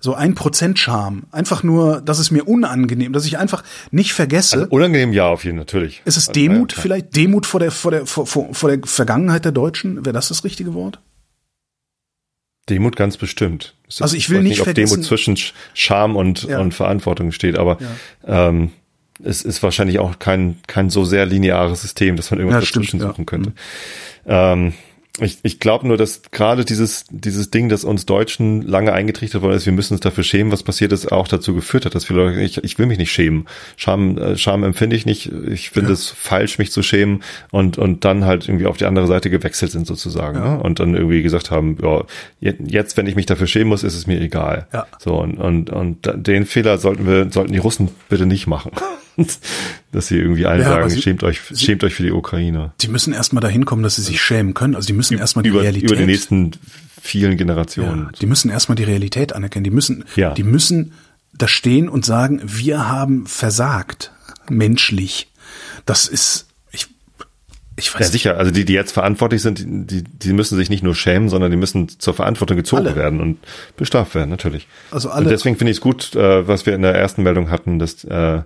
[0.00, 1.24] So ein Prozent Scham.
[1.30, 3.62] Einfach nur, dass es mir unangenehm, dass ich einfach
[3.92, 4.62] nicht vergesse.
[4.62, 6.02] Also unangenehm ja auf jeden natürlich.
[6.04, 6.82] ist es Also, Demut ja, klar.
[6.82, 7.16] vielleicht?
[7.16, 10.04] Demut vor der, vor der, vor, vor, vor der Vergangenheit der Deutschen?
[10.04, 11.00] Wäre das das richtige Wort?
[12.68, 13.74] Demut ganz bestimmt.
[13.88, 16.60] Es Also ich will weiß nicht ob vergessen- Demut zwischen Sch- Scham und, Ja.
[16.60, 17.78] und Verantwortung steht, aber
[18.26, 18.70] ähm,
[19.22, 22.86] es ist wahrscheinlich auch kein, kein so sehr lineares System, dass man irgendwas Ja, stimmt,
[22.86, 23.08] dazwischen ja.
[23.08, 23.52] suchen könnte.
[24.26, 24.72] Ähm,
[25.20, 29.54] ich ich glaube nur, dass gerade dieses, dieses Ding, das uns Deutschen lange eingetrichtert worden
[29.54, 32.24] ist, wir müssen uns dafür schämen, was passiert ist, auch dazu geführt hat, dass viele
[32.24, 33.46] Leute, ich, ich will mich nicht schämen.
[33.76, 35.30] Scham, äh, Scham empfinde ich nicht.
[35.50, 39.06] Ich finde es falsch, mich zu schämen und, und dann halt irgendwie auf die andere
[39.06, 40.38] Seite gewechselt sind sozusagen.
[40.38, 40.56] Ja.
[40.56, 40.62] Ne?
[40.62, 42.04] Und dann irgendwie gesagt haben, ja,
[42.40, 44.66] je- jetzt, wenn ich mich dafür schämen muss, ist es mir egal.
[44.72, 44.86] Ja.
[44.98, 48.72] So, und, und, und den Fehler sollten wir, sollten die Russen bitte nicht machen.
[49.92, 52.72] dass sie irgendwie allen Ja, sagen, sie- schämt euch, schämt euch für die Ukraine.
[52.80, 54.74] Die müssen erstmal dahin kommen, dass sie sich schämen können.
[54.74, 55.90] Also die müssen erstmal die über, Realität.
[55.90, 56.52] über die nächsten
[57.00, 58.04] vielen Generationen.
[58.04, 59.64] ja, die müssen erstmal die Realität anerkennen.
[59.64, 60.34] Die müssen, Ja.
[60.34, 60.92] die müssen
[61.34, 64.12] da stehen und sagen, wir haben versagt.
[64.50, 65.30] Menschlich.
[65.86, 66.86] Das ist, ich,
[67.76, 68.36] ich weiß Ja, sicher.
[68.38, 71.56] Also die, die jetzt verantwortlich sind, die, die müssen sich nicht nur schämen, sondern die
[71.56, 72.96] müssen zur Verantwortung gezogen Alle.
[72.96, 73.38] werden und
[73.76, 74.68] bestraft werden, natürlich.
[74.90, 77.50] Also alle- Und deswegen finde ich es gut, äh, was wir in der ersten Meldung
[77.50, 78.42] hatten, dass, äh,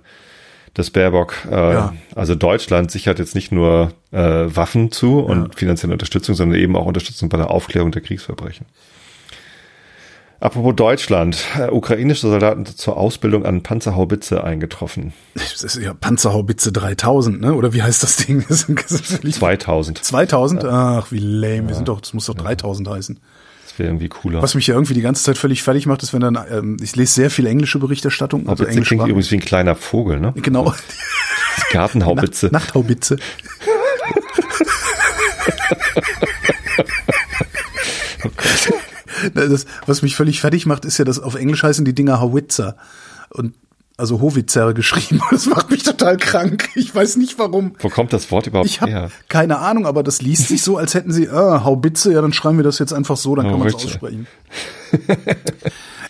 [0.77, 1.95] dass Baerbock, äh, Ja.
[2.15, 6.85] also Deutschland sichert jetzt nicht nur äh, Waffen zu und finanzielle Unterstützung, sondern eben auch
[6.85, 8.67] Unterstützung bei der Aufklärung der Kriegsverbrechen.
[10.39, 15.15] Apropos Deutschland, äh, ukrainische Soldaten zur Ausbildung an Panzerhaubitze eingetroffen.
[15.35, 17.55] Das ist ja Panzerhaubitze 3000, ne?
[17.55, 18.45] Oder wie heißt das Ding?
[18.49, 20.05] Das ist völlig 2000.
[20.05, 20.65] 2000?
[20.67, 21.69] Ach, wie lame.
[21.69, 23.21] Wir sind doch, das muss doch 3000 heißen.
[23.77, 24.41] Das wäre irgendwie cooler.
[24.41, 26.97] Was mich ja irgendwie die ganze Zeit völlig fertig macht, ist, wenn dann, ähm, ich
[26.97, 30.33] lese sehr viel englische Berichterstattung, also Haubitze klingt übrigens wie ein kleiner Vogel, ne?
[30.37, 30.73] Genau.
[31.73, 32.47] Gartenhaubitze.
[32.47, 33.17] Nacht, Nachthaubitze.
[39.35, 42.77] Das, was mich völlig fertig macht, ist ja, dass auf Englisch heißen die Dinger Howitzer.
[43.31, 43.55] Und
[43.97, 45.21] also Howitzer geschrieben.
[45.31, 46.69] Das macht mich total krank.
[46.75, 47.75] Ich weiß nicht warum.
[47.79, 49.11] Wo kommt das Wort überhaupt Ich her?
[49.29, 52.59] keine Ahnung, aber das liest sich so, als hätten sie, ah, Haubitze, ja, dann schreiben
[52.59, 54.27] wir das jetzt einfach so, dann kann man es aussprechen.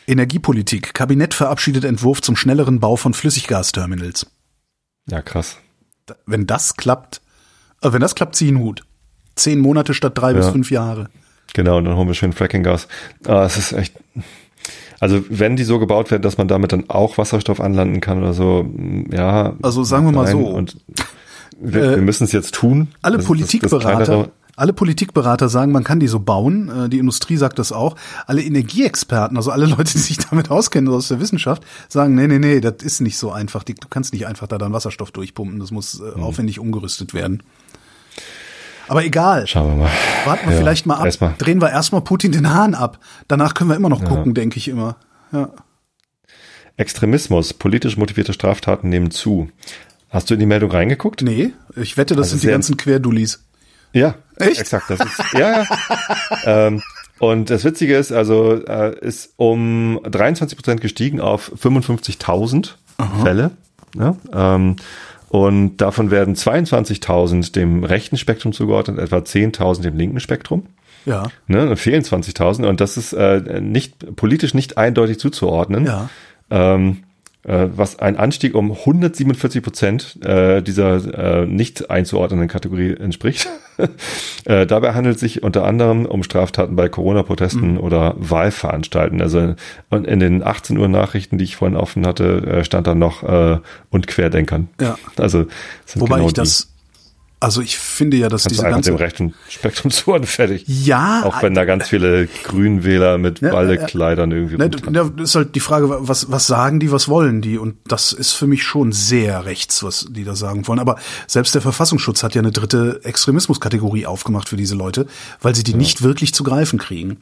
[0.07, 0.95] Energiepolitik.
[0.95, 4.27] Kabinett verabschiedet Entwurf zum schnelleren Bau von Flüssiggasterminals.
[5.09, 5.57] Ja, krass.
[6.27, 7.21] Wenn das klappt,
[7.83, 8.83] äh, wenn das klappt, zieh einen Hut.
[9.35, 10.53] Zehn Monate statt drei bis Ja.
[10.53, 11.09] fünf Jahre.
[11.55, 12.87] Genau, und dann holen wir schön Frackinggas.
[13.27, 13.95] Ah, es ist echt.
[15.01, 18.33] Also wenn die so gebaut werden, dass man damit dann auch Wasserstoff anlanden kann oder
[18.35, 18.67] so,
[19.13, 19.55] ja.
[19.63, 20.39] Also sagen wir mal so.
[20.39, 20.77] Und
[21.61, 22.89] wir, Äh, wir müssen es jetzt tun.
[23.03, 26.71] Alle Das das- das Politikberater, kleinere- alle Politikberater sagen, man kann die so bauen.
[26.71, 27.95] Äh, Die Industrie sagt das auch.
[28.27, 32.39] Alle Energieexperten, also alle Leute, die sich damit auskennen aus der Wissenschaft, sagen, nee, nee,
[32.39, 33.65] nee, das ist nicht so einfach.
[33.65, 35.61] Du kannst nicht einfach da dann Wasserstoff durchpumpen.
[35.61, 36.21] Das muss Mhm.
[36.21, 37.43] äh, aufwendig umgerüstet werden.
[38.89, 39.47] Aber egal.
[39.47, 39.91] Schauen wir mal.
[40.25, 41.05] Warten wir Ja, vielleicht mal ab.
[41.07, 41.35] erstmal.
[41.39, 42.99] Drehen wir erstmal Putin den Hahn ab.
[43.29, 44.97] Danach können wir immer noch gucken, denke ich immer.
[45.33, 45.51] Ja.
[46.77, 49.49] Extremismus, politisch motivierte Straftaten nehmen zu.
[50.11, 51.23] Hast du in die Meldung reingeguckt?
[51.23, 53.43] Nee, ich wette, das Also sind die ganzen Querdullis.
[53.93, 54.61] Ja, Echt?
[54.61, 55.67] Exakt, das ist, ja, ja.
[56.67, 56.83] ähm,
[57.19, 62.73] und das Witzige ist, also äh, ist um 23 Prozent gestiegen auf 55.000
[63.23, 63.53] Fälle.
[63.95, 64.17] Ja?
[64.33, 64.77] Ähm,
[65.29, 70.67] Und davon werden 22.000 dem rechten Spektrum zugeordnet, etwa 10.000 dem linken Spektrum.
[71.05, 71.25] Ja.
[71.47, 75.87] Ne, fehlen 20.000 und das ist äh, nicht politisch nicht eindeutig zuzuordnen.
[75.87, 76.09] Ja.
[76.51, 77.05] Ähm,
[77.47, 83.49] äh, was ein Anstieg um 147 Prozent äh, dieser äh, nicht einzuordnenden Kategorie entspricht.
[84.45, 87.81] äh, dabei handelt es sich unter anderem um Straftaten bei Corona-Protesten mhm.
[87.81, 89.21] oder Wahlveranstalten.
[89.21, 89.55] Also
[89.91, 93.23] und in den 18 Uhr Nachrichten, die ich vorhin offen hatte, äh, stand da noch
[93.23, 93.59] äh,
[93.91, 94.69] und Querdenkern.
[94.81, 94.99] Ja.
[95.17, 95.47] Also
[95.95, 96.73] Wobei genau ich das
[97.39, 100.65] also ich finde ja, dass Kannst diese einfach ganze dem rechten Spektrum zuordnen, fertig.
[100.67, 105.17] Ja, Auch wenn da ganz viele Grünwähler mit Ja, Ballekleidern irgendwie Ne, rumtanzen.
[105.17, 107.59] da ist halt die Frage, was, was sagen die, was wollen die?
[107.59, 110.79] Und das ist für mich schon sehr rechts, was die da sagen wollen.
[110.79, 110.97] Aber
[111.27, 115.07] selbst der Verfassungsschutz hat ja eine dritte Extremismuskategorie aufgemacht für diese Leute,
[115.43, 117.19] weil sie die nicht wirklich zu greifen kriegen.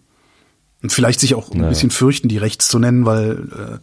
[0.83, 1.69] Und vielleicht sich auch ein Ja.
[1.71, 3.79] bisschen fürchten, die rechts zu nennen, weil äh,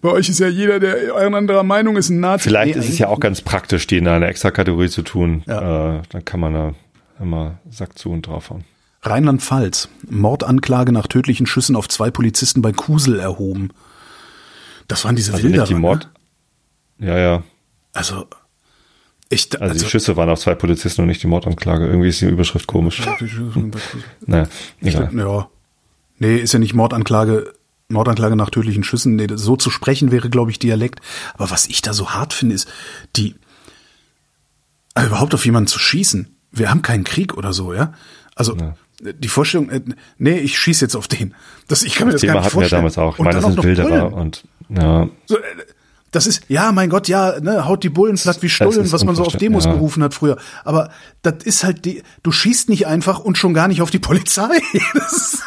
[0.00, 2.48] bei euch ist ja jeder, der anderer Meinung ist, ein Nazi.
[2.48, 5.42] Vielleicht Nee, ist es ja auch ganz praktisch, die in eine extra Kategorie zu tun.
[5.46, 5.98] Ja.
[5.98, 6.74] Äh, dann kann man da
[7.20, 8.64] immer Sack zu und draufhauen.
[9.02, 9.88] Rheinland-Pfalz.
[10.08, 13.70] Mordanklage nach tödlichen Schüssen auf zwei Polizisten bei Kusel erhoben.
[14.88, 15.62] Das waren diese Also Wilderer.
[15.62, 16.08] nicht die Mord.
[16.98, 17.36] Ja, ja.
[17.38, 17.42] Ne?
[17.92, 18.26] Also,
[19.28, 21.86] ich, Also, die Schüsse waren auf zwei Polizisten und nicht die Mordanklage.
[21.86, 23.02] Irgendwie ist die Überschrift komisch.
[24.26, 24.48] naja,
[24.80, 25.10] egal.
[25.14, 25.48] Ja.
[26.18, 27.52] Nee, ist ja nicht Mordanklage,
[27.90, 29.16] Mordanklage nach tödlichen Schüssen.
[29.16, 31.00] Nee, das- so zu sprechen wäre, glaube ich, Dialekt.
[31.34, 32.68] Aber was ich da so hart finde, ist,
[33.16, 33.34] die,
[34.94, 36.34] äh, überhaupt auf jemanden zu schießen.
[36.52, 37.94] Wir haben keinen Krieg oder so, ja?
[38.34, 38.56] Also,
[39.00, 39.80] die Vorstellung, äh,
[40.18, 41.34] nee, ich schieße jetzt auf den.
[41.66, 42.78] Das, ich kann mir das, Thema gar nicht hatten wir vorstellen.
[42.80, 43.14] damals auch.
[43.14, 44.12] Ich Und meine, das sind brüllen.
[44.12, 45.42] und ja, So, äh,
[46.10, 49.14] das ist, ja, mein Gott, ja, ne, haut die Bullen platt wie Stullen, was man
[49.14, 49.72] so auf Demos ja.
[49.72, 50.38] gerufen hat früher.
[50.64, 50.90] Aber
[51.22, 54.48] das ist halt die, du schießt nicht einfach und schon gar nicht auf die Polizei.
[54.94, 55.42] Das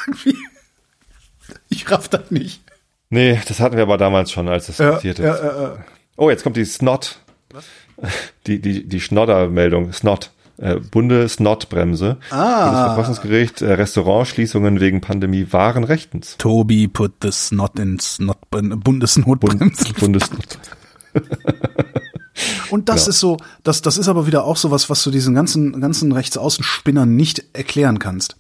[1.82, 2.62] ich raff das nicht.
[3.10, 5.26] Nee, das hatten wir aber damals schon, als es Ja, passiert ist.
[5.26, 5.78] ja, ja.
[6.18, 7.20] Oh, jetzt kommt die Snot.
[8.48, 9.92] Die, die, die Schnodder-Meldung.
[9.94, 10.32] Snot.
[10.58, 12.18] Äh, Bundesnotbremse.
[12.30, 12.66] Ah.
[12.66, 16.36] Bundesverfassungsgericht, äh, Restaurantschließungen wegen Pandemie waren rechtens.
[16.38, 19.94] Tobi put the snot in snot, Bundesnotbremse.
[20.00, 20.60] Bundesnot.
[22.70, 23.10] Und das Genau.
[23.10, 26.12] ist so, das, das ist aber wieder auch so was, was du diesen ganzen, ganzen
[26.12, 28.36] Rechtsaußenspinnern nicht erklären kannst.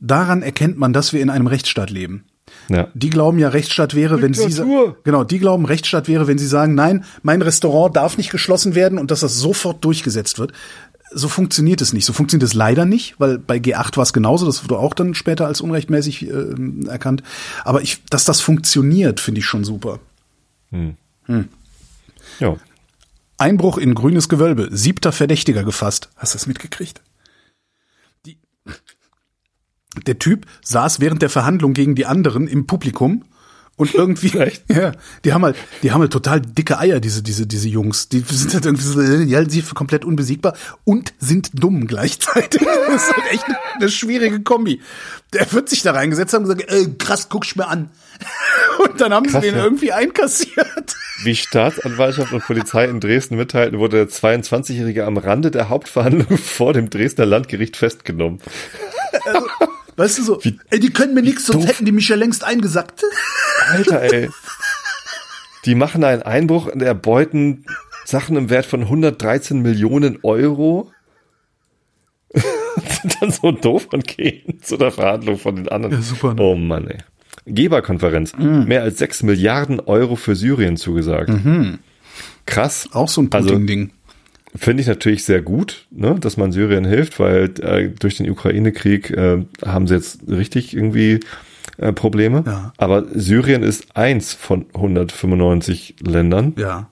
[0.00, 2.24] Daran erkennt man, dass wir in einem Rechtsstaat leben.
[2.68, 2.88] Ja.
[2.94, 4.52] Die glauben ja, Rechtsstaat wäre, wenn sie
[5.04, 8.98] genau, die glauben, Rechtsstaat wäre, wenn sie sagen, nein, mein Restaurant darf nicht geschlossen werden
[8.98, 10.52] und dass das sofort durchgesetzt wird.
[11.14, 12.06] So funktioniert es nicht.
[12.06, 14.46] So funktioniert es leider nicht, weil bei G8 war es genauso.
[14.46, 17.22] Das wurde auch dann später als unrechtmäßig äh, erkannt.
[17.64, 20.00] Aber ich, dass das funktioniert, finde ich schon super.
[22.40, 22.56] Ja.
[23.36, 24.68] Einbruch in grünes Gewölbe.
[24.72, 26.08] Siebter Verdächtiger gefasst.
[26.16, 27.02] Hast du das mitgekriegt?
[30.06, 33.24] Der Typ saß während der Verhandlung gegen die anderen im Publikum
[33.76, 34.28] und irgendwie,
[34.68, 34.92] ja,
[35.24, 38.08] die haben halt, die haben halt total dicke Eier, diese, diese, diese Jungs.
[38.08, 40.54] Die sind halt irgendwie so, äh, die halten sich für komplett unbesiegbar
[40.84, 42.62] und sind dumm gleichzeitig.
[42.92, 43.44] Das ist halt echt
[43.76, 44.82] eine, schwierige Kombi.
[45.32, 47.88] Der wird sich da reingesetzt haben und gesagt, äh, krass, guck's mir an.
[48.84, 49.64] Und dann haben Krass, sie den ja.
[49.64, 50.94] irgendwie einkassiert.
[51.22, 56.74] Wie Staatsanwaltschaft und Polizei in Dresden mitteilten, wurde der 22-Jährige am Rande der Hauptverhandlung vor
[56.74, 58.40] dem Dresdner Landgericht festgenommen.
[59.96, 60.40] Weißt du so,
[60.70, 63.02] ey, die können mir nichts, sonst hätten die mich ja längst eingesackt.
[63.70, 64.30] Alter, ey.
[65.64, 67.64] Die machen einen Einbruch und erbeuten
[68.04, 70.90] Sachen im Wert von 113 Millionen Euro.
[72.34, 75.94] Sind dann so doof und gehen zu der Verhandlung von den anderen.
[75.94, 76.42] Ja, super, ne?
[76.42, 76.98] Oh Mann, ey.
[77.46, 78.32] Geberkonferenz.
[78.36, 81.30] Mehr als 6 Milliarden Euro für Syrien zugesagt.
[82.46, 82.88] Krass.
[82.92, 83.92] Auch so ein Also, Putin-Ding.
[84.54, 89.10] Finde ich natürlich sehr gut, ne, dass man Syrien hilft, weil äh, durch den Ukraine-Krieg
[89.10, 91.20] äh, haben sie jetzt richtig irgendwie
[91.78, 92.44] äh, Probleme.
[92.46, 92.72] Ja.
[92.76, 96.54] Aber Syrien ist eins von 195 Ländern.
[96.56, 96.88] ja.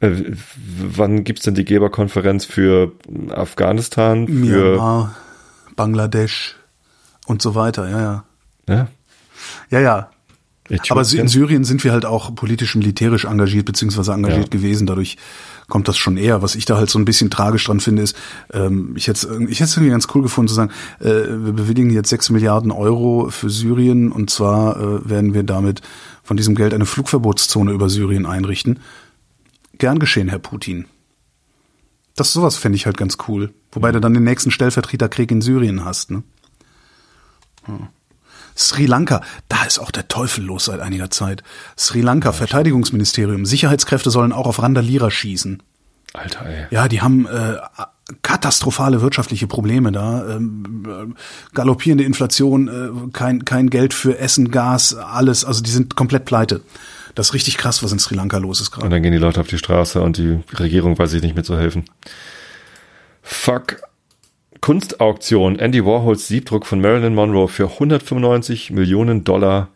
[0.00, 0.32] Äh,
[0.78, 2.92] wann gibt's denn die Geberkonferenz für
[3.30, 4.28] Afghanistan?
[4.28, 5.16] Für Myanmar,
[5.74, 6.54] Bangladesch
[7.26, 8.24] und so weiter, ja, ja.
[8.68, 8.88] ja,
[9.70, 10.10] Ja, ja.
[10.70, 11.20] Aber Äthiopien?
[11.22, 14.58] in Syrien sind wir halt auch politisch militärisch engagiert, beziehungsweise engagiert Ja.
[14.60, 14.86] gewesen.
[14.86, 15.16] Dadurch
[15.68, 16.42] kommt das schon eher.
[16.42, 18.16] Was ich da halt so ein bisschen tragisch dran finde, ist,
[18.52, 20.70] ähm, ich hätte es ich hätte es irgendwie ganz cool gefunden zu sagen,
[21.00, 25.80] äh, wir bewilligen jetzt sechs Milliarden Euro für Syrien und zwar äh, werden wir damit
[26.22, 28.80] von diesem Geld eine Flugverbotszone über Syrien einrichten.
[29.78, 30.86] Gern geschehen, Herr Putin.
[32.16, 33.54] Das sowas fände ich halt ganz cool.
[33.72, 36.22] Wobei du dann den nächsten Stellvertreterkrieg in Syrien hast, ne?
[38.58, 41.42] Sri Lanka, da ist auch der Teufel los seit einiger Zeit.
[41.78, 45.62] Sri Lanka, Verteidigungsministerium, Sicherheitskräfte sollen auch auf Randalierer schießen.
[46.14, 46.66] Alter, ey.
[46.70, 47.56] Ja, die haben äh,
[48.22, 50.26] katastrophale wirtschaftliche Probleme da.
[50.36, 55.44] Ähm, äh, galoppierende Inflation, äh, kein, kein Geld für Essen, Gas, alles.
[55.44, 56.62] Also die sind komplett pleite.
[57.14, 58.90] Das ist richtig krass, was in Sri Lanka los ist Und gerade.
[58.90, 61.58] dann gehen die Leute auf die Straße und die Regierung weiß sich nicht mehr zu
[61.58, 61.84] helfen.
[63.22, 63.76] Fuck.
[64.60, 65.58] Kunstauktion.
[65.58, 69.68] Andy Warhols Siebdruck von Marilyn Monroe für 195 Millionen Dollar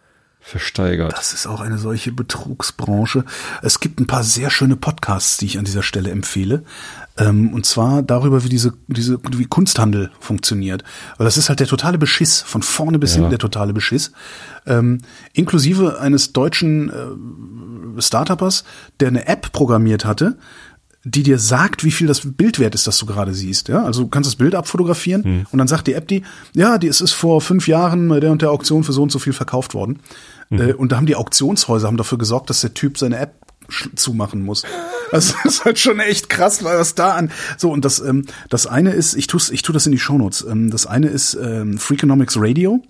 [0.45, 1.13] versteigert.
[1.13, 3.25] Das ist auch eine solche Betrugsbranche.
[3.63, 6.65] Es gibt ein paar sehr schöne Podcasts, die ich an dieser Stelle empfehle.
[7.17, 10.83] Ähm, und zwar darüber, wie diese, diese, wie Kunsthandel funktioniert.
[11.17, 13.17] Weil das ist halt der totale Beschiss, von vorne bis Ja.
[13.19, 14.11] hinten der totale Beschiss.
[14.67, 15.03] Ähm,
[15.33, 18.65] inklusive eines deutschen äh, Startuppers,
[18.99, 20.39] der eine App programmiert hatte,
[21.05, 23.69] die dir sagt, wie viel das Bild wert ist, das du gerade siehst.
[23.69, 26.23] Ja, also du kannst das Bild abfotografieren und dann sagt die App die,
[26.55, 29.11] ja, die es ist vor fünf Jahren bei der und der Auktion für so und
[29.11, 29.99] so viel verkauft worden.
[30.51, 33.35] Äh, und da haben die Auktionshäuser haben dafür gesorgt, dass der Typ seine App
[33.97, 34.65] zumachen muss.
[35.11, 38.67] Das ist halt schon echt krass, weil was da an so und das ähm, das
[38.67, 40.47] eine ist, ich tu's, ich tu das in die Shownotes.
[40.49, 42.81] Ähm, das eine ist ähm, Freakonomics Radio.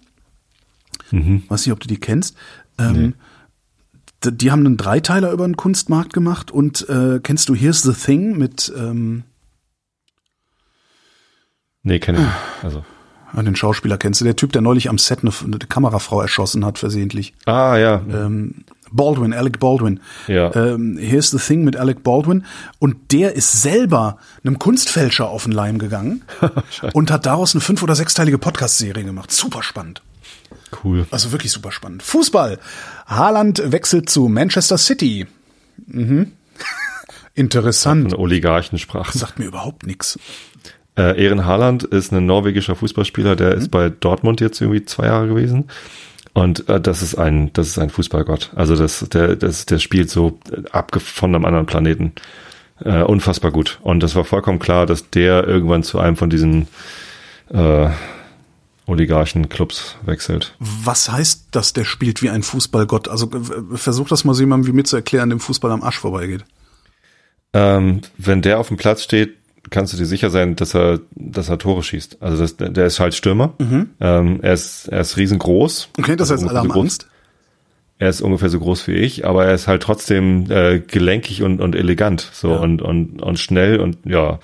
[1.48, 2.36] Weiß nicht, ob du die kennst.
[2.78, 3.14] Ähm, d-
[4.24, 8.36] Die haben einen Dreiteiler über den Kunstmarkt gemacht und äh, kennst du Here's the Thing
[8.36, 9.24] mit ähm,
[11.82, 12.34] Nee, kenne ich nicht.
[12.64, 12.84] Also.
[13.32, 16.64] ah, den Schauspieler kennst du, der Typ, der neulich am Set eine, eine Kamerafrau erschossen
[16.64, 17.34] hat, versehentlich.
[17.44, 18.00] Ah, ja.
[18.08, 20.00] Ähm, Baldwin, Alec Baldwin.
[20.28, 20.54] Ja.
[20.54, 22.44] Ähm, Here's the Thing mit Alec Baldwin.
[22.78, 26.22] Und der ist selber einem Kunstfälscher auf den Leim gegangen
[26.92, 29.32] und hat daraus eine fünf- oder sechsteilige Podcast-Serie gemacht.
[29.32, 30.02] Super spannend.
[30.84, 31.06] Cool.
[31.10, 32.02] Also wirklich super spannend.
[32.02, 32.58] Fußball.
[33.16, 35.26] Haaland wechselt zu Manchester City.
[35.86, 36.32] Mhm.
[37.34, 38.10] Interessant.
[38.10, 39.16] Von Oligarchensprache.
[39.16, 40.18] Sagt mir überhaupt nichts.
[40.96, 45.28] Äh, Ehren Haaland ist ein norwegischer Fußballspieler, der ist bei Dortmund jetzt irgendwie zwei Jahre
[45.28, 45.68] gewesen.
[46.34, 48.50] Und äh, das ist ein, das ist ein Fußballgott.
[48.54, 50.38] Also das, der, das, der spielt so
[50.70, 52.12] abge von einem anderen Planeten.
[52.84, 53.78] Äh, unfassbar gut.
[53.82, 56.68] Und das war vollkommen klar, dass der irgendwann zu einem von diesen
[57.50, 57.88] äh,
[58.86, 60.54] Oligarchen-Clubs wechselt.
[60.58, 63.08] Was heißt das, der spielt wie ein Fußballgott?
[63.08, 65.98] Also äh, versuch das mal so jemandem wie mir zu erklären, dem Fußball am Arsch
[65.98, 66.44] vorbeigeht.
[67.52, 69.36] Ähm, wenn der auf dem Platz steht,
[69.70, 72.18] kannst du dir sicher sein, dass er, dass er Tore schießt.
[72.20, 73.54] Also das, der ist halt Stürmer.
[74.00, 75.88] Ähm, er ist, er ist riesengroß.
[75.98, 77.06] Okay, das heißt, Also alle haben Angst.
[77.98, 81.60] Er ist ungefähr so groß wie ich, aber er ist halt trotzdem äh, gelenkig und,
[81.60, 82.56] und elegant so Ja.
[82.56, 84.40] und, und, und schnell und ja.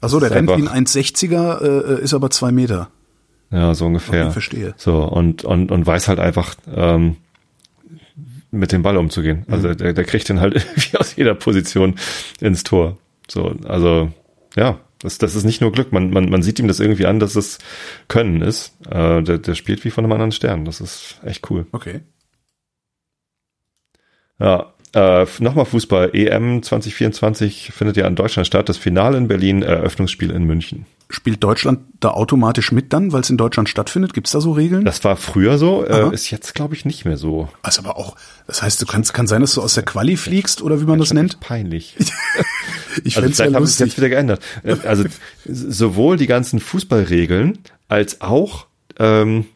[0.00, 2.88] Achso, der rennt wie ein 1,60er, äh, ist aber zwei Meter.
[3.52, 4.24] Ja, so ungefähr.
[4.24, 4.74] Okay, verstehe.
[4.78, 7.16] So, und, und, und weiß halt einfach, ähm,
[8.50, 9.44] mit dem Ball umzugehen.
[9.48, 9.76] Also Mhm.
[9.76, 11.94] der, der kriegt den halt irgendwie aus jeder Position
[12.40, 12.98] ins Tor.
[13.28, 14.10] So, also
[14.56, 15.92] ja, das, das ist nicht nur Glück.
[15.92, 17.58] Man, man, man sieht ihm das irgendwie an, dass es
[18.08, 18.74] Können ist.
[18.90, 20.64] Äh, der, der spielt wie von einem anderen Stern.
[20.64, 21.66] Das ist echt cool.
[21.72, 22.00] Okay.
[24.38, 26.10] Ja, äh, nochmal Fußball.
[26.14, 28.68] EM 2024 findet ja in Deutschland statt.
[28.68, 30.86] Das Finale in Berlin, Eröffnungsspiel in München.
[31.08, 34.14] Spielt Deutschland da automatisch mit dann, weil es in Deutschland stattfindet?
[34.14, 34.84] Gibt's da so Regeln?
[34.86, 37.48] Das war früher so, äh, ist jetzt glaube ich nicht mehr so.
[37.60, 38.16] Also aber auch,
[38.46, 40.98] das heißt, du kannst, kann sein, dass du aus der Quali fliegst oder wie man
[40.98, 41.40] das nennt?
[41.40, 41.96] Peinlich.
[43.04, 44.42] Ich Also fänd's ja vielleicht haben sie es jetzt wieder geändert.
[44.64, 45.04] Äh, Also
[45.46, 47.58] sowohl die ganzen Fußballregeln
[47.88, 48.66] als auch
[48.98, 49.46] ähm,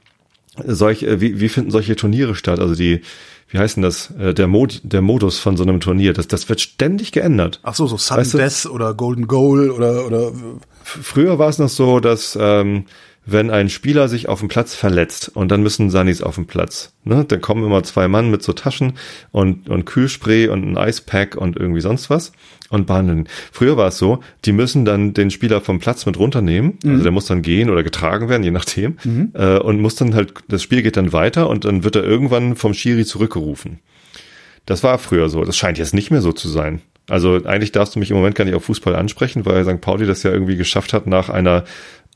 [0.65, 2.61] solche, wie, wie finden solche Turniere statt?
[2.61, 3.03] Also die,
[3.48, 4.10] wie heißt denn das?
[4.18, 6.12] Äh, Der, Mod, der Modus von so einem Turnier.
[6.12, 7.60] Das, das wird ständig geändert.
[7.62, 10.32] Ach so, so Sudden Weißt du- Death oder Golden Goal oder, oder,
[10.82, 12.85] Früher war es noch so, dass ähm,
[13.27, 16.93] wenn ein Spieler sich auf dem Platz verletzt und dann müssen Sunnies auf dem Platz,
[17.05, 18.94] ne, dann kommen immer zwei Mann mit so Taschen
[19.32, 22.32] und, und Kühlspray und ein Eispack und irgendwie sonst was
[22.70, 23.28] und behandeln.
[23.53, 27.12] Früher war es so, die müssen dann den Spieler vom Platz mit runternehmen, also der
[27.12, 28.97] muss dann gehen oder getragen werden, je nachdem,
[29.35, 32.57] äh, und muss dann halt, das Spiel geht dann weiter und dann wird er irgendwann
[32.57, 33.81] vom Schiri zurückgerufen.
[34.66, 35.44] Das war früher so.
[35.44, 36.82] Das scheint jetzt nicht mehr so zu sein.
[37.09, 39.81] Also eigentlich darfst du mich im Moment gar nicht auf Fußball ansprechen, weil St.
[39.81, 41.65] Pauli das ja irgendwie geschafft hat nach einer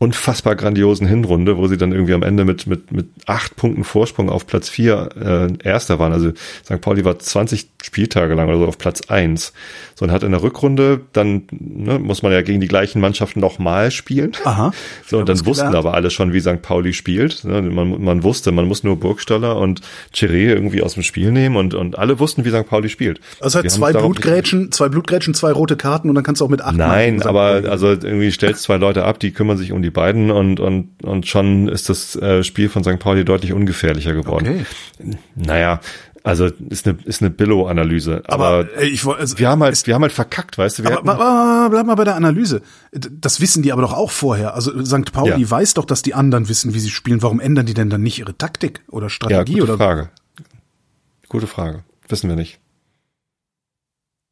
[0.03, 4.31] unfassbar grandiosen Hinrunde, wo sie dann irgendwie am Ende mit, mit, mit acht Punkten Vorsprung
[4.31, 6.15] auf Platz vier äh, Erster waren.
[6.15, 6.33] Also
[6.65, 6.81] St.
[6.81, 9.53] Pauli war 20 Spieltage lang oder so auf Platz eins.
[9.95, 13.41] So und hat in der Rückrunde, dann ne, muss man ja gegen die gleichen Mannschaften
[13.41, 14.33] nochmal spielen.
[14.45, 14.73] aha.
[15.07, 16.63] So, und dann wussten aber alle schon, wie St.
[16.63, 17.45] Pauli spielt.
[17.45, 19.81] Ne, Man, man wusste, man muss nur Burgstaller und
[20.15, 22.67] Chiré irgendwie aus dem Spiel nehmen und, und alle wussten, wie St.
[22.67, 23.21] Pauli spielt.
[23.41, 26.63] Also halt zwei Blutgrätschen, zwei Blutgrätschen, zwei rote Karten und dann kannst du auch mit
[26.63, 30.31] acht Nein, aber also irgendwie stellst zwei Leute ab, die kümmern sich um die beiden
[30.31, 32.99] und, und, und schon ist das äh, Spiel von St.
[32.99, 34.65] Pauli deutlich ungefährlicher geworden.
[34.99, 35.17] Okay.
[35.35, 35.81] Naja,
[36.23, 38.23] also ist eine, ist eine Billo-Analyse.
[38.27, 40.85] Aber, Aber, ey, ich also, wir haben halt, wir haben halt verkackt, weißt du?
[40.85, 42.63] Wir aber, aber, bleib mal bei der Analyse.
[42.93, 44.55] Das wissen die aber doch auch vorher.
[44.55, 45.13] Also St.
[45.13, 45.51] Pauli Ja.
[45.51, 47.23] weiß doch, dass die anderen wissen, wie sie spielen.
[47.23, 50.11] Warum ändern die denn dann nicht ihre Taktik oder ja, Strategie gute oder Frage.
[51.29, 51.85] Gute Frage.
[52.09, 52.59] Wissen wir nicht.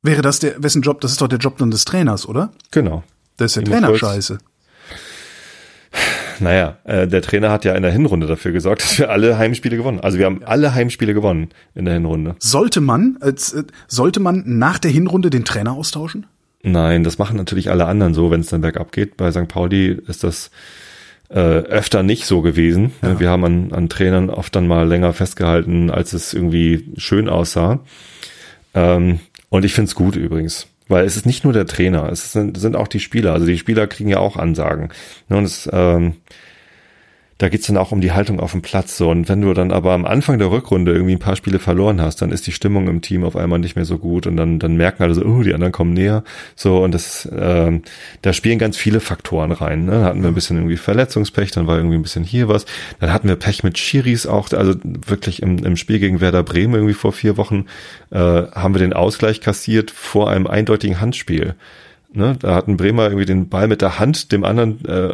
[0.03, 1.01] wäre das der wessen Job?
[1.01, 2.51] Das ist doch der Job dann des Trainers, oder?
[2.71, 3.03] Genau.
[3.37, 4.39] Das ist der Trainer scheiße.
[6.41, 9.77] Naja, äh, der Trainer hat ja in der Hinrunde dafür gesorgt, dass wir alle Heimspiele
[9.77, 10.01] gewonnen.
[10.01, 12.37] Also wir haben alle Heimspiele gewonnen in der Hinrunde.
[12.39, 13.33] Sollte man, äh,
[13.87, 16.27] sollte man nach der Hinrunde den Trainer austauschen?
[16.63, 19.17] Nein, das machen natürlich alle anderen so, wenn es dann bergab geht.
[19.17, 19.49] Bei St.
[19.49, 20.51] Pauli ist das
[21.29, 22.93] äh, öfter nicht so gewesen.
[23.03, 23.21] Ja.
[23.21, 27.81] Wir haben an, an Trainern oft dann mal länger festgehalten, als es irgendwie schön aussah.
[28.75, 29.21] Ähm,
[29.51, 30.67] und ich finde es gut übrigens.
[30.89, 33.35] Weil es ist nicht nur der Trainer, es sind, sind auch die Spieler.
[33.35, 34.89] Also die Spieler kriegen ja auch Ansagen.
[35.29, 36.15] Und es, ähm,
[37.39, 38.97] da geht's dann auch um die Haltung auf dem Platz.
[38.97, 39.11] So.
[39.11, 42.21] Und wenn du dann aber am Anfang der Rückrunde irgendwie ein paar Spiele verloren hast,
[42.21, 44.77] dann ist die Stimmung im Team auf einmal nicht mehr so gut und dann, dann
[44.77, 46.25] merken alle so, oh, die anderen kommen näher.
[46.57, 47.83] So, und das, ähm,
[48.23, 49.85] da spielen ganz viele Faktoren rein.
[49.85, 49.93] Ne?
[49.93, 52.67] Dann hatten wir ein bisschen irgendwie Verletzungspech, dann war irgendwie ein bisschen hier was.
[52.99, 56.75] Dann hatten wir Pech mit Schiris auch, also wirklich im, im Spiel gegen Werder Bremen
[56.75, 57.67] irgendwie vor vier Wochen
[58.11, 61.55] äh, haben wir den Ausgleich kassiert vor einem eindeutigen Handspiel.
[62.11, 65.13] Ne, da hat ein Bremer irgendwie den Ball mit der Hand dem anderen, äh,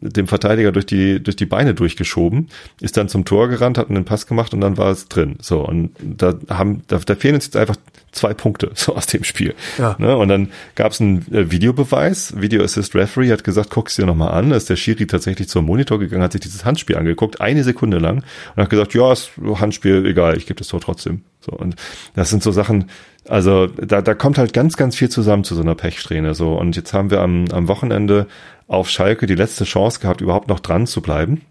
[0.00, 2.48] dem Verteidiger durch die, durch die Beine durchgeschoben,
[2.80, 5.36] ist dann zum Tor gerannt, hat einen Pass gemacht und dann war es drin.
[5.42, 7.76] So, und da haben, da, da fehlen uns jetzt einfach
[8.12, 9.54] zwei Punkte so aus dem Spiel.
[9.76, 9.94] Ja.
[9.98, 13.96] Ne, und dann gab es einen äh, Videobeweis, Video Assist Referee hat gesagt, guck es
[13.96, 14.50] dir nochmal an.
[14.50, 17.98] Da ist der Schiri tatsächlich zum Monitor gegangen, hat sich dieses Handspiel angeguckt, eine Sekunde
[17.98, 18.24] lang
[18.56, 21.24] und hat gesagt, ja, ist Handspiel, egal, ich gebe das Tor trotzdem.
[21.44, 21.76] So, und
[22.14, 22.90] das sind so Sachen,
[23.28, 26.34] also da, da kommt halt ganz, ganz viel zusammen zu so einer Pechsträhne.
[26.34, 26.54] So.
[26.54, 28.26] Und jetzt haben wir am, am Wochenende
[28.68, 31.42] auf Schalke die letzte Chance gehabt, überhaupt noch dran zu bleiben.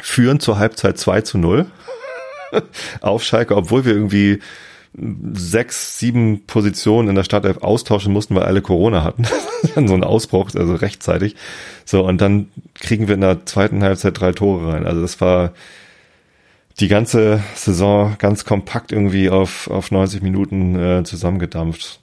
[0.00, 1.66] Führen zur Halbzeit 2 zu 0
[3.00, 4.40] auf Schalke, obwohl wir irgendwie
[5.32, 9.24] sechs, sieben Positionen in der Startelf austauschen mussten, weil alle Corona hatten.
[9.86, 11.36] so ein Ausbruch, also rechtzeitig.
[11.84, 14.86] So, und dann kriegen wir in der zweiten Halbzeit drei Tore rein.
[14.86, 15.52] Also das war,
[16.80, 22.00] die ganze Saison ganz kompakt irgendwie auf, auf 90 Minuten äh, zusammengedampft.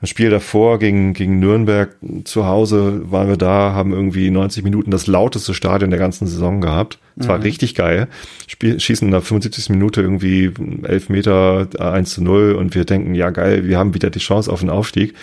[0.00, 4.90] Das Spiel davor gegen, gegen Nürnberg zu Hause waren wir da, haben irgendwie 90 Minuten
[4.90, 6.98] das lauteste Stadion der ganzen Saison gehabt.
[7.16, 7.44] Es war mhm.
[7.44, 8.08] richtig geil.
[8.46, 9.70] Spiel, schießen in der 75.
[9.70, 10.52] Minute irgendwie
[10.82, 14.52] 11 Meter 1 zu 0 und wir denken, ja geil, wir haben wieder die Chance
[14.52, 15.14] auf den Aufstieg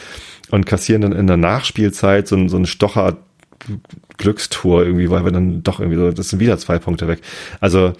[0.49, 3.17] und kassieren dann in der Nachspielzeit so, so ein Stocher
[4.17, 7.19] Glückstor irgendwie, weil wir dann doch irgendwie so, das sind wieder zwei Punkte weg.
[7.59, 7.93] Also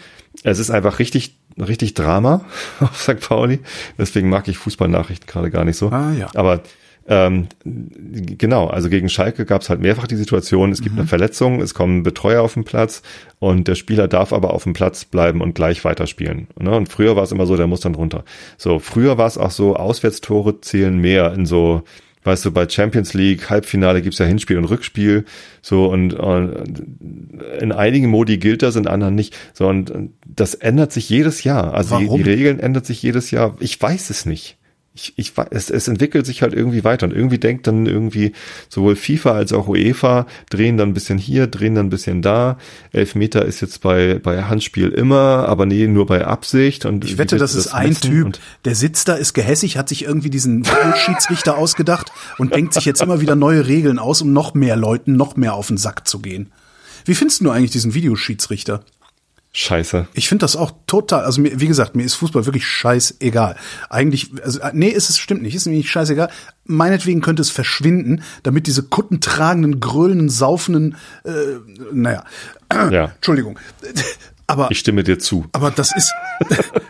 [0.44, 2.46] es ist einfach richtig, richtig Drama
[2.80, 3.20] auf St.
[3.20, 3.60] Pauli.
[3.98, 5.90] Deswegen mag ich Fußballnachrichten gerade gar nicht so.
[5.90, 6.30] Ah, ja.
[6.36, 6.64] Aber
[7.08, 11.02] ähm, genau, also gegen Schalke gab es halt mehrfach die Situation, es gibt mhm.
[11.02, 13.02] eine Verletzung, es kommen Betreuer auf den Platz
[13.40, 16.48] und der Spieler darf aber auf dem Platz bleiben und gleich weiterspielen.
[16.60, 16.72] Ne?
[16.72, 18.24] Und früher war es immer so, der muss dann runter.
[18.58, 21.84] So, früher war es auch so, Auswärtstore zählen mehr in so
[22.24, 25.26] weißt du, bei Champions League, Halbfinale gibt's ja Hinspiel und Rückspiel,
[25.62, 26.84] so und, und
[27.60, 29.36] in einigen Modi gilt das, in anderen nicht.
[29.54, 29.92] So und
[30.26, 31.74] das ändert sich jedes Jahr.
[31.74, 33.56] Also die, die Regeln ändert sich jedes Jahr.
[33.60, 34.58] Ich weiß es nicht
[34.94, 38.34] ich, ich es, es entwickelt sich halt irgendwie weiter und irgendwie denkt dann irgendwie
[38.68, 42.58] sowohl FIFA als auch UEFA drehen dann ein bisschen hier, drehen dann ein bisschen da.
[42.92, 47.38] Elfmeter ist jetzt bei bei Handspiel immer, aber nee, nur bei Absicht und ich wette,
[47.38, 50.66] das ist das ein Typ, der sitzt da, ist gehässig, hat sich irgendwie diesen
[50.96, 55.16] Schiedsrichter ausgedacht und denkt sich jetzt immer wieder neue Regeln aus, um noch mehr Leuten
[55.16, 56.52] noch mehr auf den Sack zu gehen.
[57.06, 58.84] Wie findest du eigentlich diesen Videoschiedsrichter?
[59.54, 60.08] Scheiße.
[60.14, 63.58] Ich finde das auch total, also mir, wie gesagt, mir ist Fußball wirklich scheißegal.
[63.90, 66.30] Eigentlich, also nee, ist es stimmt nicht, ist mir nicht scheißegal.
[66.64, 70.96] Meinetwegen könnte es verschwinden, damit diese kuttentragenden, grölenden, saufenden,
[71.26, 71.32] äh,
[71.92, 72.24] naja,
[72.92, 73.12] ja.
[73.16, 73.60] Entschuldigung.
[74.48, 75.46] Aber ich stimme dir zu.
[75.52, 76.14] Aber das ist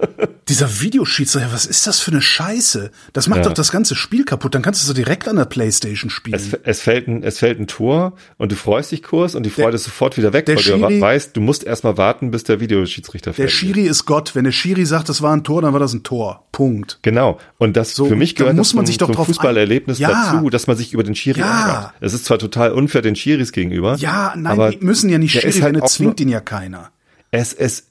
[0.52, 2.92] dieser Videoschiedsrichter, was ist das für eine Scheiße?
[3.14, 3.44] Das macht ja.
[3.46, 4.54] doch das ganze Spiel kaputt.
[4.54, 6.36] Dann kannst du so direkt an der Playstation spielen.
[6.36, 9.50] Es, es, fällt ein, es fällt ein Tor und du freust dich kurz und die
[9.50, 12.44] Freude der, ist sofort wieder weg, weil Schiri, du weißt, du musst erstmal warten, bis
[12.44, 13.48] der Videoschiedsrichter fällt.
[13.48, 14.36] Der Schiri ist Gott.
[14.36, 16.46] Wenn der Schiri sagt, das war ein Tor, dann war das ein Tor.
[16.52, 17.00] Punkt.
[17.02, 17.40] Genau.
[17.58, 20.10] Und das so, für mich gehört muss man das sich zum, doch zum Fußballerlebnis ja.
[20.10, 21.68] dazu, dass man sich über den Schiri ja.
[21.68, 21.94] ärgert.
[22.02, 23.96] Es ist zwar total unfair den Schiris gegenüber.
[23.96, 26.92] Ja, nein, aber die müssen ja nicht Schiri, halt zwingt ihn ja keiner.
[27.32, 27.91] Es, es,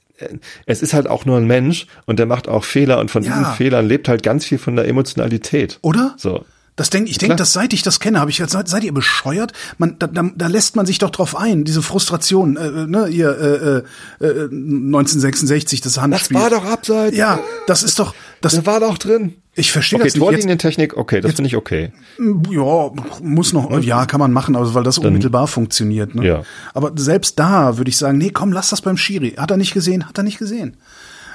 [0.67, 3.37] es ist halt auch nur ein Mensch und der macht auch Fehler und von ja.
[3.37, 5.79] diesen Fehlern lebt halt ganz viel von der Emotionalität.
[5.83, 6.15] Oder?
[6.17, 6.45] So.
[6.81, 9.53] Das denk, ich denke, dass seit ich das kenne, habe ich gesagt, seid, ihr bescheuert?
[9.77, 13.07] Man, da, da, da lässt man sich doch drauf ein, diese Frustration, äh, äh ne,
[13.09, 13.85] ihr
[14.21, 16.39] äh, äh, 1966, das Handspiel.
[16.39, 17.19] Das war doch abseits.
[17.19, 19.35] Ja, das ist doch, das der war doch drin.
[19.55, 20.23] Ich verstehe okay, das nicht.
[20.23, 21.93] Torlinientechnik, okay, das finde ich okay.
[22.19, 22.91] Ja,
[23.21, 26.15] muss noch, ja, kann man machen, also weil das Dann, unmittelbar funktioniert.
[26.15, 26.27] Ne?
[26.27, 26.43] Ja.
[26.73, 29.33] Aber selbst da würde ich sagen, nee, komm, lass das beim Schiri.
[29.33, 30.77] Hat er nicht gesehen, hat er nicht gesehen.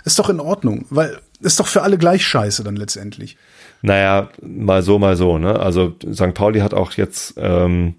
[0.06, 3.38] Ist doch in Ordnung, weil ist doch für alle gleich scheiße dann letztendlich.
[3.82, 5.38] Naja, mal so, mal so.
[5.38, 5.60] Ne?
[5.60, 6.34] Also St.
[6.34, 7.95] Pauli hat auch jetzt ähm,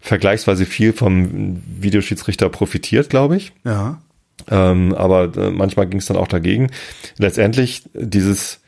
[0.00, 3.52] vergleichsweise viel vom Videoschiedsrichter profitiert, glaube ich.
[3.64, 4.00] Ja.
[4.50, 6.70] Ähm, aber äh, manchmal ging es dann auch dagegen.
[7.18, 8.58] Letztendlich dieses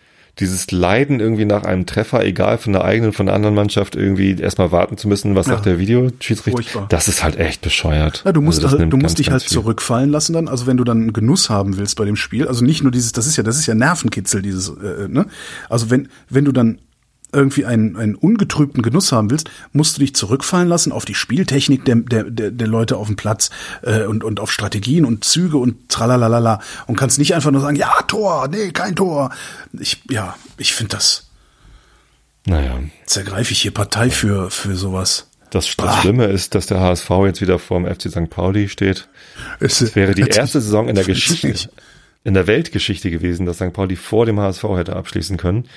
[0.41, 4.35] dieses Leiden irgendwie nach einem Treffer, egal von der eigenen, von der anderen Mannschaft, irgendwie
[4.37, 5.53] erstmal warten zu müssen, was Ja.
[5.53, 6.87] sagt der Videoschiedsrichter.
[6.89, 8.23] Das ist halt echt bescheuert.
[8.25, 9.61] Ja, du musst, Also halt, du ganz, musst dich ganz halt viel.
[9.61, 10.49] zurückfallen lassen dann.
[10.49, 13.13] Also wenn du dann einen Genuss haben willst bei dem Spiel, also nicht nur dieses,
[13.13, 15.27] das ist ja, das ist ja Nervenkitzel, dieses, äh, ne?
[15.69, 16.79] Also wenn, wenn du dann
[17.35, 21.85] irgendwie einen, einen ungetrübten Genuss haben willst, musst du dich zurückfallen lassen auf die Spieltechnik
[21.85, 23.51] der, der, der, der Leute auf dem Platz
[23.83, 27.77] äh, und, und auf Strategien und Züge und tralalala und kannst nicht einfach nur sagen,
[27.77, 29.31] ja, Tor, nee, kein Tor.
[29.79, 31.29] Ich, ja, ich finde das,
[32.47, 32.79] Naja.
[33.01, 35.29] jetzt ergreife ich hier Partei für, für sowas.
[35.51, 36.01] Das, das.
[36.01, 38.29] Schlimme ist, dass der HSV jetzt wieder vorm FC St.
[38.29, 39.09] Pauli steht.
[39.61, 41.05] Es wäre die erste Saison in der.
[41.05, 41.71] Geschichte,
[42.25, 43.73] in der Weltgeschichte gewesen, dass St.
[43.73, 45.69] Pauli vor dem HSV hätte abschließen können.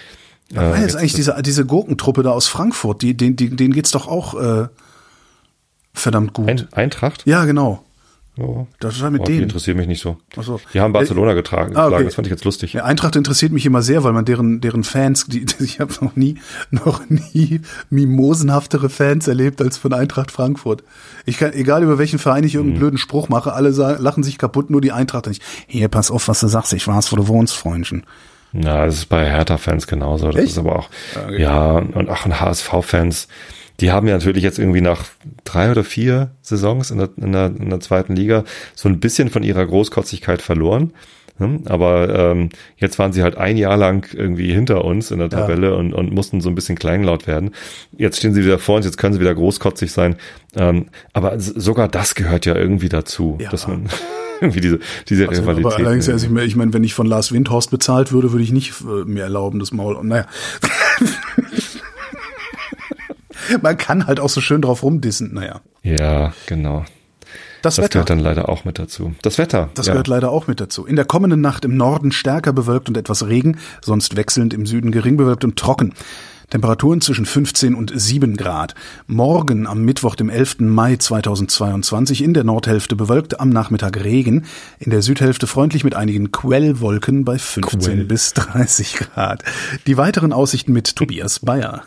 [0.53, 3.02] War Äh, jetzt eigentlich diese, diese Gurkentruppe da aus Frankfurt?
[3.02, 4.68] Die, den, die, denen geht's doch auch äh,
[5.94, 6.48] verdammt gut.
[6.48, 7.24] Ein, Eintracht?
[7.26, 7.84] ja, genau.
[8.40, 8.68] Oh.
[8.80, 9.44] Das war mit Oh, die denen.
[9.45, 10.18] interessiert mich nicht so.
[10.38, 10.61] Ach so.
[10.72, 11.76] Die haben Barcelona getragen.
[11.76, 12.03] Ah, okay.
[12.03, 12.74] Das fand ich jetzt lustig.
[12.74, 15.91] Ja, Eintracht interessiert mich immer sehr, weil man deren, deren Fans, die, die ich habe
[16.02, 16.38] noch nie,
[16.69, 20.84] noch nie mimosenhaftere Fans erlebt als von Eintracht Frankfurt.
[21.26, 22.60] Ich kann, egal über welchen Verein ich Mhm.
[22.60, 25.41] irgendeinen blöden Spruch mache, alle sagen, lachen sich kaputt, nur die Eintracht nicht.
[25.65, 28.03] Hier, pass auf, was du sagst, ich weiß, wo du wohnst, Freundchen.
[28.64, 30.28] Ja, das ist bei Hertha-Fans genauso.
[30.32, 30.52] Das Echt?
[30.52, 31.42] ist aber auch, Okay.
[31.42, 33.28] ja, und auch ein HSV-Fans,
[33.80, 35.06] die haben ja natürlich jetzt irgendwie nach
[35.44, 38.44] drei oder vier Saisons in der, in der, in der zweiten Liga
[38.74, 40.94] so ein bisschen von ihrer Großkotzigkeit verloren.
[41.38, 45.30] Hm, Aber ähm, jetzt waren sie halt ein Jahr lang irgendwie hinter uns in der
[45.30, 45.39] Ja.
[45.41, 47.51] Tabelle und, und mussten so ein bisschen kleinlaut werden.
[47.95, 50.15] Jetzt stehen sie wieder vor uns, jetzt können sie wieder großkotzig sein.
[50.55, 53.49] Ähm, aber sogar das gehört ja irgendwie dazu, Ja.
[53.51, 53.88] dass man
[54.41, 55.65] irgendwie diese, diese Also, Rivalität.
[55.73, 58.43] aber allerdings, also ich meine, ich mein, wenn ich von Lars Windhorst bezahlt würde, würde
[58.43, 59.97] ich nicht äh, mir erlauben, das Maul.
[60.03, 60.26] Naja.
[63.61, 65.34] Man kann halt auch so schön drauf rumdissen.
[65.34, 65.61] Naja.
[65.84, 66.85] ja, genau.
[67.68, 67.94] Das, Das Wetter.
[67.94, 69.14] gehört dann leider auch mit dazu.
[69.22, 69.69] Das Wetter.
[69.73, 69.94] Das ja.
[69.94, 70.85] gehört leider auch mit dazu.
[70.85, 74.91] In der kommenden Nacht im Norden stärker bewölkt und etwas Regen, sonst wechselnd im Süden
[74.91, 75.94] gering bewölkt und trocken.
[76.49, 78.73] Temperaturen zwischen 15 und 7 Grad.
[79.06, 80.60] Morgen am Mittwoch, dem 11.
[80.60, 84.45] Mai 2022 in der Nordhälfte bewölkt, am Nachmittag Regen,
[84.80, 88.06] in der Südhälfte freundlich mit einigen Quellwolken bei 15 Quell.
[88.06, 89.44] bis 30 Grad.
[89.88, 91.84] Die weiteren Aussichten mit Tobias Bayer.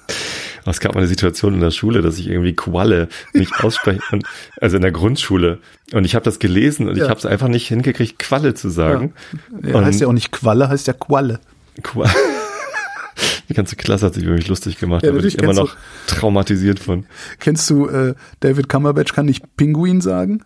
[0.66, 4.24] Es gab mal eine Situation in der Schule, dass ich irgendwie Qualle nicht ausspreche, und,
[4.60, 5.58] also in der Grundschule.
[5.92, 7.04] Und ich habe das gelesen und Ja.
[7.04, 9.14] ich habe es einfach nicht hingekriegt, Qualle zu sagen.
[9.62, 11.40] Ja, Und heißt ja auch nicht Qualle, heißt ja Qualle.
[11.82, 12.08] Qua
[13.48, 15.76] Die ganze Klasse hat sich über mich lustig gemacht, Ja, da bin ich immer noch
[16.06, 17.04] traumatisiert von.
[17.40, 20.44] Kennst du äh, David Cumberbatch kann nicht Pinguin sagen?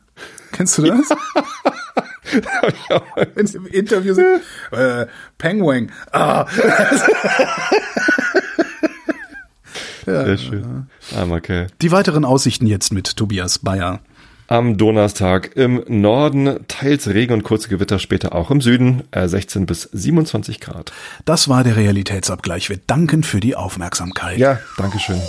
[0.53, 1.11] Kennst du das?
[3.35, 4.41] Wenn sie im Interview sind,
[4.73, 5.07] äh,
[5.39, 5.93] Penguin.
[6.12, 6.47] Ah.
[10.05, 10.86] Sehr schön.
[11.16, 11.66] Armer Kerl.
[11.82, 14.01] Die weiteren Aussichten jetzt mit Tobias Bayer.
[14.47, 19.64] Am Donnerstag im Norden teils Regen und kurze Gewitter, später auch im Süden äh, 16
[19.64, 20.93] bis 27 Grad.
[21.24, 22.68] Das war der Realitätsabgleich.
[22.68, 24.39] Wir danken für die Aufmerksamkeit.
[24.39, 25.20] Ja, Dankeschön.